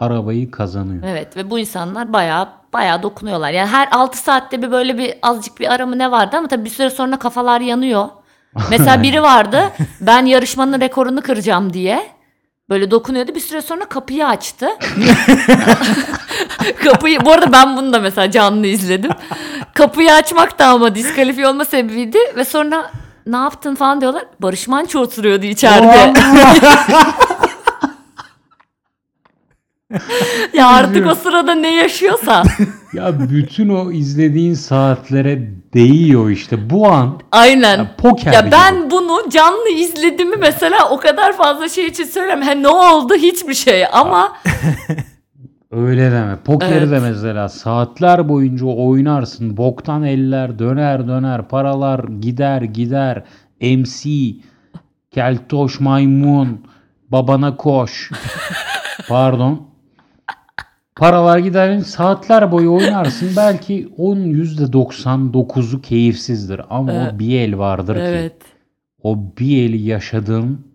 arabayı 0.00 0.50
kazanıyor. 0.50 1.02
Evet 1.06 1.36
ve 1.36 1.50
bu 1.50 1.58
insanlar 1.58 2.12
bayağı 2.12 2.48
bayağı 2.72 3.02
dokunuyorlar. 3.02 3.50
Yani 3.50 3.68
her 3.68 3.88
6 3.92 4.18
saatte 4.18 4.62
bir 4.62 4.70
böyle 4.70 4.98
bir 4.98 5.14
azıcık 5.22 5.60
bir 5.60 5.72
ara 5.72 5.86
mı 5.86 5.98
ne 5.98 6.10
vardı 6.10 6.36
ama 6.36 6.48
tabii 6.48 6.64
bir 6.64 6.70
süre 6.70 6.90
sonra 6.90 7.18
kafalar 7.18 7.60
yanıyor. 7.60 8.08
Mesela 8.70 9.02
biri 9.02 9.22
vardı 9.22 9.72
ben 10.00 10.26
yarışmanın 10.26 10.80
rekorunu 10.80 11.22
kıracağım 11.22 11.72
diye. 11.72 12.14
Böyle 12.68 12.90
dokunuyordu 12.90 13.34
bir 13.34 13.40
süre 13.40 13.62
sonra 13.62 13.84
kapıyı 13.84 14.26
açtı. 14.26 14.68
kapıyı 16.84 17.24
bu 17.24 17.32
arada 17.32 17.52
ben 17.52 17.76
bunu 17.76 17.92
da 17.92 17.98
mesela 17.98 18.30
canlı 18.30 18.66
izledim. 18.66 19.10
Kapıyı 19.74 20.12
açmak 20.14 20.58
da 20.58 20.66
ama 20.66 20.94
diskalifiye 20.94 21.48
olma 21.48 21.64
sebebiydi 21.64 22.18
ve 22.36 22.44
sonra 22.44 22.90
ne 23.26 23.36
yaptın 23.36 23.74
falan 23.74 24.00
diyorlar. 24.00 24.24
Barış 24.40 24.68
Manço 24.68 24.98
oturuyordu 25.00 25.46
içeride. 25.46 26.12
ya 30.54 30.68
artık 30.68 31.06
o 31.06 31.14
sırada 31.14 31.54
ne 31.54 31.74
yaşıyorsa. 31.74 32.42
Ya 32.92 33.30
bütün 33.30 33.68
o 33.68 33.90
izlediğin 33.92 34.54
saatlere 34.54 35.42
değiyor 35.74 36.30
işte 36.30 36.70
bu 36.70 36.88
an. 36.88 37.20
Aynen. 37.32 37.78
Ya 37.78 37.96
poker 37.98 38.32
Ya 38.32 38.40
gibi. 38.40 38.50
ben 38.52 38.90
bunu 38.90 39.30
canlı 39.30 39.68
izlediğimi 39.68 40.36
mesela 40.36 40.90
o 40.90 40.96
kadar 40.96 41.36
fazla 41.36 41.68
şey 41.68 41.86
için 41.86 42.04
söylemiyorum. 42.04 42.46
Ha, 42.48 42.52
ne 42.54 42.68
oldu 42.68 43.14
hiçbir 43.14 43.54
şey 43.54 43.84
ama 43.92 44.32
Öyle 45.70 46.12
deme. 46.12 46.36
Pokeri 46.44 46.74
Evet. 46.74 46.90
de 46.90 46.98
mesela 46.98 47.48
saatler 47.48 48.28
boyunca 48.28 48.66
oynarsın. 48.66 49.56
Boktan 49.56 50.02
eller 50.02 50.58
döner 50.58 51.08
döner. 51.08 51.48
Paralar 51.48 52.04
gider 52.20 52.62
gider. 52.62 53.24
MC, 53.60 54.10
keltoş 55.10 55.80
maymun, 55.80 56.66
babana 57.08 57.56
koş. 57.56 58.10
Pardon. 59.08 59.73
Paralar 61.04 61.38
gider 61.38 61.80
saatler 61.80 62.52
boyu 62.52 62.72
oynarsın. 62.72 63.30
Belki 63.36 63.88
onun 63.96 64.24
%99'u 64.24 65.80
keyifsizdir. 65.80 66.60
Ama 66.70 66.92
o 66.92 67.18
bir 67.18 67.40
el 67.40 67.58
vardır 67.58 67.94
ki. 67.94 68.02
Evet. 68.02 68.36
O 69.02 69.18
bir 69.38 69.62
eli 69.62 69.82
yaşadığın 69.82 70.66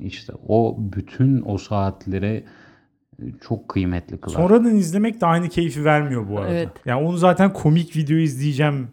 işte 0.00 0.32
o 0.48 0.76
bütün 0.78 1.42
o 1.46 1.58
saatleri 1.58 2.44
çok 3.48 3.68
kıymetli 3.68 4.20
kılar. 4.20 4.36
Sonradan 4.36 4.76
izlemek 4.76 5.20
de 5.20 5.26
aynı 5.26 5.48
keyfi 5.48 5.84
vermiyor 5.84 6.28
bu 6.28 6.38
arada. 6.38 6.52
Evet. 6.54 6.68
Yani 6.86 7.06
onu 7.06 7.16
zaten 7.16 7.52
komik 7.52 7.96
video 7.96 8.16
izleyeceğim 8.16 8.88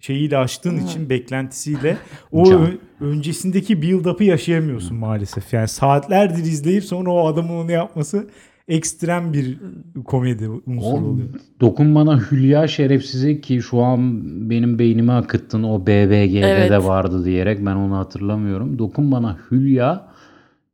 şeyiyle 0.00 0.38
açtığın 0.38 0.78
için 0.78 1.10
beklentisiyle 1.10 1.96
o 2.32 2.52
ö- 2.52 2.78
öncesindeki 3.00 3.82
build 3.82 4.04
up'ı 4.04 4.24
yaşayamıyorsun 4.24 4.96
maalesef. 4.96 5.52
Yani 5.52 5.68
saatlerdir 5.68 6.44
izleyip 6.44 6.84
sonra 6.84 7.10
o 7.10 7.26
adamın 7.26 7.64
onu 7.64 7.72
yapması 7.72 8.26
ekstrem 8.68 9.32
bir 9.32 9.58
komedi 10.04 10.48
unsuru 10.48 11.06
oluyor. 11.06 11.28
dokunmana 11.60 12.20
Hülya 12.20 12.68
şerefsizi 12.68 13.40
ki 13.40 13.62
şu 13.62 13.82
an 13.82 14.20
benim 14.50 14.78
beynime 14.78 15.12
akıttın 15.12 15.62
o 15.62 15.80
BBG'de 15.82 16.40
Evet. 16.40 16.70
de 16.70 16.84
vardı 16.84 17.24
diyerek 17.24 17.66
ben 17.66 17.76
onu 17.76 17.96
hatırlamıyorum. 17.96 18.78
Dokun 18.78 19.12
bana 19.12 19.38
Hülya 19.50 20.08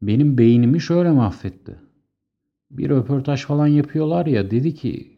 benim 0.02 0.38
beynimi 0.38 0.80
şöyle 0.80 1.10
mahvetti. 1.10 1.76
Bir 2.70 2.88
röportaj 2.90 3.44
falan 3.44 3.66
yapıyorlar 3.66 4.26
ya 4.26 4.50
dedi 4.50 4.74
ki 4.74 5.10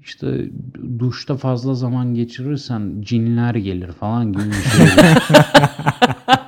işte 0.00 0.50
duşta 0.98 1.36
fazla 1.36 1.74
zaman 1.74 2.14
geçirirsen 2.14 2.92
cinler 3.00 3.54
gelir 3.54 3.92
falan 3.92 4.32
gibi 4.32 4.42
bir 4.44 4.52
şey. 4.52 4.86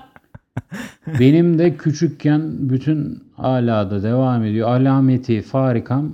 Benim 1.21 1.59
de 1.59 1.77
küçükken 1.77 2.69
bütün 2.69 3.23
hala 3.33 3.91
da 3.91 4.03
devam 4.03 4.45
ediyor. 4.45 4.69
Alameti 4.69 5.43
farikam 5.43 6.13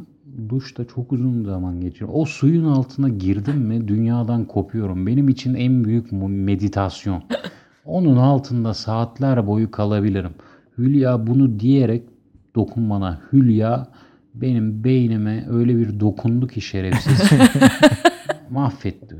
duşta 0.49 0.85
çok 0.85 1.13
uzun 1.13 1.45
zaman 1.45 1.81
geçiriyorum. 1.81 2.21
O 2.21 2.25
suyun 2.25 2.65
altına 2.65 3.09
girdim 3.09 3.57
mi 3.57 3.89
dünyadan 3.89 4.45
kopuyorum. 4.45 5.07
Benim 5.07 5.29
için 5.29 5.55
en 5.55 5.85
büyük 5.85 6.13
meditasyon. 6.13 7.23
Onun 7.85 8.17
altında 8.17 8.75
saatler 8.75 9.47
boyu 9.47 9.71
kalabilirim. 9.71 10.33
Hülya 10.79 11.27
bunu 11.27 11.61
diyerek 11.61 12.03
dokunmana 12.55 13.21
Hülya 13.33 13.87
benim 14.35 14.85
beynime 14.85 15.47
öyle 15.51 15.77
bir 15.77 16.01
dokundu 16.01 16.47
ki 16.47 16.61
şerefsiz. 16.61 17.31
Mahvetti. 18.51 19.17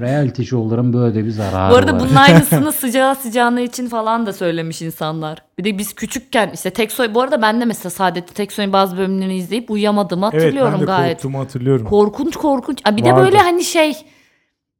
Reality 0.00 0.42
show'ların 0.42 0.92
böyle 0.92 1.24
bir 1.24 1.30
zararı 1.30 1.72
Bu 1.72 1.76
arada 1.76 1.92
var. 1.92 2.00
bunun 2.00 2.14
aynısını 2.14 2.72
sıcağı 2.82 3.14
sıcağına 3.16 3.60
için 3.60 3.88
falan 3.88 4.26
da 4.26 4.32
söylemiş 4.32 4.82
insanlar. 4.82 5.38
Bir 5.58 5.64
de 5.64 5.78
biz 5.78 5.92
küçükken 5.94 6.50
işte 6.54 6.70
Teksoy 6.70 7.14
bu 7.14 7.20
arada 7.22 7.42
ben 7.42 7.60
de 7.60 7.64
mesela 7.64 7.90
Saadet'te 7.90 8.34
Teksoy'un 8.34 8.72
bazı 8.72 8.96
bölümlerini 8.96 9.36
izleyip 9.36 9.70
uyuyamadığımı 9.70 10.30
Evet 10.32 10.42
hatırlıyorum 10.42 10.72
ben 10.74 10.80
de 10.80 10.84
gayet. 10.84 11.12
korktuğumu 11.14 11.38
hatırlıyorum. 11.40 11.86
Korkunç 11.86 12.36
korkunç. 12.36 12.78
Aa, 12.84 12.96
Bir 12.96 13.04
de 13.04 13.12
Vardı. 13.12 13.24
böyle 13.24 13.38
hani 13.38 13.64
şey 13.64 13.96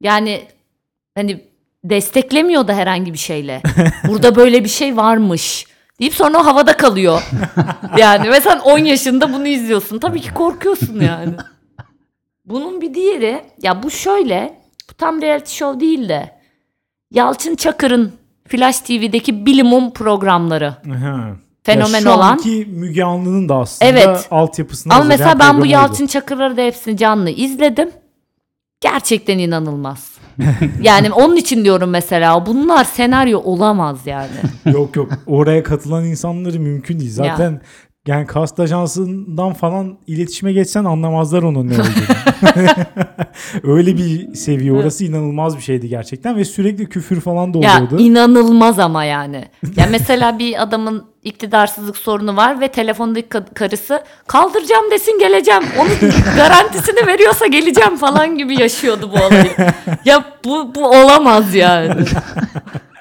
yani 0.01 0.41
hani 1.15 1.41
desteklemiyor 1.83 2.67
da 2.67 2.73
herhangi 2.73 3.13
bir 3.13 3.17
şeyle. 3.17 3.61
Burada 4.07 4.35
böyle 4.35 4.63
bir 4.63 4.69
şey 4.69 4.97
varmış 4.97 5.65
deyip 5.99 6.13
sonra 6.13 6.37
o 6.39 6.45
havada 6.45 6.77
kalıyor. 6.77 7.21
yani 7.97 8.29
mesela 8.29 8.61
10 8.61 8.77
yaşında 8.77 9.33
bunu 9.33 9.47
izliyorsun. 9.47 9.99
Tabii 9.99 10.21
ki 10.21 10.33
korkuyorsun 10.33 10.99
yani. 10.99 11.33
Bunun 12.45 12.81
bir 12.81 12.93
diğeri 12.93 13.41
ya 13.61 13.83
bu 13.83 13.91
şöyle 13.91 14.62
bu 14.89 14.93
tam 14.93 15.21
reality 15.21 15.51
show 15.55 15.79
değil 15.79 16.09
de 16.09 16.31
Yalçın 17.11 17.55
Çakır'ın 17.55 18.11
Flash 18.47 18.79
TV'deki 18.79 19.45
bilimum 19.45 19.93
programları. 19.93 20.75
Aha. 20.91 21.35
Fenomen 21.63 21.93
ya 21.99 22.01
şu 22.01 22.09
olan. 22.09 22.31
anki 22.31 22.67
Müge 22.71 23.03
Anlı'nın 23.03 23.49
da 23.49 23.55
aslında 23.55 23.91
Evet. 23.91 24.27
altyapısını 24.31 24.93
Ama 24.93 25.03
mesela 25.03 25.39
ben 25.39 25.61
bu. 25.61 25.65
Yalçın 25.65 26.07
Çakır'ları 26.07 26.57
da 26.57 26.61
hepsini 26.61 26.97
canlı 26.97 27.29
izledim. 27.29 27.91
Gerçekten 28.81 29.37
inanılmaz. 29.37 30.13
yani 30.81 31.11
onun 31.11 31.35
için 31.35 31.63
diyorum 31.65 31.89
mesela 31.89 32.45
bunlar 32.45 32.83
senaryo 32.83 33.39
olamaz 33.39 33.99
yani. 34.05 34.29
yok 34.65 34.95
yok 34.95 35.11
oraya 35.27 35.63
katılan 35.63 36.05
insanları 36.05 36.59
mümkün 36.59 36.99
değil. 36.99 37.11
Zaten 37.11 37.61
yani 38.07 38.25
kast 38.27 38.59
ajansından 38.59 39.53
falan 39.53 39.97
iletişime 40.07 40.53
geçsen 40.53 40.85
anlamazlar 40.85 41.43
onun 41.43 41.69
ne 41.69 41.73
olduğunu. 41.73 41.83
Öyle 43.75 43.97
bir 43.97 44.35
seviye 44.35 44.73
orası 44.73 45.05
inanılmaz 45.05 45.57
bir 45.57 45.61
şeydi 45.61 45.89
gerçekten 45.89 46.35
ve 46.37 46.45
sürekli 46.45 46.89
küfür 46.89 47.21
falan 47.21 47.53
da 47.53 47.57
ya 47.57 47.75
oluyordu. 47.75 47.99
inanılmaz 47.99 48.79
ama 48.79 49.03
yani. 49.03 49.45
Ya 49.77 49.87
mesela 49.91 50.39
bir 50.39 50.61
adamın 50.63 51.05
iktidarsızlık 51.23 51.97
sorunu 51.97 52.35
var 52.37 52.59
ve 52.61 52.67
telefondaki 52.67 53.27
ka- 53.27 53.53
karısı 53.53 54.03
kaldıracağım 54.27 54.91
desin 54.91 55.19
geleceğim. 55.19 55.63
Onun 55.79 56.11
garantisini 56.35 57.07
veriyorsa 57.07 57.47
geleceğim 57.47 57.97
falan 57.97 58.37
gibi 58.37 58.61
yaşıyordu 58.61 59.11
bu 59.13 59.15
olayı. 59.25 59.51
Ya 60.05 60.23
bu 60.45 60.75
bu 60.75 60.87
olamaz 60.89 61.55
yani. 61.55 62.05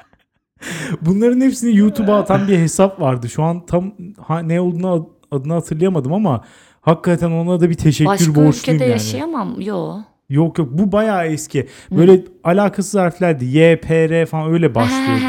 Bunların 1.03 1.41
hepsini 1.41 1.77
YouTube'a 1.77 2.19
atan 2.19 2.49
bir 2.49 2.59
hesap 2.59 3.01
vardı. 3.01 3.29
Şu 3.29 3.43
an 3.43 3.67
tam 3.67 3.93
ha, 4.21 4.39
ne 4.39 4.61
olduğunu 4.61 5.11
adını 5.31 5.53
hatırlayamadım 5.53 6.13
ama 6.13 6.45
hakikaten 6.81 7.31
ona 7.31 7.61
da 7.61 7.71
bir 7.71 7.75
teşekkür 7.75 8.11
Başka 8.11 8.27
borçluyum 8.35 8.51
ülkede 8.51 8.85
yani. 8.85 8.91
yaşayamam. 8.93 9.61
Yo. 9.61 9.97
Yok 10.31 10.59
yok 10.59 10.69
bu 10.73 10.93
bayağı 10.93 11.27
eski. 11.27 11.69
Böyle 11.91 12.25
alakasız 12.45 12.95
harflerdi. 13.01 13.45
Y, 13.45 13.81
P, 13.81 14.09
R 14.09 14.27
falan 14.27 14.53
öyle 14.53 14.75
başlıyordu. 14.75 15.23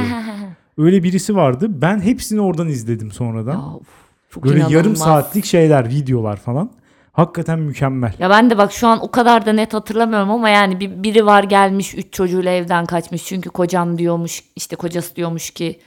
öyle 0.77 1.03
birisi 1.03 1.36
vardı. 1.36 1.67
Ben 1.69 1.99
hepsini 2.01 2.41
oradan 2.41 2.67
izledim 2.67 3.11
sonradan. 3.11 3.53
Ya, 3.53 3.59
of, 3.75 3.88
çok 4.29 4.43
Böyle 4.43 4.59
yarım 4.59 4.71
inanılmaz. 4.73 4.97
saatlik 4.99 5.45
şeyler, 5.45 5.89
videolar 5.89 6.38
falan. 6.38 6.69
Hakikaten 7.14 7.59
mükemmel. 7.59 8.14
Ya 8.20 8.30
ben 8.30 8.49
de 8.49 8.57
bak 8.57 8.72
şu 8.72 8.88
an 8.88 9.03
o 9.03 9.11
kadar 9.11 9.45
da 9.45 9.53
net 9.53 9.74
hatırlamıyorum 9.74 10.32
ama 10.32 10.49
yani 10.49 10.80
bir, 10.80 11.03
biri 11.03 11.26
var 11.26 11.43
gelmiş 11.43 11.95
3 11.95 12.14
çocuğuyla 12.14 12.51
evden 12.51 12.86
kaçmış. 12.86 13.26
Çünkü 13.26 13.49
kocam 13.49 13.97
diyormuş 13.97 14.43
işte 14.55 14.76
kocası 14.76 15.16
diyormuş 15.16 15.49
ki 15.51 15.80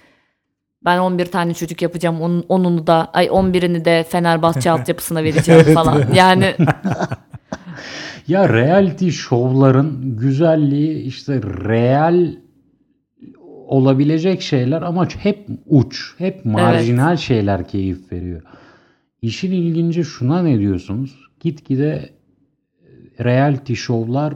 ben 0.84 0.98
11 0.98 1.26
tane 1.26 1.54
çocuk 1.54 1.82
yapacağım. 1.82 2.20
Onun, 2.20 2.44
onunu 2.48 2.86
da 2.86 3.10
ay 3.12 3.26
11'ini 3.26 3.84
de 3.84 4.04
Fenerbahçe 4.08 4.70
altyapısına 4.76 5.24
vereceğim 5.24 5.74
falan. 5.74 6.04
Yani 6.14 6.54
Ya 8.28 8.48
reality 8.48 9.08
şovların 9.08 10.16
güzelliği 10.16 11.02
işte 11.02 11.40
real 11.42 12.26
olabilecek 13.66 14.42
şeyler 14.42 14.82
ama 14.82 15.08
hep 15.18 15.48
uç, 15.66 16.14
hep 16.18 16.44
marjinal 16.44 17.16
şeyler 17.16 17.68
keyif 17.68 18.12
veriyor. 18.12 18.42
İşin 19.26 19.52
ilginci 19.52 20.04
şuna 20.04 20.42
ne 20.42 20.58
diyorsunuz? 20.58 21.28
Gitgide 21.40 22.10
e, 23.20 23.24
reality 23.24 23.74
şovlar 23.74 24.34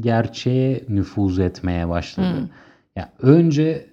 gerçeğe 0.00 0.84
nüfuz 0.88 1.38
etmeye 1.38 1.88
başladı. 1.88 2.50
Ya 2.96 3.12
önce 3.22 3.86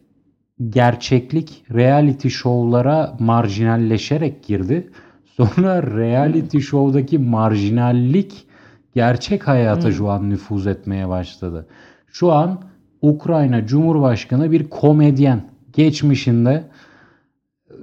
gerçeklik 0.70 1.64
reality 1.74 2.28
şovlara 2.28 3.18
marjinalleşerek 3.20 4.44
girdi. 4.44 4.92
Sonra 5.26 5.84
reality 5.84 6.60
şovdaki 6.60 7.20
marjinallik 7.20 8.48
gerçek 8.96 9.48
hayata 9.48 9.92
şu 9.92 10.10
an 10.10 10.30
nüfuz 10.30 10.68
etmeye 10.68 11.10
başladı. 11.10 11.68
Şu 12.08 12.32
an 12.32 12.62
Ukrayna 13.02 13.66
Cumhurbaşkanı 13.66 14.52
bir 14.52 14.70
komedyen. 14.70 15.42
Geçmişinde 15.74 16.64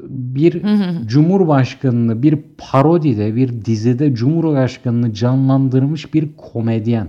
bir 0.08 0.62
cumhurbaşkanını 1.06 2.22
bir 2.22 2.38
parodide 2.58 3.36
bir 3.36 3.64
dizide 3.64 4.14
cumhurbaşkanını 4.14 5.12
canlandırmış 5.14 6.14
bir 6.14 6.28
komedyen 6.36 7.08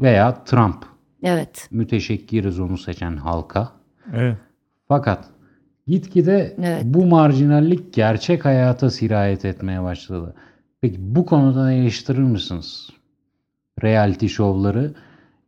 veya 0.00 0.44
Trump. 0.44 0.84
evet. 1.22 1.68
Müteşekkiriz 1.70 2.60
onu 2.60 2.78
seçen 2.78 3.16
halka. 3.16 3.72
Evet. 4.14 4.36
Fakat 4.88 5.24
gitgide 5.86 6.56
Evet. 6.58 6.82
bu 6.84 7.06
marjinallik 7.06 7.92
gerçek 7.92 8.44
hayata 8.44 8.90
sirayet 8.90 9.44
etmeye 9.44 9.82
başladı. 9.82 10.34
Peki 10.80 10.96
bu 11.00 11.26
konuda 11.26 11.72
eleştirir 11.72 12.18
misiniz? 12.18 12.90
Reality 13.82 14.26
şovları 14.26 14.94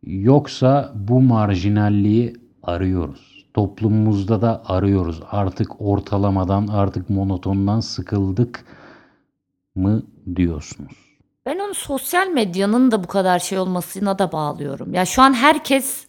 yoksa 0.06 0.92
bu 0.94 1.20
marjinalliği 1.20 2.36
arıyoruz. 2.62 3.27
Toplumumuzda 3.54 4.42
da 4.42 4.62
arıyoruz. 4.66 5.20
Artık 5.30 5.80
ortalamadan, 5.80 6.66
artık 6.66 7.10
monotondan 7.10 7.80
sıkıldık 7.80 8.64
mı 9.74 10.02
diyorsunuz? 10.36 11.08
Ben 11.46 11.58
onu 11.58 11.74
sosyal 11.74 12.28
medyanın 12.28 12.90
da 12.90 13.04
bu 13.04 13.08
kadar 13.08 13.38
şey 13.38 13.58
olmasına 13.58 14.18
da 14.18 14.32
bağlıyorum. 14.32 14.94
Ya 14.94 15.04
şu 15.04 15.22
an 15.22 15.34
herkes 15.34 16.06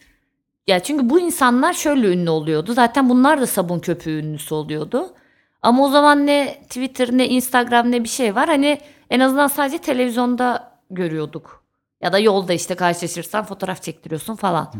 ya 0.67 0.79
çünkü 0.79 1.09
bu 1.09 1.19
insanlar 1.19 1.73
şöyle 1.73 2.13
ünlü 2.13 2.29
oluyordu. 2.29 2.73
Zaten 2.73 3.09
bunlar 3.09 3.41
da 3.41 3.47
sabun 3.47 3.79
köpüğü 3.79 4.19
ünlüsü 4.19 4.53
oluyordu. 4.55 5.13
Ama 5.61 5.85
o 5.85 5.89
zaman 5.89 6.27
ne 6.27 6.61
Twitter 6.63 7.09
ne 7.11 7.27
Instagram 7.29 7.91
ne 7.91 8.03
bir 8.03 8.09
şey 8.09 8.35
var. 8.35 8.47
Hani 8.47 8.79
en 9.09 9.19
azından 9.19 9.47
sadece 9.47 9.77
televizyonda 9.77 10.71
görüyorduk. 10.91 11.63
Ya 12.01 12.13
da 12.13 12.19
yolda 12.19 12.53
işte 12.53 12.75
karşılaşırsan 12.75 13.45
fotoğraf 13.45 13.83
çektiriyorsun 13.83 14.35
falan. 14.35 14.73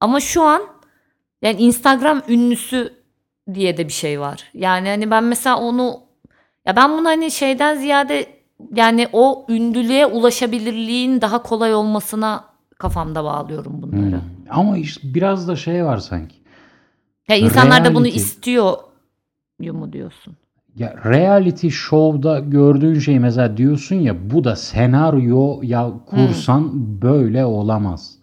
Ama 0.00 0.20
şu 0.20 0.42
an 0.42 0.62
yani 1.42 1.60
Instagram 1.60 2.22
ünlüsü 2.28 2.92
diye 3.54 3.76
de 3.76 3.88
bir 3.88 3.92
şey 3.92 4.20
var. 4.20 4.50
Yani 4.54 4.88
hani 4.88 5.10
ben 5.10 5.24
mesela 5.24 5.58
onu 5.58 6.00
ya 6.66 6.76
ben 6.76 6.98
bunu 6.98 7.08
hani 7.08 7.30
şeyden 7.30 7.76
ziyade 7.76 8.26
yani 8.74 9.08
o 9.12 9.46
ünlülüğe 9.48 10.06
ulaşabilirliğin 10.06 11.20
daha 11.20 11.42
kolay 11.42 11.74
olmasına 11.74 12.44
kafamda 12.78 13.24
bağlıyorum 13.24 13.82
bunları. 13.82 14.10
Hmm. 14.10 14.20
Ama 14.50 14.78
işte 14.78 15.14
biraz 15.14 15.48
da 15.48 15.56
şey 15.56 15.84
var 15.84 15.98
sanki. 15.98 16.36
Ya 17.28 17.36
insanlar 17.36 17.84
da 17.84 17.94
bunu 17.94 18.04
Reality. 18.04 18.18
istiyor 18.18 18.76
mu 19.58 19.92
diyorsun? 19.92 20.36
Ya 20.76 20.94
reality 21.04 21.68
show'da 21.68 22.38
gördüğün 22.38 22.98
şey 22.98 23.18
mesela 23.18 23.56
diyorsun 23.56 23.96
ya 23.96 24.30
bu 24.30 24.44
da 24.44 24.56
senaryo 24.56 25.60
ya 25.62 25.92
kursan 26.06 26.70
böyle 27.02 27.44
olamaz. 27.44 28.18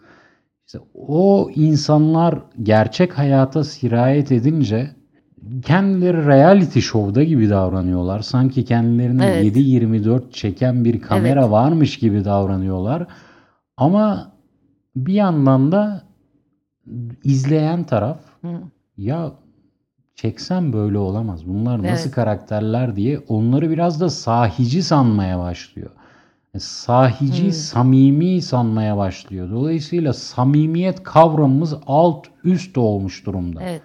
İşte 0.70 0.80
o 0.94 1.50
insanlar 1.56 2.40
gerçek 2.64 3.18
hayata 3.18 3.64
sirayet 3.64 4.32
edince 4.32 4.96
kendileri 5.64 6.26
reality 6.26 6.80
show'da 6.80 7.24
gibi 7.24 7.50
davranıyorlar. 7.50 8.20
Sanki 8.20 8.66
kendilerini 8.66 9.24
Evet. 9.24 9.58
7-24 9.58 10.32
çeken 10.32 10.86
bir 10.86 11.02
kamera 11.02 11.42
Evet. 11.42 11.52
varmış 11.52 12.00
gibi 12.00 12.26
davranıyorlar. 12.26 13.08
Ama 13.78 14.32
bir 14.96 15.14
yandan 15.14 15.72
da 15.72 16.04
izleyen 17.24 17.84
taraf 17.84 18.20
Hı. 18.42 18.62
ya 18.98 19.32
çeksen 20.16 20.74
böyle 20.74 20.98
olamaz. 20.98 21.48
Bunlar 21.48 21.84
nasıl 21.84 22.06
Evet. 22.06 22.16
karakterler 22.16 22.96
diye 22.96 23.20
onları 23.28 23.70
biraz 23.70 24.02
da 24.02 24.10
sahici 24.10 24.84
sanmaya 24.84 25.40
başlıyor. 25.40 25.92
E, 26.56 26.60
Sahici, 26.60 27.44
Hmm. 27.44 27.52
samimi 27.52 28.42
sanmaya 28.42 28.98
başlıyor. 28.98 29.52
Dolayısıyla 29.52 30.14
samimiyet 30.14 31.04
kavramımız 31.04 31.74
alt 31.88 32.28
üst 32.44 32.78
olmuş 32.78 33.26
durumda. 33.26 33.60
Evet. 33.64 33.82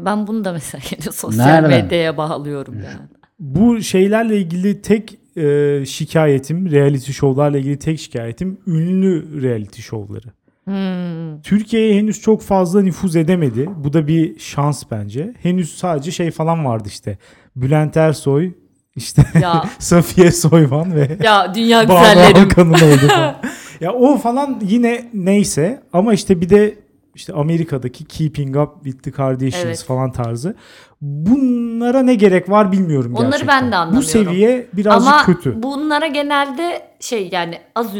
Ben 0.00 0.26
bunu 0.26 0.44
da 0.44 0.52
mesela 0.52 0.82
yine 0.90 1.12
sosyal 1.12 1.46
Nereden? 1.46 1.70
medyaya 1.70 2.16
bağlıyorum 2.16 2.74
yani. 2.74 3.08
Bu 3.38 3.80
şeylerle 3.80 4.38
ilgili 4.38 4.82
tek 4.82 5.18
e, 5.36 5.82
şikayetim, 5.86 6.70
reality 6.70 7.12
show'larla 7.12 7.58
ilgili 7.58 7.78
tek 7.78 8.00
şikayetim 8.00 8.58
ünlü 8.66 9.42
reality 9.42 9.80
show'ları. 9.82 10.26
Hmm. 10.64 11.42
Türkiye'ye 11.42 11.94
henüz 11.98 12.20
çok 12.20 12.42
fazla 12.42 12.82
nüfuz 12.82 13.16
edemedi. 13.16 13.70
Bu 13.76 13.92
da 13.92 14.06
bir 14.08 14.38
şans 14.38 14.82
bence. 14.90 15.34
Henüz 15.42 15.74
sadece 15.74 16.10
şey 16.10 16.30
falan 16.30 16.64
vardı 16.64 16.88
işte. 16.88 17.18
Bülent 17.56 17.96
Ersoy, 17.96 18.52
işte 18.96 19.22
Ya 19.42 19.64
Safiye 19.78 20.30
Soyman 20.32 20.94
ve 20.94 21.18
ya 21.24 21.54
dünya 21.54 21.82
güzellerim. 21.82 22.42
Alkan'ın 22.44 22.72
oldu 22.72 23.12
ya 23.80 23.92
o 23.92 24.18
falan 24.18 24.58
yine 24.62 25.10
neyse 25.14 25.82
ama 25.92 26.14
işte 26.14 26.40
bir 26.40 26.48
de 26.48 26.78
işte 27.14 27.32
Amerika'daki 27.32 28.04
Keeping 28.04 28.56
Up 28.56 28.84
with 28.84 29.02
the 29.02 29.10
Kardashians 29.10 29.64
Evet. 29.64 29.84
falan 29.84 30.12
tarzı. 30.12 30.54
Bunlara 31.00 32.02
ne 32.02 32.14
gerek 32.14 32.50
var 32.50 32.72
bilmiyorum 32.72 33.14
Onları 33.14 33.30
gerçekten. 33.30 33.62
ben 33.62 33.68
de 33.68 33.72
Bu 33.72 33.76
anlamıyorum. 33.76 34.08
seviye 34.08 34.66
birazcık 34.72 35.12
Ama 35.12 35.24
kötü. 35.26 35.62
bunlara 35.62 36.06
genelde 36.06 36.82
şey 37.00 37.28
yani 37.32 37.58
az 37.74 37.94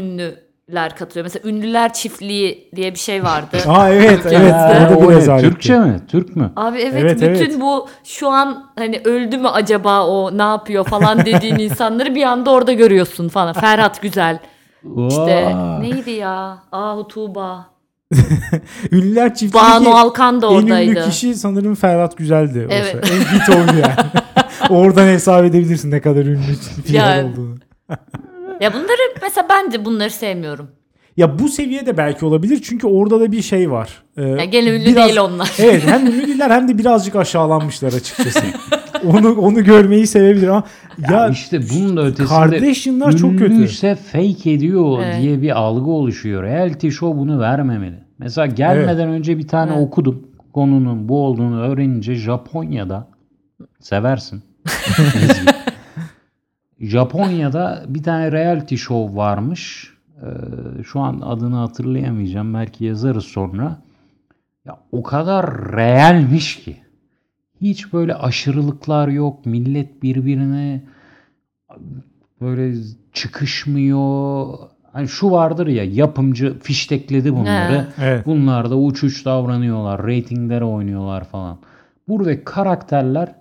ünlüler 0.68 0.96
katılıyor. 0.96 1.24
Mesela 1.24 1.48
ünlüler 1.50 1.92
çiftliği 1.92 2.70
diye 2.76 2.94
bir 2.94 2.98
şey 2.98 3.24
vardı. 3.24 3.56
Aa 3.66 3.90
evet 3.90 4.26
evet 4.26 4.54
o 4.96 5.08
da 5.08 5.36
bir. 5.38 5.40
Türkçe 5.42 5.78
mi? 5.78 6.00
Türk 6.08 6.36
mü? 6.36 6.52
Abi 6.56 6.78
evet, 6.78 6.94
Evet, 7.02 7.14
bütün 7.16 7.50
evet. 7.50 7.60
bu 7.60 7.88
şu 8.04 8.28
an 8.28 8.70
hani 8.76 9.00
öldü 9.04 9.38
mü 9.38 9.48
acaba 9.48 10.06
o 10.06 10.38
ne 10.38 10.42
yapıyor 10.42 10.84
falan 10.84 11.18
dediğin 11.26 11.58
insanları 11.58 12.14
bir 12.14 12.22
anda 12.22 12.50
orada 12.50 12.72
görüyorsun 12.72 13.28
falan. 13.28 13.52
Ferhat 13.52 14.02
Güzel. 14.02 14.38
İşte 15.08 15.44
Vay. 15.54 15.80
neydi 15.82 16.10
ya? 16.10 16.58
Ahu 16.72 17.08
Tuğba. 17.08 17.66
Ünlüler 18.92 19.34
çiftliği 19.34 19.62
Banu 19.64 19.96
Alkan 19.96 20.42
da 20.42 20.46
en 20.46 20.52
ünlü 20.52 20.62
oradaydı. 20.64 21.04
kişi 21.10 21.34
sanırım 21.34 21.74
Ferhat 21.74 22.16
Güzel'di. 22.16 22.66
o 22.70 22.72
Evet. 22.72 23.10
En 23.12 23.38
hit 23.38 23.48
oydu 23.48 23.72
yani. 23.82 23.94
Oradan 24.70 25.06
hesap 25.06 25.44
edebilirsin 25.44 25.90
ne 25.90 26.00
kadar 26.00 26.24
ünlü 26.24 26.38
bir 26.88 26.92
yer 26.92 27.16
Yani. 27.16 27.30
olduğunu. 27.30 27.54
Ya 28.64 28.72
bunları 28.74 29.14
mesela 29.22 29.46
ben 29.50 29.72
de 29.72 29.84
bunları 29.84 30.10
sevmiyorum. 30.10 30.70
Ya 31.16 31.38
bu 31.38 31.48
seviyede 31.48 31.96
belki 31.96 32.24
olabilir 32.26 32.60
çünkü 32.64 32.86
orada 32.86 33.20
da 33.20 33.32
bir 33.32 33.42
şey 33.42 33.70
var. 33.70 34.02
Ee, 34.16 34.22
Ya 34.22 34.44
gene 34.44 34.70
ünlü 34.70 34.86
biraz- 34.86 35.08
değil 35.08 35.20
onlar. 35.20 35.52
Evet 35.58 35.82
hem 35.86 36.06
ünlü 36.06 36.26
değiller 36.26 36.50
hem 36.50 36.68
de 36.68 36.78
birazcık 36.78 37.16
aşağılanmışlar 37.16 37.88
açıkçası. 37.92 38.40
onu 39.04 39.34
onu 39.34 39.64
görmeyi 39.64 40.06
sevebilir 40.06 40.48
ama 40.48 40.64
Ya, 41.10 41.16
ya, 41.16 41.28
işte 41.28 41.60
bunun 41.74 41.96
da 41.96 42.02
ötesinde 42.02 42.28
Kardashian'lar 42.28 43.16
çok 43.16 43.38
kötü. 43.38 43.54
ünlüyse 43.54 43.94
fake 43.94 44.50
ediyor 44.52 45.02
Evet. 45.04 45.22
diye 45.22 45.42
bir 45.42 45.50
algı 45.58 45.90
oluşuyor. 45.90 46.42
Reality 46.42 46.88
show 46.88 47.18
bunu 47.18 47.40
vermemeli. 47.40 47.98
Mesela 48.18 48.46
gelmeden 48.46 49.08
önce 49.08 49.38
bir 49.38 49.48
tane 49.48 49.72
Evet. 49.72 49.86
okudum. 49.86 50.26
Konunun 50.52 51.08
bu 51.08 51.24
olduğunu 51.26 51.60
öğrenince 51.62 52.14
Japonya'da 52.14 53.08
seversin. 53.80 54.42
Japonya'da 56.85 57.85
bir 57.89 58.03
tane 58.03 58.32
reality 58.32 58.74
show 58.74 59.16
varmış. 59.16 59.95
Ee, 60.22 60.82
şu 60.82 61.01
an 61.01 61.20
adını 61.20 61.57
hatırlayamayacağım. 61.57 62.55
Belki 62.55 62.85
yazarız 62.85 63.24
sonra. 63.24 63.76
Ya 64.64 64.78
o 64.93 65.03
kadar 65.03 65.72
realmiş 65.72 66.64
ki. 66.64 66.76
Hiç 67.61 67.93
böyle 67.93 68.14
aşırılıklar 68.14 69.09
yok. 69.09 69.47
Millet 69.47 70.03
birbirine 70.03 70.82
böyle 72.41 72.74
çıkışmıyor. 73.12 74.59
Hani 74.93 75.09
şu 75.09 75.30
vardır 75.30 75.66
ya 75.66 75.85
yapımcı 75.85 76.59
fiştekledi 76.59 77.35
bunları. 77.35 77.87
Evet. 78.01 78.26
Bunlar 78.26 78.70
da 78.70 78.78
uç 78.78 79.05
uç 79.05 79.24
davranıyorlar. 79.24 80.07
Reytinglere 80.07 80.64
oynuyorlar 80.64 81.24
falan. 81.24 81.59
Buradaki 82.09 82.45
karakterler 82.45 83.35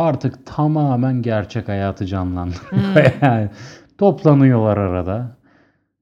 artık 0.00 0.46
tamamen 0.46 1.22
gerçek 1.22 1.68
hayatı 1.68 2.06
canlandırıyor. 2.06 3.12
yani 3.22 3.50
toplanıyorlar 3.98 4.76
arada. 4.76 5.36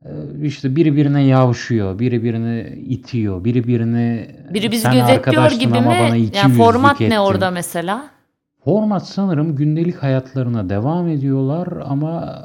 Ee, 0.05 0.11
İşte 0.43 0.77
biri 0.77 0.97
birine 0.97 1.23
yavşıyor, 1.23 1.99
biri 1.99 2.23
birini 2.23 2.79
itiyor, 2.87 3.45
biri 3.45 3.67
birini 3.67 4.37
Biri 4.55 4.73
bizi 4.73 4.83
"Sen 4.83 4.95
gözetliyor 4.95 5.51
gibi 5.51 5.81
mi? 5.81 6.29
Yani 6.35 6.53
format 6.53 7.01
ettin." 7.01 7.11
ne 7.11 7.21
orada 7.21 7.51
mesela? 7.51 8.11
Format 8.65 9.07
sanırım 9.07 9.57
gündelik 9.57 9.97
hayatlarına 9.97 10.69
devam 10.69 11.09
ediyorlar 11.09 11.69
ama 11.85 12.39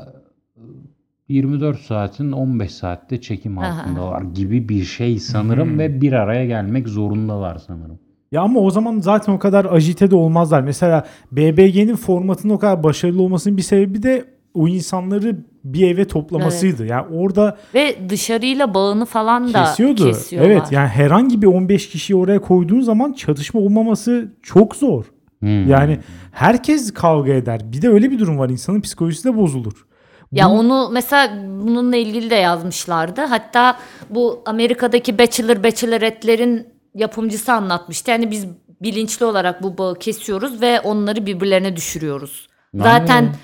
24 1.27 1.79
saatin 1.79 2.31
15 2.31 2.71
saatte 2.71 3.21
çekim 3.21 3.57
Aha. 3.57 3.81
altındalar 3.81 4.21
gibi 4.21 4.69
bir 4.69 4.83
şey 4.83 5.19
sanırım 5.19 5.79
ve 5.79 6.01
bir 6.01 6.13
araya 6.13 6.45
gelmek 6.45 6.87
zorundalar 6.87 7.57
sanırım. 7.57 7.99
Ya 8.33 8.41
ama 8.41 8.59
o 8.59 8.69
zaman 8.71 8.99
zaten 8.99 9.33
o 9.33 9.39
kadar 9.39 9.65
ajite 9.65 10.11
de 10.11 10.15
olmazlar. 10.15 10.61
Mesela 10.61 11.05
BBG'nin 11.31 11.95
formatının 11.95 12.53
o 12.53 12.59
kadar 12.59 12.83
başarılı 12.83 13.21
olmasının 13.21 13.57
bir 13.57 13.61
sebebi 13.61 14.03
de 14.03 14.25
o 14.53 14.67
insanları 14.67 15.37
bir 15.63 15.87
eve 15.87 16.07
toplamasıydı. 16.07 16.85
Yani 16.85 17.05
orada 17.15 17.57
Ve 17.73 17.95
dışarıyla 18.09 18.73
bağını 18.73 19.05
falan 19.05 19.53
da 19.53 19.63
kesiyordu. 19.65 20.05
kesiyorlar. 20.05 20.49
Evet 20.51 20.71
yani 20.71 20.87
herhangi 20.87 21.41
bir 21.41 21.47
15 21.47 21.89
kişiyi 21.89 22.15
oraya 22.15 22.41
koyduğun 22.41 22.81
zaman 22.81 23.13
çatışma 23.13 23.59
olmaması 23.59 24.31
çok 24.43 24.75
zor. 24.75 25.05
Hmm. 25.39 25.69
Yani 25.69 25.99
herkes 26.31 26.93
kavga 26.93 27.33
eder. 27.33 27.61
Bir 27.73 27.81
de 27.81 27.89
öyle 27.89 28.11
bir 28.11 28.19
durum 28.19 28.37
var. 28.39 28.49
insanın 28.49 28.81
psikolojisi 28.81 29.23
de 29.27 29.37
bozulur. 29.37 29.85
Ya 30.31 30.49
Bu- 30.49 30.53
onu 30.53 30.89
mesela 30.93 31.33
bununla 31.65 31.95
ilgili 31.95 32.29
de 32.29 32.35
yazmışlardı. 32.35 33.21
Hatta 33.21 33.77
bu 34.09 34.41
Amerika'daki 34.45 35.19
Bachelor 35.19 35.63
Bachelorette'lerin 35.63 36.72
yapımcısı 36.95 37.53
anlatmıştı. 37.53 38.11
Yani 38.11 38.31
biz 38.31 38.47
bilinçli 38.81 39.25
olarak 39.25 39.63
bu 39.63 39.77
bağı 39.77 39.99
kesiyoruz 39.99 40.61
ve 40.61 40.81
onları 40.81 41.25
birbirlerine 41.25 41.75
düşürüyoruz. 41.75 42.47
Zaten 42.75 43.15
Aynen. 43.15 43.35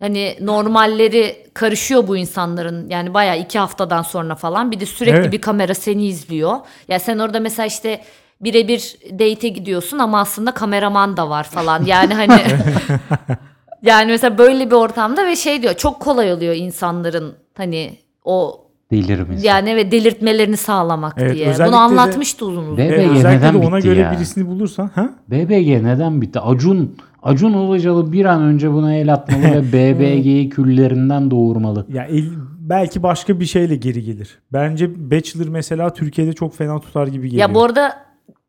hani 0.00 0.36
normalleri 0.40 1.46
karışıyor 1.54 2.08
bu 2.08 2.16
insanların. 2.16 2.90
Yani 2.90 3.14
bayağı 3.14 3.38
iki 3.38 3.58
haftadan 3.58 4.02
sonra 4.02 4.34
falan. 4.34 4.70
Bir 4.70 4.80
de 4.80 4.86
sürekli 4.86 5.16
Evet. 5.18 5.32
bir 5.32 5.40
kamera 5.40 5.74
seni 5.74 6.06
izliyor. 6.06 6.56
Ya 6.88 6.98
sen 6.98 7.18
orada 7.18 7.40
mesela 7.40 7.66
işte 7.66 8.00
birebir 8.40 8.96
date'e 9.12 9.48
gidiyorsun 9.48 9.98
ama 9.98 10.20
aslında 10.20 10.54
kameraman 10.54 11.16
da 11.16 11.30
var 11.30 11.44
falan. 11.44 11.84
Yani 11.84 12.14
hani 12.14 12.40
yani 13.82 14.10
mesela 14.10 14.38
böyle 14.38 14.66
bir 14.66 14.76
ortamda 14.76 15.26
ve 15.26 15.36
şey 15.36 15.62
diyor 15.62 15.74
çok 15.74 16.00
kolay 16.00 16.32
oluyor 16.32 16.54
insanların 16.54 17.36
hani 17.56 17.98
o 18.24 18.64
delirmesi. 18.90 19.46
yani 19.46 19.76
ve 19.76 19.90
delirtmelerini 19.90 20.56
sağlamak 20.56 21.14
Evet, 21.18 21.34
diye. 21.34 21.54
Bunu 21.66 21.76
anlatmıştı 21.76 22.46
uzun 22.46 22.62
uzun. 22.62 22.76
Evet, 22.76 22.98
BBG 22.98 23.16
özellikle 23.16 23.46
de 23.46 23.48
neden 23.52 23.66
ona 23.68 23.76
bitti 23.76 23.88
göre 23.88 24.00
ya? 24.00 24.12
birisini 24.12 24.46
bulursan 24.46 24.90
ha? 24.94 25.10
BBG 25.28 25.82
neden 25.84 26.22
bitti? 26.22 26.40
Acun 26.40 26.96
Acun 27.22 27.52
Ilıcalı 27.52 28.12
bir 28.12 28.24
an 28.24 28.42
önce 28.42 28.72
buna 28.72 28.94
el 28.94 29.12
atmalı 29.12 29.42
ve 29.42 29.72
BBG'yi 29.72 30.48
küllerinden 30.48 31.30
doğurmalı. 31.30 31.86
Ya 31.92 32.04
el- 32.04 32.30
belki 32.60 33.02
başka 33.02 33.40
bir 33.40 33.46
şeyle 33.46 33.76
geri 33.76 34.02
gelir. 34.04 34.38
Bence 34.52 35.10
Bachelor 35.10 35.48
mesela 35.48 35.92
Türkiye'de 35.92 36.32
çok 36.32 36.56
fena 36.56 36.80
tutar 36.80 37.06
gibi 37.06 37.30
geliyor. 37.30 37.48
Ya 37.48 37.54
bu 37.54 37.64
arada 37.64 37.96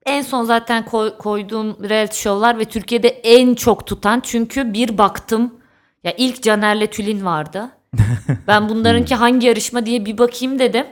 en 0.05 0.21
son 0.21 0.43
zaten 0.43 0.85
koy- 0.85 1.17
koyduğum 1.17 1.89
reality 1.89 2.15
show'lar 2.17 2.59
ve 2.59 2.65
Türkiye'de 2.65 3.07
en 3.07 3.55
çok 3.55 3.87
tutan 3.87 4.19
çünkü 4.19 4.73
bir 4.73 4.97
baktım 4.97 5.53
ya 6.03 6.13
ilk 6.17 6.43
Caner'le 6.43 6.87
Tülin 6.87 7.25
vardı. 7.25 7.69
Ben 8.47 8.69
bunlarınki 8.69 9.15
hangi 9.15 9.47
yarışma 9.47 9.85
diye 9.85 10.05
bir 10.05 10.17
bakayım 10.17 10.59
dedim. 10.59 10.85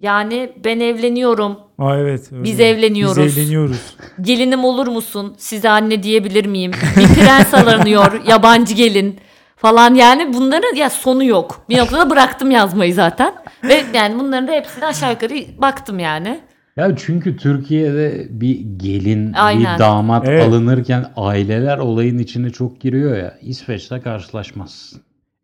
Yani 0.00 0.52
ben 0.64 0.80
evleniyorum. 0.80 1.58
Aa 1.78 1.96
evet. 1.96 2.32
öyle. 2.32 2.44
Biz 2.44 2.60
evleniyoruz. 2.60 3.24
Biz 3.24 3.38
evleniyoruz. 3.38 3.96
Gelinim 4.20 4.64
olur 4.64 4.86
musun? 4.86 5.34
Size 5.38 5.68
anne 5.70 6.02
diyebilir 6.02 6.46
miyim? 6.46 6.72
Bir 6.96 7.06
prens 7.06 7.54
aranıyor. 7.54 8.24
yabancı 8.28 8.74
gelin 8.74 9.18
falan 9.56 9.94
yani 9.94 10.34
bunların 10.34 10.74
ya 10.74 10.90
sonu 10.90 11.24
yok. 11.24 11.64
Bir 11.68 11.78
noktada 11.78 12.10
bıraktım 12.10 12.50
yazmayı 12.50 12.94
zaten. 12.94 13.34
Ve 13.64 13.84
yani 13.94 14.18
bunların 14.18 14.48
da 14.48 14.52
hepsine 14.52 14.86
aşağı 14.86 15.12
yukarı 15.12 15.34
baktım 15.58 15.98
yani. 15.98 16.40
Ya 16.76 16.96
çünkü 16.96 17.36
Türkiye'de 17.36 18.26
bir 18.30 18.60
gelin, 18.76 19.32
Aynen. 19.32 19.74
bir 19.74 19.78
damat 19.78 20.28
Evet. 20.28 20.48
alınırken 20.48 21.06
aileler 21.16 21.78
olayın 21.78 22.18
içine 22.18 22.50
çok 22.50 22.80
giriyor 22.80 23.16
ya. 23.16 23.38
İsveç'te 23.42 24.00
karşılaşmazsın. 24.00 25.00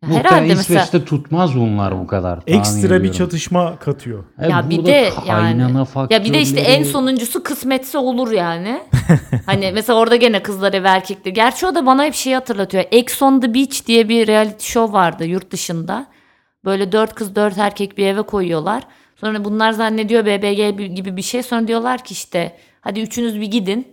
Herhalde 0.07 0.23
Muhtemelen 0.23 0.57
mesela- 0.57 0.83
İsveç'te 0.83 1.05
tutmaz 1.05 1.55
bunlar 1.57 1.99
bu 1.99 2.07
kadar. 2.07 2.41
tahmin 2.41 2.59
Ekstra 2.59 2.83
bir 2.91 2.95
ediyorum. 2.95 3.13
çatışma 3.13 3.77
katıyor. 3.79 4.25
E, 4.41 4.49
Ya 4.49 4.71
bir 4.71 4.77
burada 4.77 4.89
de 4.91 5.11
kaynana 5.27 5.87
yani 5.97 6.07
ya 6.11 6.25
bir 6.25 6.33
de 6.35 6.41
işte 6.41 6.61
en 6.61 6.83
faktörleri- 6.83 6.85
sonuncusu 6.85 7.43
kısmetse 7.43 7.99
olur 7.99 8.31
yani. 8.33 8.83
hani 9.47 9.71
mesela 9.75 9.99
orada 9.99 10.17
gene 10.17 10.43
kızlar 10.43 10.73
ev 10.75 10.85
erkekler. 10.85 11.33
Gerçi 11.33 11.67
o 11.67 11.75
da 11.75 11.87
bana 11.87 12.05
hep 12.05 12.15
şeyi 12.15 12.35
hatırlatıyor. 12.35 12.85
Ex 12.93 13.23
on 13.23 13.41
the 13.41 13.55
Beach 13.55 13.87
diye 13.87 14.09
bir 14.09 14.27
reality 14.27 14.67
show 14.73 14.93
vardı 14.93 15.25
yurt 15.27 15.51
dışında. 15.51 16.07
Böyle 16.65 16.93
dört 16.93 17.15
kız 17.15 17.35
dört 17.37 17.59
erkek 17.59 17.99
bir 17.99 18.07
eve 18.07 18.23
koyuyorlar. 18.23 18.83
Sonra 19.17 19.45
bunlar 19.45 19.73
zannediyor 19.73 20.27
BBG 20.27 20.95
gibi 20.95 21.17
bir 21.17 21.23
şey. 21.23 21.43
Sonra 21.43 21.69
diyorlar 21.69 22.05
ki 22.05 22.13
işte 22.13 22.57
hadi 22.81 23.01
üçünüz 23.01 23.41
bir 23.41 23.47
gidin. 23.47 23.89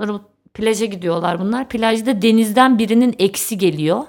Sonra 0.00 0.12
bu 0.12 0.20
plaja 0.54 0.84
gidiyorlar 0.86 1.40
bunlar. 1.40 1.68
Plajda 1.68 2.22
denizden 2.22 2.78
birinin 2.78 3.14
eksi 3.18 3.58
geliyor. 3.58 4.02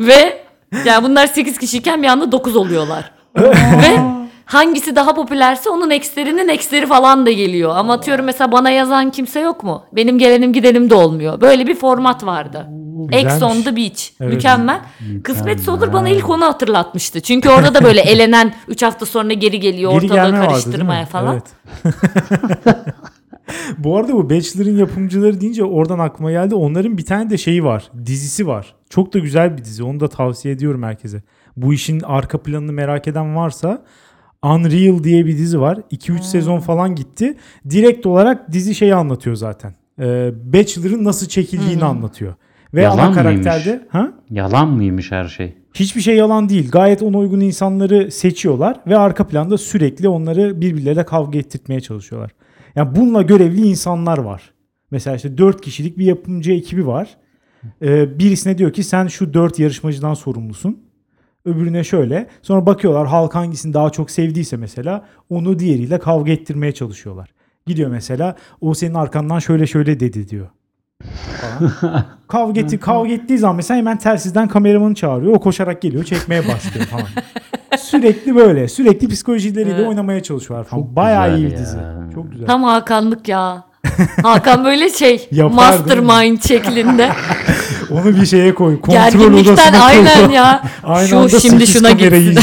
Ve 0.00 0.44
yani 0.84 1.04
bunlar 1.04 1.26
8 1.26 1.58
kişiyken 1.58 2.02
bir 2.02 2.08
anda 2.08 2.32
9 2.32 2.56
oluyorlar. 2.56 3.10
Ve 3.38 4.00
hangisi 4.44 4.96
daha 4.96 5.14
popülerse 5.14 5.70
onun 5.70 5.90
ekslerinin 5.90 6.48
eksleri 6.48 6.86
falan 6.86 7.26
da 7.26 7.30
geliyor. 7.32 7.76
Ama 7.76 7.92
atıyorum 7.92 8.24
mesela 8.24 8.52
bana 8.52 8.70
yazan 8.70 9.10
kimse 9.10 9.40
yok 9.40 9.64
mu? 9.64 9.84
Benim 9.92 10.18
gelenim 10.18 10.52
gidenim 10.52 10.90
de 10.90 10.94
olmuyor. 10.94 11.40
Böyle 11.40 11.66
bir 11.66 11.74
format 11.74 12.26
vardı. 12.26 12.66
Ex 13.12 13.42
on 13.42 13.62
the 13.62 13.76
beach. 13.76 14.02
Evet. 14.20 14.32
Mükemmel. 14.32 14.80
Kısmetse 15.24 15.70
olur 15.70 15.92
bana 15.92 16.08
ilk 16.08 16.30
onu 16.30 16.44
hatırlatmıştı. 16.44 17.20
Çünkü 17.20 17.48
orada 17.48 17.74
da 17.74 17.84
böyle 17.84 18.00
elenen 18.10 18.54
3 18.68 18.82
hafta 18.82 19.06
sonra 19.06 19.32
geri 19.32 19.60
geliyor 19.60 19.92
Geri 19.92 20.04
ortalığı 20.04 20.14
gelme 20.14 20.38
vardı, 20.38 20.50
değil 20.50 20.62
karıştırmaya 20.62 21.02
mi? 21.02 21.08
falan. 21.08 21.34
Evet. 21.34 21.94
bu 23.78 23.96
arada 23.96 24.12
bu 24.12 24.30
Bachelor'ın 24.30 24.76
yapımcıları 24.76 25.40
deyince 25.40 25.64
oradan 25.64 25.98
aklıma 25.98 26.30
geldi. 26.30 26.54
Onların 26.54 26.98
bir 26.98 27.04
tane 27.04 27.30
de 27.30 27.38
şeyi 27.38 27.64
var. 27.64 27.90
Dizisi 28.06 28.46
var. 28.46 28.74
Çok 28.90 29.14
da 29.14 29.18
güzel 29.18 29.58
bir 29.58 29.64
dizi. 29.64 29.84
Onu 29.84 30.00
da 30.00 30.08
tavsiye 30.08 30.54
ediyorum 30.54 30.82
herkese. 30.82 31.22
Bu 31.56 31.74
işin 31.74 32.00
arka 32.00 32.42
planını 32.42 32.72
merak 32.72 33.08
eden 33.08 33.36
varsa 33.36 33.82
Unreal 34.42 35.04
diye 35.04 35.26
bir 35.26 35.38
dizi 35.38 35.60
var. 35.60 35.78
2-3 35.92 36.22
sezon 36.22 36.60
falan 36.60 36.94
gitti. 36.94 37.36
Direkt 37.70 38.06
olarak 38.06 38.52
dizi 38.52 38.74
şeyi 38.74 38.94
anlatıyor 38.94 39.36
zaten. 39.36 39.74
Ee, 39.98 40.30
Bachelor'ın 40.52 41.04
nasıl 41.04 41.28
çekildiğini 41.28 41.84
anlatıyor. 41.84 42.34
Ve 42.74 42.82
Yalan 42.82 42.98
ana 42.98 43.04
mıymış? 43.10 43.22
karakterde 43.22 43.86
ha? 43.88 44.12
Yalan 44.30 44.68
mıymış 44.68 45.12
her 45.12 45.24
şey? 45.24 45.54
Hiçbir 45.74 46.00
şey 46.00 46.16
yalan 46.16 46.48
değil. 46.48 46.70
Gayet 46.70 47.02
ona 47.02 47.18
uygun 47.18 47.40
insanları 47.40 48.10
seçiyorlar 48.10 48.80
ve 48.86 48.98
arka 48.98 49.26
planda 49.26 49.58
sürekli 49.58 50.08
onları 50.08 50.60
birbirleriyle 50.60 51.04
kavga 51.04 51.38
ettirtmeye 51.38 51.80
çalışıyorlar. 51.80 52.30
Yani 52.76 52.96
bununla 52.96 53.22
görevli 53.22 53.66
insanlar 53.66 54.18
var. 54.18 54.54
Mesela 54.90 55.16
işte 55.16 55.38
4 55.38 55.60
kişilik 55.60 55.98
bir 55.98 56.04
yapımcı 56.04 56.52
ekibi 56.52 56.86
var. 56.86 57.16
Ee, 57.82 58.18
birisine 58.18 58.58
diyor 58.58 58.72
ki 58.72 58.84
sen 58.84 59.06
şu 59.06 59.34
4 59.34 59.58
yarışmacıdan 59.58 60.14
sorumlusun. 60.14 60.84
Öbürüne 61.44 61.84
şöyle. 61.84 62.28
Sonra 62.42 62.66
bakıyorlar 62.66 63.06
halk 63.06 63.34
hangisini 63.34 63.74
daha 63.74 63.90
çok 63.90 64.10
sevdiyse 64.10 64.56
mesela 64.56 65.06
onu 65.30 65.58
diğeriyle 65.58 65.98
kavga 65.98 66.32
ettirmeye 66.32 66.72
çalışıyorlar. 66.72 67.34
Gidiyor 67.66 67.90
mesela 67.90 68.36
o 68.60 68.74
senin 68.74 68.94
arkandan 68.94 69.38
şöyle 69.38 69.66
şöyle 69.66 70.00
dedi 70.00 70.28
diyor. 70.28 70.48
Falan. 71.80 72.04
kavga, 72.28 72.60
etti, 72.60 72.80
kavga 72.80 73.12
ettiği 73.12 73.38
zaman 73.38 73.56
mesela 73.56 73.78
hemen 73.78 73.98
telsizden 73.98 74.48
kameramanı 74.48 74.94
çağırıyor. 74.94 75.32
O 75.34 75.40
koşarak 75.40 75.82
geliyor 75.82 76.04
çekmeye 76.04 76.40
başlıyor 76.48 76.86
falan. 76.86 77.06
sürekli 77.78 78.36
böyle. 78.36 78.68
Sürekli 78.68 79.08
psikolojileriyle 79.08 79.74
Evet. 79.76 79.88
oynamaya 79.88 80.22
çalışıyorlar 80.22 80.66
falan. 80.66 80.82
Çok 80.82 80.96
Bayağı 80.96 81.36
iyi 81.38 81.46
bir 81.46 81.52
ya. 81.52 81.58
dizi. 81.58 81.76
Çok 82.14 82.32
güzel. 82.32 82.46
Tam 82.46 82.62
Hakanlık 82.62 83.28
ya. 83.28 83.64
Hakan 84.22 84.64
böyle 84.64 84.90
şey 84.90 85.28
Yapar, 85.30 85.54
mastermind 85.54 86.38
şeklinde. 86.42 87.10
Onu 87.90 88.04
bir 88.20 88.26
şeye 88.26 88.54
koy. 88.54 88.80
Kontrol 88.80 88.92
Gerginlikten 88.94 89.52
odasına 89.52 89.70
koy. 89.70 89.80
aynen 89.80 90.30
ya. 90.30 90.62
Aynı 90.84 91.08
Şu 91.08 91.18
anda 91.18 91.40
şimdi 91.40 91.66
şuna 91.66 91.90
gitsin. 91.90 92.38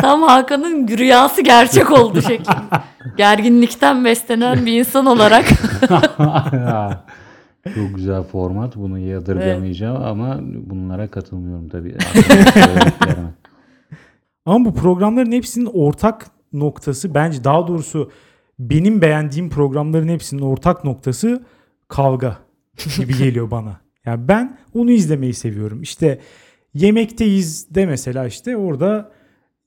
Tam 0.00 0.22
Hakan'ın 0.22 0.88
rüyası 0.88 1.42
gerçek 1.42 1.90
oldu 1.92 2.22
şeklinde. 2.22 2.60
Gerginlikten 3.16 4.04
beslenen 4.04 4.66
bir 4.66 4.78
insan 4.78 5.06
olarak. 5.06 5.44
Çok 7.74 7.94
güzel 7.94 8.22
format. 8.22 8.76
Bunu 8.76 8.98
yadırgamayacağım 8.98 10.04
ama 10.04 10.38
bunlara 10.42 11.10
katılmıyorum 11.10 11.68
tabii. 11.68 11.96
Ama 14.46 14.64
bu 14.64 14.74
programların 14.74 15.32
hepsinin 15.32 15.70
ortak 15.74 16.26
noktası 16.52 17.14
bence 17.14 17.44
daha 17.44 17.68
doğrusu 17.68 18.10
benim 18.58 19.02
beğendiğim 19.02 19.50
programların 19.50 20.08
hepsinin 20.08 20.42
ortak 20.42 20.84
noktası 20.84 21.44
kavga 21.88 22.38
gibi 22.96 23.18
geliyor 23.18 23.50
bana. 23.50 23.80
Yani 24.04 24.28
ben 24.28 24.58
onu 24.74 24.90
izlemeyi 24.90 25.34
seviyorum. 25.34 25.82
İşte 25.82 26.20
yemekteyiz 26.74 27.74
de 27.74 27.86
mesela 27.86 28.26
işte 28.26 28.56
orada 28.56 29.10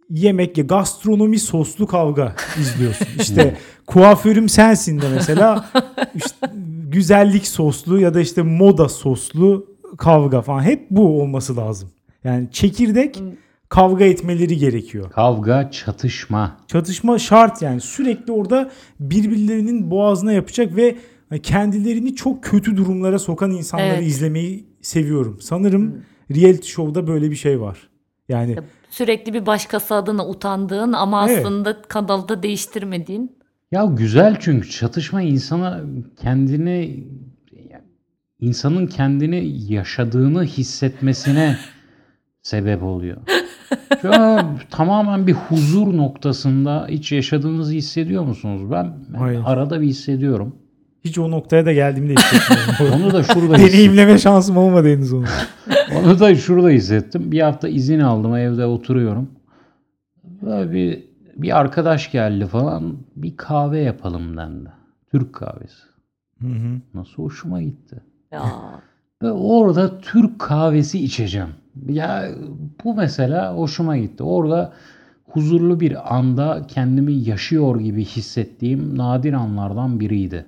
yemek 0.10 0.70
gastronomi 0.70 1.40
soslu 1.40 1.88
kavga 1.88 2.36
izliyorsun. 2.60 3.08
İşte 3.20 3.58
kuaförüm 3.88 4.50
sensin 4.50 5.02
de 5.02 5.06
mesela 5.14 5.70
işte 6.16 6.52
güzellik 6.92 7.48
soslu 7.48 8.00
ya 8.00 8.14
da 8.14 8.22
işte 8.22 8.42
moda 8.42 8.90
soslu 8.90 9.68
kavga 9.98 10.42
falan 10.42 10.62
hep 10.64 10.90
bu 10.90 11.22
olması 11.22 11.58
lazım. 11.58 11.90
Yani 12.24 12.48
çekirdek 12.52 13.24
kavga 13.70 14.06
etmeleri 14.06 14.58
gerekiyor. 14.58 15.12
Kavga, 15.12 15.72
çatışma. 15.72 16.58
Çatışma 16.68 17.20
şart 17.20 17.62
yani 17.62 17.82
sürekli 17.82 18.32
orada 18.34 18.72
birbirlerinin 19.00 19.92
boğazına 19.92 20.32
yapacak 20.34 20.76
ve 20.76 20.96
kendilerini 21.44 22.16
çok 22.16 22.44
kötü 22.44 22.78
durumlara 22.78 23.20
sokan 23.20 23.52
insanları 23.52 23.88
Evet. 23.88 24.08
izlemeyi 24.08 24.66
seviyorum. 24.82 25.38
Sanırım 25.42 26.02
reality 26.36 26.68
show'da 26.68 27.08
böyle 27.08 27.32
bir 27.32 27.36
şey 27.36 27.62
var. 27.62 27.90
Yani 28.30 28.58
Sürekli 28.90 29.34
bir 29.34 29.46
başkası 29.46 29.96
adına 29.96 30.28
utandığın 30.28 30.94
ama 30.94 31.30
Evet. 31.30 31.46
aslında 31.46 31.82
kanalda 31.82 32.44
değiştirmediğin. 32.44 33.40
Ya 33.72 33.86
güzel 33.86 34.38
çünkü 34.40 34.70
çatışma 34.70 35.22
insana 35.22 35.82
kendini 36.22 37.08
insanın 38.40 38.88
kendini 38.88 39.72
yaşadığını 39.74 40.44
hissetmesine 40.44 41.58
sebep 42.42 42.84
oluyor. 42.84 43.18
Şu 44.02 44.14
an 44.14 44.60
tamamen 44.70 45.28
bir 45.28 45.34
huzur 45.34 45.98
noktasında 45.98 46.88
hiç 46.90 47.12
yaşadığınızı 47.12 47.74
hissediyor 47.74 48.24
musunuz? 48.24 48.72
Ben, 48.72 48.94
ben 49.14 49.20
Hayır. 49.20 49.42
arada 49.46 49.82
bir 49.82 49.88
hissediyorum. 49.88 50.56
Hiç 51.04 51.18
o 51.18 51.32
noktaya 51.32 51.66
da 51.66 51.74
geldiğimde 51.74 52.14
hissetmiyorum. 52.14 53.02
Onu 53.04 53.14
da 53.14 53.24
şurada. 53.24 53.58
Deneyimleme 53.58 54.18
şansım 54.18 54.58
olmadı 54.58 54.88
henüz 54.88 55.14
onu. 55.14 55.26
Onu 56.00 56.20
da 56.20 56.36
şurada 56.36 56.70
hissettim. 56.70 57.32
Bir 57.32 57.42
hafta 57.42 57.68
izin 57.68 58.00
aldım 58.00 58.36
evde 58.36 58.66
oturuyorum. 58.66 59.30
Böyle 60.24 60.72
bir, 60.72 61.04
bir 61.36 61.60
arkadaş 61.60 62.12
geldi 62.12 62.46
falan. 62.46 62.98
Bir 63.16 63.38
kahve 63.38 63.80
yapalım 63.80 64.38
dendi. 64.38 64.70
Türk 65.12 65.34
kahvesi. 65.34 65.84
Hı 66.42 66.48
hı. 66.48 66.82
Nasıl 66.94 67.24
hoşuma 67.24 67.62
gitti. 67.62 68.02
Ya. 68.32 68.44
Ve 69.24 69.32
orada 69.32 70.00
Türk 70.00 70.40
kahvesi 70.40 71.04
içeceğim. 71.04 71.50
Ya 71.90 72.30
bu 72.84 72.96
mesela 72.96 73.56
hoşuma 73.56 73.98
gitti. 73.98 74.24
Orada 74.24 74.74
huzurlu 75.30 75.80
bir 75.80 76.18
anda 76.18 76.68
kendimi 76.68 77.14
yaşıyor 77.14 77.80
gibi 77.80 78.06
hissettiğim 78.06 78.98
nadir 78.98 79.34
anlardan 79.34 80.00
biriydi. 80.00 80.46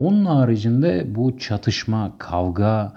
Onun 0.00 0.24
haricinde 0.24 1.06
bu 1.14 1.38
çatışma, 1.38 2.12
kavga, 2.18 2.92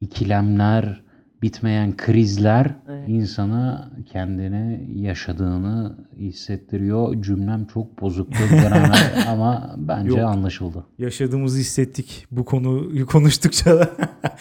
ikilemler, 0.00 1.02
bitmeyen 1.42 1.96
krizler 1.96 2.74
Evet. 2.88 3.08
insana 3.08 3.90
kendini 4.12 4.90
yaşadığını 5.00 5.96
hissettiriyor. 6.18 7.22
Cümlem 7.22 7.64
çok 7.66 8.00
bozuktu 8.00 8.38
ama 9.28 9.74
bence 9.78 10.08
Yok. 10.20 10.30
anlaşıldı. 10.30 10.84
Yaşadığımızı 10.98 11.58
hissettik 11.58 12.26
bu 12.30 12.44
konuyu 12.44 13.06
konuştukça. 13.06 13.90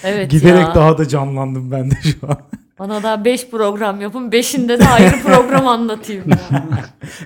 Evet 0.03 0.31
Giderek 0.31 0.67
ya. 0.67 0.75
daha 0.75 0.97
da 0.97 1.07
canlandım 1.07 1.71
ben 1.71 1.91
de 1.91 1.95
şu 1.95 2.17
an. 2.29 2.37
Bana 2.81 3.03
daha 3.03 3.25
5 3.25 3.49
program 3.49 4.01
yapın. 4.01 4.29
5'inde 4.31 4.79
de 4.79 4.87
ayrı 4.87 5.21
program 5.23 5.67
anlatayım. 5.67 6.23
ya. 6.29 6.37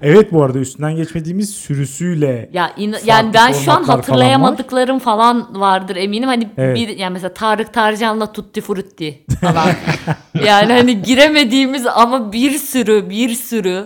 Evet 0.02 0.32
bu 0.32 0.44
arada 0.44 0.60
üstünden 0.60 0.96
geçmediğimiz 0.96 1.50
sürüsüyle 1.50 2.50
Ya 2.54 2.72
in- 2.78 2.96
yani 3.06 3.34
ben 3.34 3.52
şu 3.52 3.72
an 3.72 3.78
formatlar 3.78 3.86
falan 3.86 3.98
hatırlayamadıklarım 3.98 5.00
falan, 5.00 5.60
vardır 5.60 5.96
eminim. 5.96 6.28
Hani 6.28 6.50
Evet. 6.58 6.76
bir 6.78 6.88
yani 6.98 7.14
mesela 7.14 7.34
Tarık 7.34 7.74
Tarcan'la 7.74 8.32
Tutti 8.32 8.62
Frutti 8.62 9.20
falan. 9.42 9.68
yani 10.46 10.74
hani 10.74 11.02
giremediğimiz 11.02 11.86
ama 11.88 12.32
bir 12.34 12.52
sürü 12.52 13.10
bir 13.10 13.30
sürü 13.30 13.86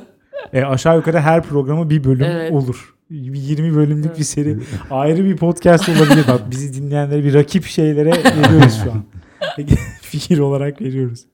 e, 0.53 0.63
aşağı 0.63 0.95
yukarı 0.97 1.19
her 1.19 1.43
programa 1.43 1.89
bir 1.89 2.03
bölüm 2.03 2.25
Evet. 2.31 2.51
olur. 2.51 2.93
Bir 3.11 3.39
20 3.39 3.75
bölümlük 3.75 4.17
bir 4.19 4.23
seri. 4.23 4.57
Ayrı 4.91 5.25
bir 5.25 5.37
podcast 5.37 5.89
olabilir. 5.89 6.25
Bak 6.27 6.51
bizi 6.51 6.73
dinleyenlere 6.81 7.23
bir 7.23 7.33
rakip 7.33 7.65
şeylere 7.65 8.09
veriyoruz 8.23 8.79
şu 8.83 8.91
an. 8.91 9.03
Fikir 10.01 10.39
olarak 10.39 10.81
veriyoruz. 10.81 11.25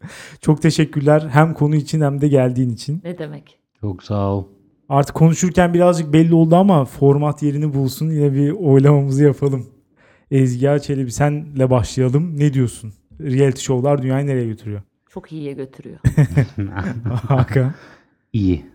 Çok 0.41 0.62
teşekkürler 0.62 1.28
hem 1.32 1.53
konu 1.53 1.76
için 1.76 2.01
hem 2.01 2.22
de 2.22 2.28
geldiğin 2.28 2.70
için. 2.70 3.01
ne 3.03 3.18
demek? 3.18 3.60
Çok 3.82 4.03
sağ 4.03 4.34
ol. 4.34 4.45
Artık 4.89 5.16
konuşurken 5.16 5.74
birazcık 5.74 6.14
belli 6.14 6.34
oldu 6.34 6.56
ama 6.56 6.86
format 6.86 7.43
yerini 7.43 7.74
bulsun. 7.74 8.10
Yine 8.10 8.34
bir 8.34 8.51
oylamamızı 8.51 9.24
yapalım. 9.24 9.68
Ezgi 10.32 10.82
Çelebi 10.84 11.12
senle 11.12 11.70
başlayalım. 11.70 12.39
Ne 12.39 12.53
diyorsun? 12.53 12.93
Reality 13.22 13.62
show'lar 13.62 14.01
dünyayı 14.01 14.28
nereye 14.28 14.45
götürüyor? 14.45 14.82
Çok 15.10 15.32
iyiye 15.32 15.53
götürüyor. 15.53 15.99
Hakan. 17.28 17.74
İyi. 18.34 18.66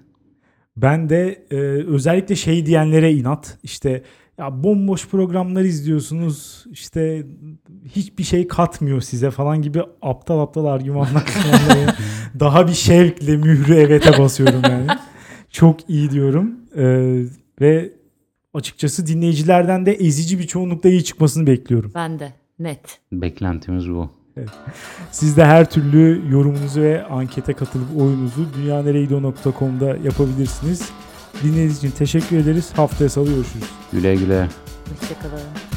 Ben 0.77 1.09
de 1.09 1.45
e, 1.51 1.57
özellikle 1.87 2.37
şey 2.37 2.67
diyenlere 2.67 3.13
inat. 3.13 3.59
İşte 3.63 4.03
ya 4.41 4.63
bomboş 4.63 5.09
programlar 5.09 5.63
izliyorsunuz. 5.63 6.65
İşte 6.71 7.27
hiçbir 7.95 8.25
şey 8.25 8.49
katmıyor 8.49 9.01
size 9.01 9.31
falan 9.31 9.63
gibi 9.63 9.83
aptal 10.03 10.39
aptal 10.41 10.65
argümanlar 10.65 11.25
daha 12.41 12.69
bir 12.69 12.73
şevkle 12.73 13.37
mührü 13.37 13.75
evete 13.75 14.19
basıyorum 14.19 14.63
yani. 14.63 14.87
Çok 15.51 15.91
iyi 15.91 16.11
diyorum. 16.11 16.55
E, 16.77 16.85
ve 17.61 17.93
açıkçası 18.55 19.07
dinleyicilerden 19.07 19.87
de 19.87 19.93
ezici 19.93 20.39
bir 20.39 20.47
çoğunlukla 20.47 20.89
iyi 20.89 21.05
çıkmasını 21.05 21.47
bekliyorum. 21.47 21.93
Ben 21.95 22.19
de 22.19 22.33
net. 22.59 23.01
Beklentimiz 23.13 23.91
bu. 23.91 24.11
Siz 25.11 25.37
de 25.37 25.45
her 25.45 25.71
türlü 25.71 26.33
yorumunuzu 26.33 26.81
ve 26.81 27.05
ankete 27.05 27.53
katılıp 27.53 27.89
oyunuzu 27.97 28.47
dünyaneregidiyor.com'da 28.57 29.97
yapabilirsiniz. 29.97 30.91
Dinlediğiniz 31.43 31.79
için 31.79 31.91
teşekkür 31.91 32.37
ederiz. 32.37 32.71
Haftaya 32.77 33.11
salı 33.11 33.27
görüşürüz. 33.27 33.65
Güle 33.93 34.15
güle. 34.15 34.49
Hoşçakalın. 35.01 35.70